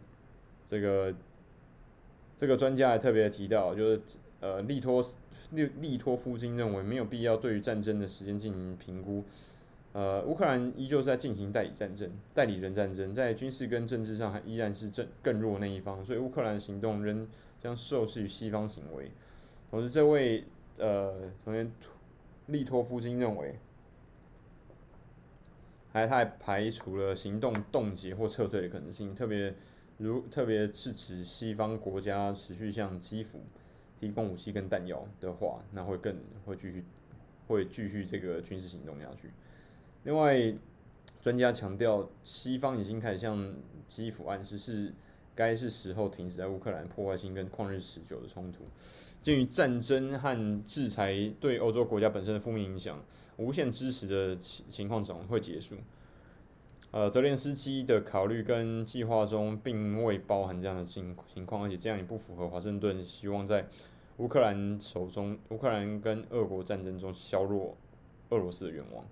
[0.67, 1.13] 这个
[2.37, 4.01] 这个专家还特别提到，就是
[4.41, 5.05] 呃，利托
[5.51, 9.25] 利利托夫金认为没有必要对于战争的时间进行评估。
[9.93, 17.27] 呃，乌克兰依旧在进行代理战争、代理人战争，在军事跟政治上还依然是正更弱那一方，所以乌克兰行动仍
[17.61, 19.11] 将受制于西方行为。
[19.71, 20.45] 同时，这位。
[20.81, 21.13] 呃，
[21.45, 21.69] 同学
[22.47, 23.59] 利托夫金认为，
[25.93, 29.53] 还他还排除了行动冻结或撤退的可能性，特别
[29.97, 33.41] 如特别是指西方国家持续向基辅
[34.01, 36.85] 提供武器跟弹药的话，那会更会继续
[37.47, 39.31] 会继续这个军事行动下去。
[40.05, 40.55] 另外，
[41.21, 43.55] 专家强调，西方已经开始向
[43.89, 44.93] 基辅暗示是
[45.35, 48.65] 该是时候停止在乌克兰破坏性跟旷日持久的冲突。
[49.21, 53.05] 鉴于战争和制裁对欧洲国家本身的负面影响，
[53.37, 55.75] 无限支持的情情况总会结束。
[56.91, 63.67] 呃，泽连斯基的考虑跟计划中并未包含这样的情情况，而且这样也不符合华盛顿希望在
[64.17, 67.77] 乌克兰手中、乌克兰跟俄国战争中削弱
[68.31, 69.05] 俄罗斯的愿望。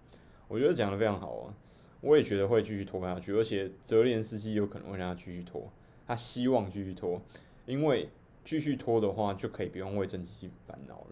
[0.49, 1.55] 我觉得讲得非常好啊，
[2.01, 5.71] 我也觉得会继续拖下去，而且泽连斯基有可能会让他继续拖，
[6.07, 7.21] 他希望继续拖，
[7.67, 8.09] 因为。
[8.49, 11.07] 继续拖的话，就可以不用为政绩烦恼了。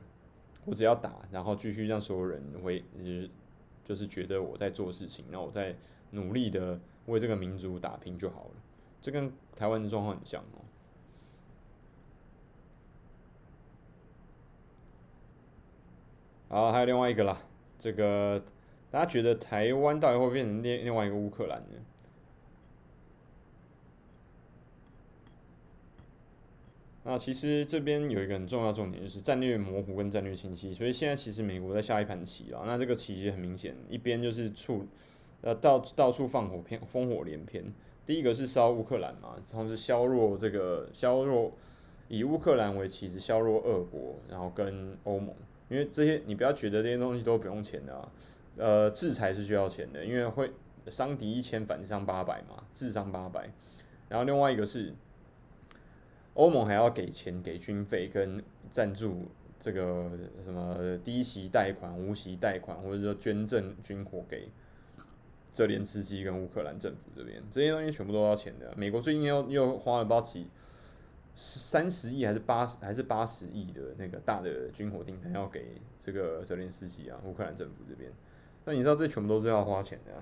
[0.64, 2.80] 我只要打，然后继续让所有人为，
[3.84, 5.74] 就是觉得我在做事情，然后我在
[6.14, 8.50] 努力的为这个民族打拼就好了。
[9.00, 10.64] 这跟台湾的状况很像哦。
[16.48, 17.38] 好，还有另外一个啦，
[17.78, 18.42] 这个
[18.90, 21.78] 大家觉得台湾到底会变成另另外一个乌克兰呢？
[27.06, 30.72] 那其实这边有一个很重要重点，就是战略模糊跟战略清晰。
[30.72, 32.62] 所以现在其实美国在下一盘棋了。
[32.64, 34.86] 那这个棋其实很明显，一边就是处
[35.44, 37.64] 呃到到处放火片，烽火连篇。
[38.04, 41.52] 第一个是烧乌克兰嘛，同时削弱这个削弱
[42.08, 45.32] 以乌克兰为旗子削弱俄国，然后跟欧盟。
[45.68, 48.12] 因为这些你不要觉得这些东西都不用钱的啊，
[48.56, 50.50] 呃，制裁是需要钱的，因为会
[50.90, 53.48] 伤敌一千反伤八百嘛，自伤八百。
[54.08, 54.92] 然后另外一个是。
[56.34, 59.28] 欧盟还要给钱、给军费跟赞助，
[59.60, 60.10] 这个
[60.44, 64.48] 什么低息贷款、无息贷款，或者说捐赠军火给
[65.54, 68.74] 泽连斯基跟乌克兰政府这边，这些东西全部都要钱的。
[68.76, 70.48] 美国最近又又花了不知道几
[71.34, 78.12] 三十亿还是八十还是八十亿的那个大的军火订单要给这个泽连斯基啊，乌克兰政府这边。
[78.66, 80.12] 那你知道这全部都是要花钱的，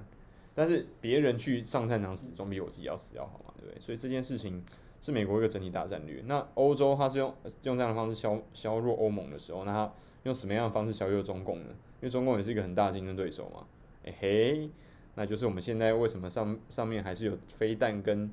[0.54, 3.80] 但是别人去上战场死，总比我自己要死要好嘛，对不对？
[3.80, 4.62] 所以这件事情。
[5.04, 6.22] 是美国一个整体大战略。
[6.26, 7.34] 那欧洲它是用
[7.64, 9.92] 用这样的方式削削弱欧盟的时候，那它
[10.22, 11.70] 用什么样的方式削弱中共呢？
[12.00, 13.66] 因为中共也是一个很大的竞争对手嘛。
[14.04, 14.70] 哎、嘿，
[15.14, 18.30] 那就是我们现在为什么上上面还是有飞弹跟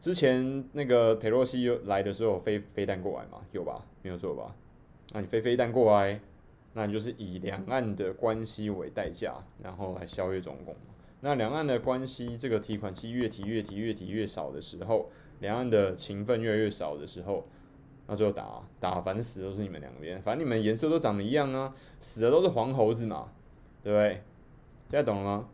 [0.00, 3.40] 之前那个裴洛西来的时候飞飞弹过来嘛？
[3.52, 3.84] 有吧？
[4.02, 4.54] 没有错吧？
[5.14, 6.20] 那你飞飞弹过来，
[6.74, 10.74] 那你就是以两岸的关系为代价，然后来消灭中共。
[11.20, 15.10] 那两岸的关系这个提款机越提越提越提越少的时候。
[15.40, 17.44] 两岸的情分越来越少的时候，
[18.06, 23.32] 那最后打打，反正死都是你们两边，反正你们颜色都长得一样啊，死的都是黄猴子嘛，
[23.82, 24.22] 对不对？
[24.88, 25.48] 现在懂了吗？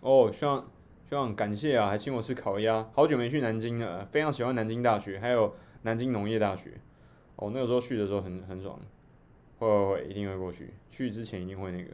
[0.00, 0.70] 哦，希望
[1.08, 6.72] 希望感谢啊，还请我吃烤鸭，好久没去南京了，非常喜欢南京大学，还有南京农业大学。
[7.36, 8.78] 哦，那个时候去的时候很很爽，
[9.58, 10.74] 会会会，一定会过去。
[10.90, 11.90] 去之前一定会那个。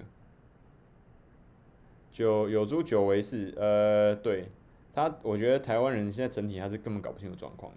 [2.11, 4.49] 久有猪酒为是，呃，对
[4.95, 7.73] 他，我觉得台湾人现在整体还是根本搞不清楚状况。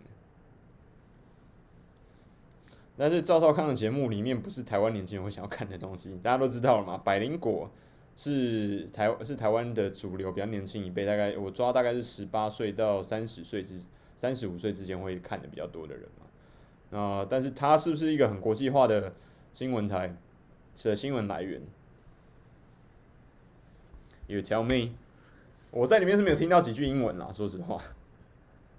[2.95, 6.98] 但是赵少康的节目里面不是台湾年轻人会想要看的东西，大家都知道了嘛。
[6.98, 7.70] 百灵果
[8.18, 13.80] 是台是台湾的主流，比较年轻一辈，大概我抓大概是十八岁到三十岁之
[14.15, 16.98] 三十五岁之间会看的比较多的人嘛。
[16.98, 19.14] 啊、呃，但是它是不是一个很国际化的
[19.53, 20.18] 新闻台
[20.84, 21.61] 的新闻来源
[24.26, 24.95] ？You tell me。
[25.69, 27.80] 我在里面是没有听到几句英文啦，说实话。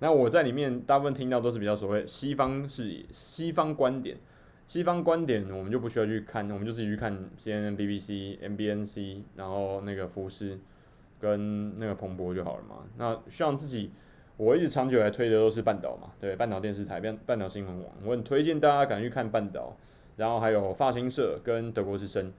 [0.01, 4.16] 那我在里面大部分听到都是比较所谓西方视野、西方观点。
[4.69, 10.59] 西方观点我们就不需要去看，我们就自己去看 CNN、BBC、MBNC，然后那个福斯
[11.19, 12.85] 跟那个彭博就好了嘛。
[12.99, 13.90] 那像自己，
[14.36, 19.74] 我一直长久来推的都是半岛嘛，对，半岛电视台、半半岛新闻网，我很推荐大家赶去看半岛，
[20.19, 22.31] 然后还有法新社跟德国之声。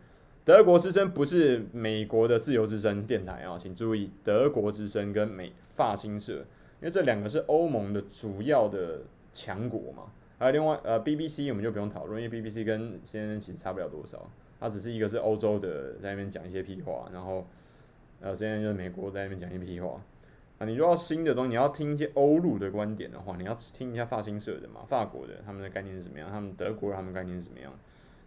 [0.45, 6.33] 德国之声不是美国的自由之声电台啊，请注意，德国之声跟美法新社，
[6.79, 8.99] 因为这两个是欧盟的主要的
[9.33, 10.03] 强国嘛。
[10.39, 14.27] 还有另外呃 BBC 我们就不用讨论，因为 BBC 跟 CNN 其实差不了多少，
[14.59, 17.45] 它只是一个是欧洲的在那边讲一些屁话，然后
[18.21, 20.01] 呃 CNN 就是美国在那边讲一些屁话。
[20.57, 27.71] 啊，你如果新的东西，你要听一些欧陆的观点的话，你要听一下法新社的嘛，法国的他们的概念是怎么样，他们德国他们概念是怎么样。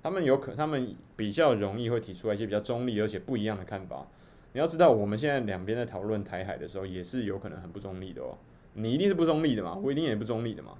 [0.03, 4.07] 他们有可，他们比较容易会提出来一些比较中立而且不一样的看法。
[4.55, 8.37] 你要知道，我们现在两边在讨论台海的时候，也是有可能很不中立的哦。
[8.73, 10.73] 你一定是不中立的嘛，我一定也不中立的嘛。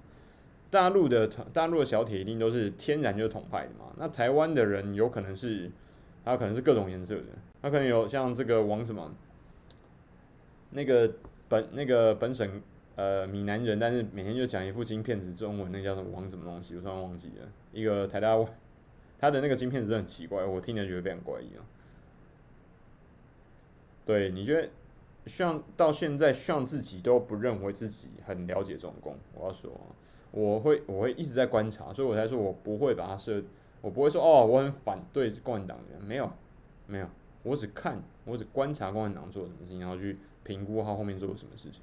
[0.73, 3.93] 大陆的大陆的小铁一定都是天然就是统派的嘛。
[3.99, 5.71] 那台湾的人有可能是，
[6.25, 7.27] 他可能是各种颜色的，
[7.61, 9.15] 他可能有像这个王什么，
[10.71, 11.13] 那个
[11.47, 12.63] 本那个本省
[12.97, 18.35] 呃闽南人，但是每天就讲一副金片子中文，那叫什么王什么东西，我突然忘记了，一个台大。
[19.21, 21.61] 他的那个金片真的很奇怪，我听着觉得非常怪异啊。
[24.07, 24.69] 对，你觉得
[25.27, 29.17] 像到现在，像自己都不认为自己很了解中共。
[29.35, 29.71] 我要说，
[30.33, 33.43] 我会我会一直在观察，所以我才说我不会把它设，
[33.81, 36.29] 我不会说哦，我很反对共产党的，没有
[36.87, 37.07] 没有，
[37.43, 41.83] 我只看，我只观察共产党做什么事情，然后去评估他后面做了什么事情。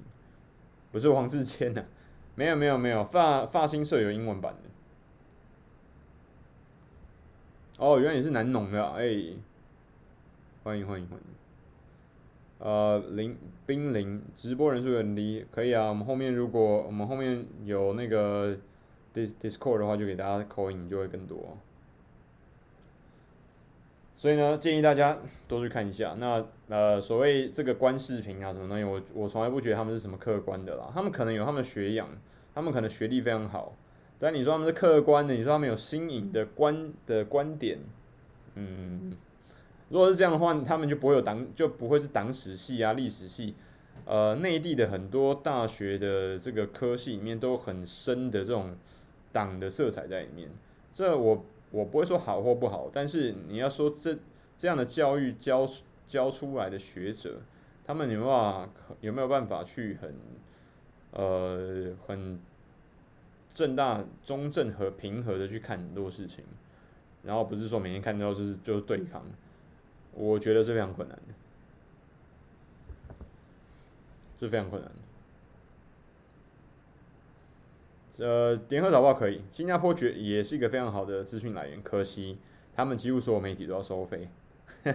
[0.92, 1.86] 不是王志坚的，
[2.34, 4.68] 没有没有没有，发发新社有英文版的。
[7.78, 9.06] 哦，原来也是南农的，哎，
[10.64, 11.39] 欢迎欢迎欢迎。
[12.60, 15.88] 呃，零冰林直播人数很低，可以啊。
[15.88, 18.54] 我们后面如果我们后面有那个
[19.14, 21.56] dis Discord 的话，就给大家口音就会更多。
[24.14, 25.16] 所以呢，建议大家
[25.48, 26.14] 多去看一下。
[26.18, 30.90] 那呃，所谓这个观视频啊，什么东西，我我从来不觉得他们是什么客观的啦。
[30.92, 32.06] 他们可能有他们的学养，
[32.54, 33.74] 他们可能学历非常好。
[34.18, 37.78] 但你说他们是客观的，你说他们有新颖的观的观点，
[38.56, 39.16] 嗯，
[39.90, 43.54] 如果是这样的话，他们就不会有党，就不会是党史系啊、历史系，
[44.06, 48.74] 呃，内地的很多大学的这个科系里面都很深的这种
[49.30, 50.48] 党的色彩在里面。
[50.94, 54.16] 这我我不会说好或不好，但是你要说这
[54.56, 55.68] 这样的教育教
[56.06, 57.40] 教出来的学者，
[57.84, 58.68] 他们有没有办法
[59.00, 60.14] 有没有办法去很
[61.12, 62.40] 呃很。
[63.52, 66.44] 正大、中正和平和的去看很多事情，
[67.24, 69.22] 然后不是说每天看到就是就是对抗，
[70.20, 71.34] 我觉得是非常困难的，
[74.38, 74.90] 是非常困难
[78.18, 78.26] 的。
[78.26, 82.38] 呃，联合早报可以，新加坡觉也是一个非常好的资讯来源，可惜
[82.74, 84.28] 他们几乎所有媒体都要收费。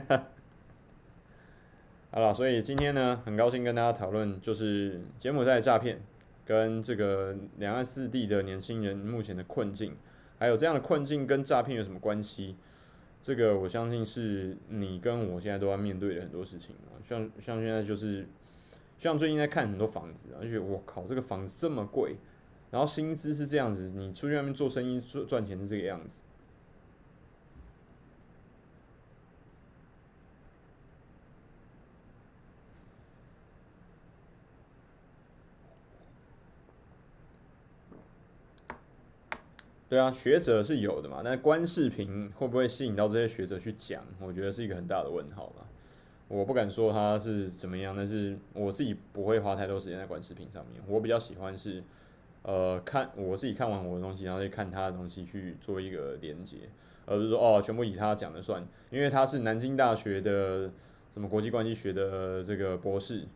[2.12, 6.02] 好了，所以今天呢，很高兴跟大家讨论就是柬埔寨诈骗。
[6.46, 9.98] 跟这个两岸四地的年轻人目前的困境，
[10.38, 12.56] 还有这样的困境跟诈骗有什么关系？
[13.26, 16.94] 这个我相信是你跟我现在都要面对的很多事情啊。
[17.04, 18.24] 像像现在就是，
[19.00, 22.18] 像最近在看很多房子，而且我靠，这个房子这么贵，
[22.70, 26.22] 然后薪资是这样子，你出去外面做生意赚赚钱是这个样子。
[39.88, 44.04] 对啊，学者是有的嘛，那观视频会不会吸引到这些学者去讲？
[44.20, 45.64] 我觉得是一个很大的问号吧。
[46.28, 50.82] 我不敢说他是怎么样，但是我自己不会花太多时间在观视频上面。
[50.88, 51.84] 我比较喜欢是，
[52.42, 56.58] 呃，看我自己看完我的东西，然后去看他的东西去做一个连接，
[57.06, 58.68] 而不是说哦，全部以他讲的算。
[58.90, 60.72] 因为他是南京大学的
[61.14, 63.28] 什么国际关系学的这个博士，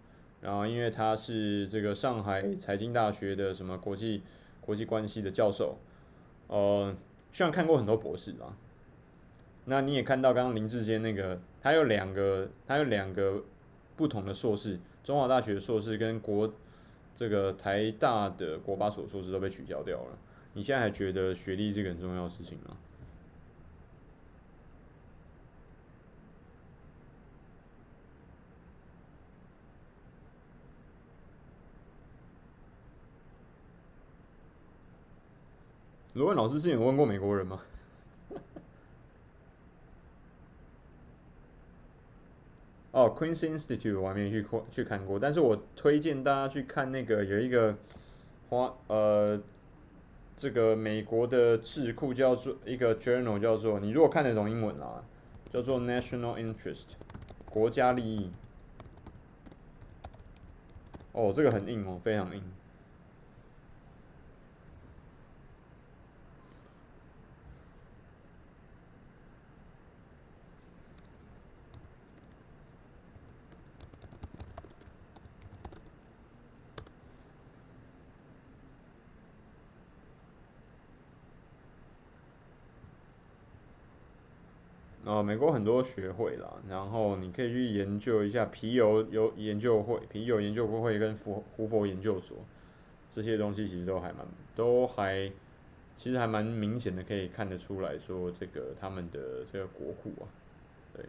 [0.42, 4.24] 然后因为他是这个上海财经大学的什么国际
[4.60, 5.78] 国际关系的教授。
[6.50, 6.94] 呃，
[7.32, 8.56] 虽然看过很多博士吧，
[9.66, 13.44] 那你也看到刚刚林志坚那个，他有两个，他有两个
[13.96, 16.52] 不同的硕士，中华大学硕士跟国
[17.16, 20.18] 这个台大的国法所硕士都被取消掉了。
[20.54, 22.76] 你现在还觉得学历这个很重要的事情吗？
[36.20, 37.62] 罗文老师之前有问过美国人吗？
[42.92, 47.74] 哦，Queen's Institute 我还没去过去看过，但是我推荐大家去看那个有一个
[48.50, 49.42] 花呃，
[50.36, 55.02] 这个美国的智库叫做一个 journal 叫做，你如果看得懂英文啊，
[55.54, 56.88] 叫做 National Interest
[57.50, 58.30] 国家利益。
[61.14, 62.44] 哦，这个很硬哦，非常硬。
[85.10, 92.38] 啊，美国很多学会啦，然后你可以去研究一下皮尤有研究会、皮尤研究会跟胡胡佛研究所
[93.12, 95.32] 这些东西，其实都还蛮都还，
[95.98, 100.30] 其实还蛮明显的，可以看得出来说这个他们的这个国库啊，
[100.94, 101.04] 对。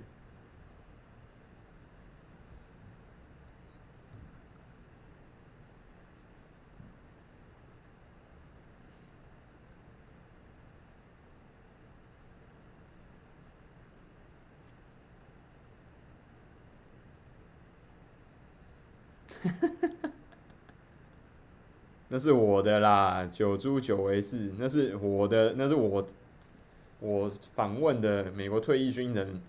[22.13, 26.05] 那是我的啦，九猪九为四，那是我的，那是我
[26.99, 29.41] 我访问的美国退役军人。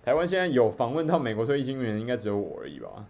[0.00, 3.04] 台湾现在有访问到美国退役军人，应该只有我而已吧？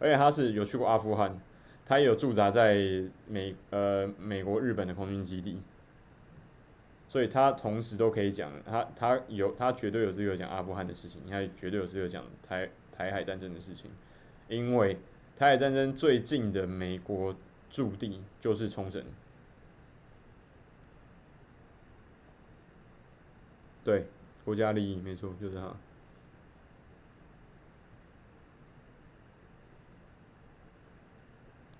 [0.00, 1.38] 而且他是有去过阿富汗，
[1.86, 2.76] 他也有驻扎在
[3.28, 5.62] 美呃美国日本的空军基地，
[7.06, 13.88] 所以他同时都可以讲，他他有他绝对有资格讲阿富汗的事情，他也绝对有资格讲台台海战争的事情，
[14.48, 14.98] 因为。
[15.38, 17.32] 台海战争最近的美国
[17.70, 19.04] 驻地就是冲绳，
[23.84, 24.06] 对，
[24.44, 25.74] 国家利益没错，就是他。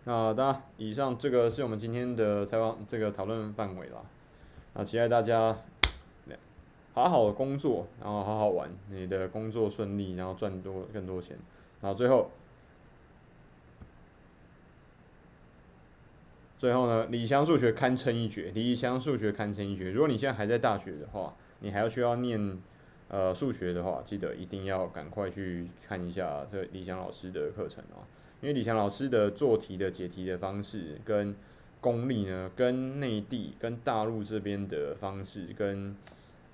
[0.05, 4.05] 好的，以上这个是我们今天的采访这个讨论范围了。
[4.75, 5.59] 那期待大家
[6.95, 11.39] 好好的工作，然后好好玩，你的工作顺利，然后赚多更多钱，
[11.81, 12.31] 然后最后。
[16.59, 18.51] 最后呢，理想数学堪称一绝。
[18.51, 19.93] 理想数学堪称一绝。
[19.93, 22.59] 如果你现在还在大学的话，你还要需要念
[23.07, 28.03] 呃数学的话，记得一定要赶快去看一下这李翔老师的课程哦。
[28.41, 31.37] 因为李翔老师的做题的解题的方式跟
[31.81, 35.97] 功力呢，跟内地跟大陆这边的方式跟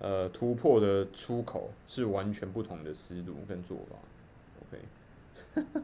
[0.01, 3.97] 呃突破的出口是完全不同的思路跟做法。
[5.65, 5.73] OK，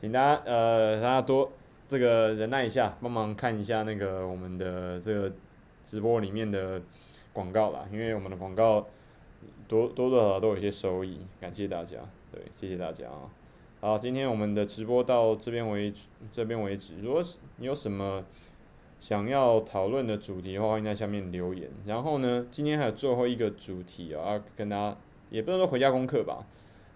[0.00, 1.50] 请大家呃大家多。
[1.88, 5.32] 这个忍耐一下，帮忙看一下那个我们的这个
[5.84, 6.82] 直播里面的
[7.32, 8.86] 广告啦，因为我们的广告
[9.68, 11.98] 多多多少少都有一些收益，感谢大家，
[12.32, 13.30] 对，谢谢大家啊。
[13.80, 16.94] 好，今天我们的直播到这边为止，这边为止。
[17.00, 17.22] 如果
[17.58, 18.24] 你有什么
[18.98, 21.70] 想要讨论的主题的话，欢迎在下面留言。
[21.84, 24.96] 然后呢，今天还有最后一个主题啊，要跟大家
[25.30, 26.46] 也不能说回家功课吧，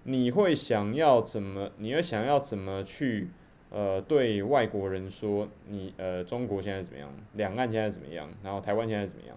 [0.03, 1.71] 你会想要怎么？
[1.77, 3.29] 你会想要怎么去？
[3.71, 7.09] 呃，对外国人说你呃，中国现在怎么样？
[7.35, 8.29] 两岸现在怎么样？
[8.43, 9.37] 然后台湾现在怎么样？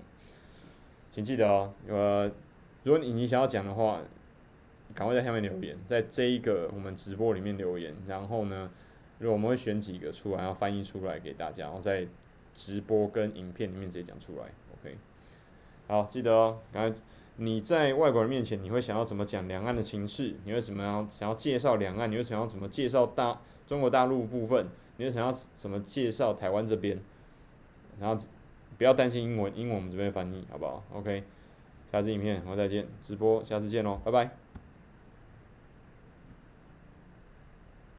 [1.11, 2.31] 请记得哦，呃，
[2.81, 4.01] 如果你你想要讲的话，
[4.95, 7.95] 赶快在下面留言，在这一个我们直播里面留言。
[8.07, 8.71] 然后呢，
[9.19, 12.07] 如果我们会选几个出来，然后翻译出来给大家，然后在
[12.55, 14.45] 直播跟影片里面直接讲出来。
[14.81, 14.97] OK，
[15.87, 16.97] 好，记得哦，赶快。
[17.37, 20.35] 你在外国人面前，你会想要怎么讲两岸的情势？
[20.45, 22.11] 你会怎么样想要介绍两岸？
[22.11, 24.67] 你会想要怎么介绍大中国大陆部分？
[24.97, 26.99] 你会想要怎么介绍台湾这边？
[27.99, 28.25] 然后
[28.77, 31.23] 不要担心英文，英文我们这边翻译，好不好？OK，
[31.91, 34.42] 下次影片我们再见，直播下次见喽，拜拜。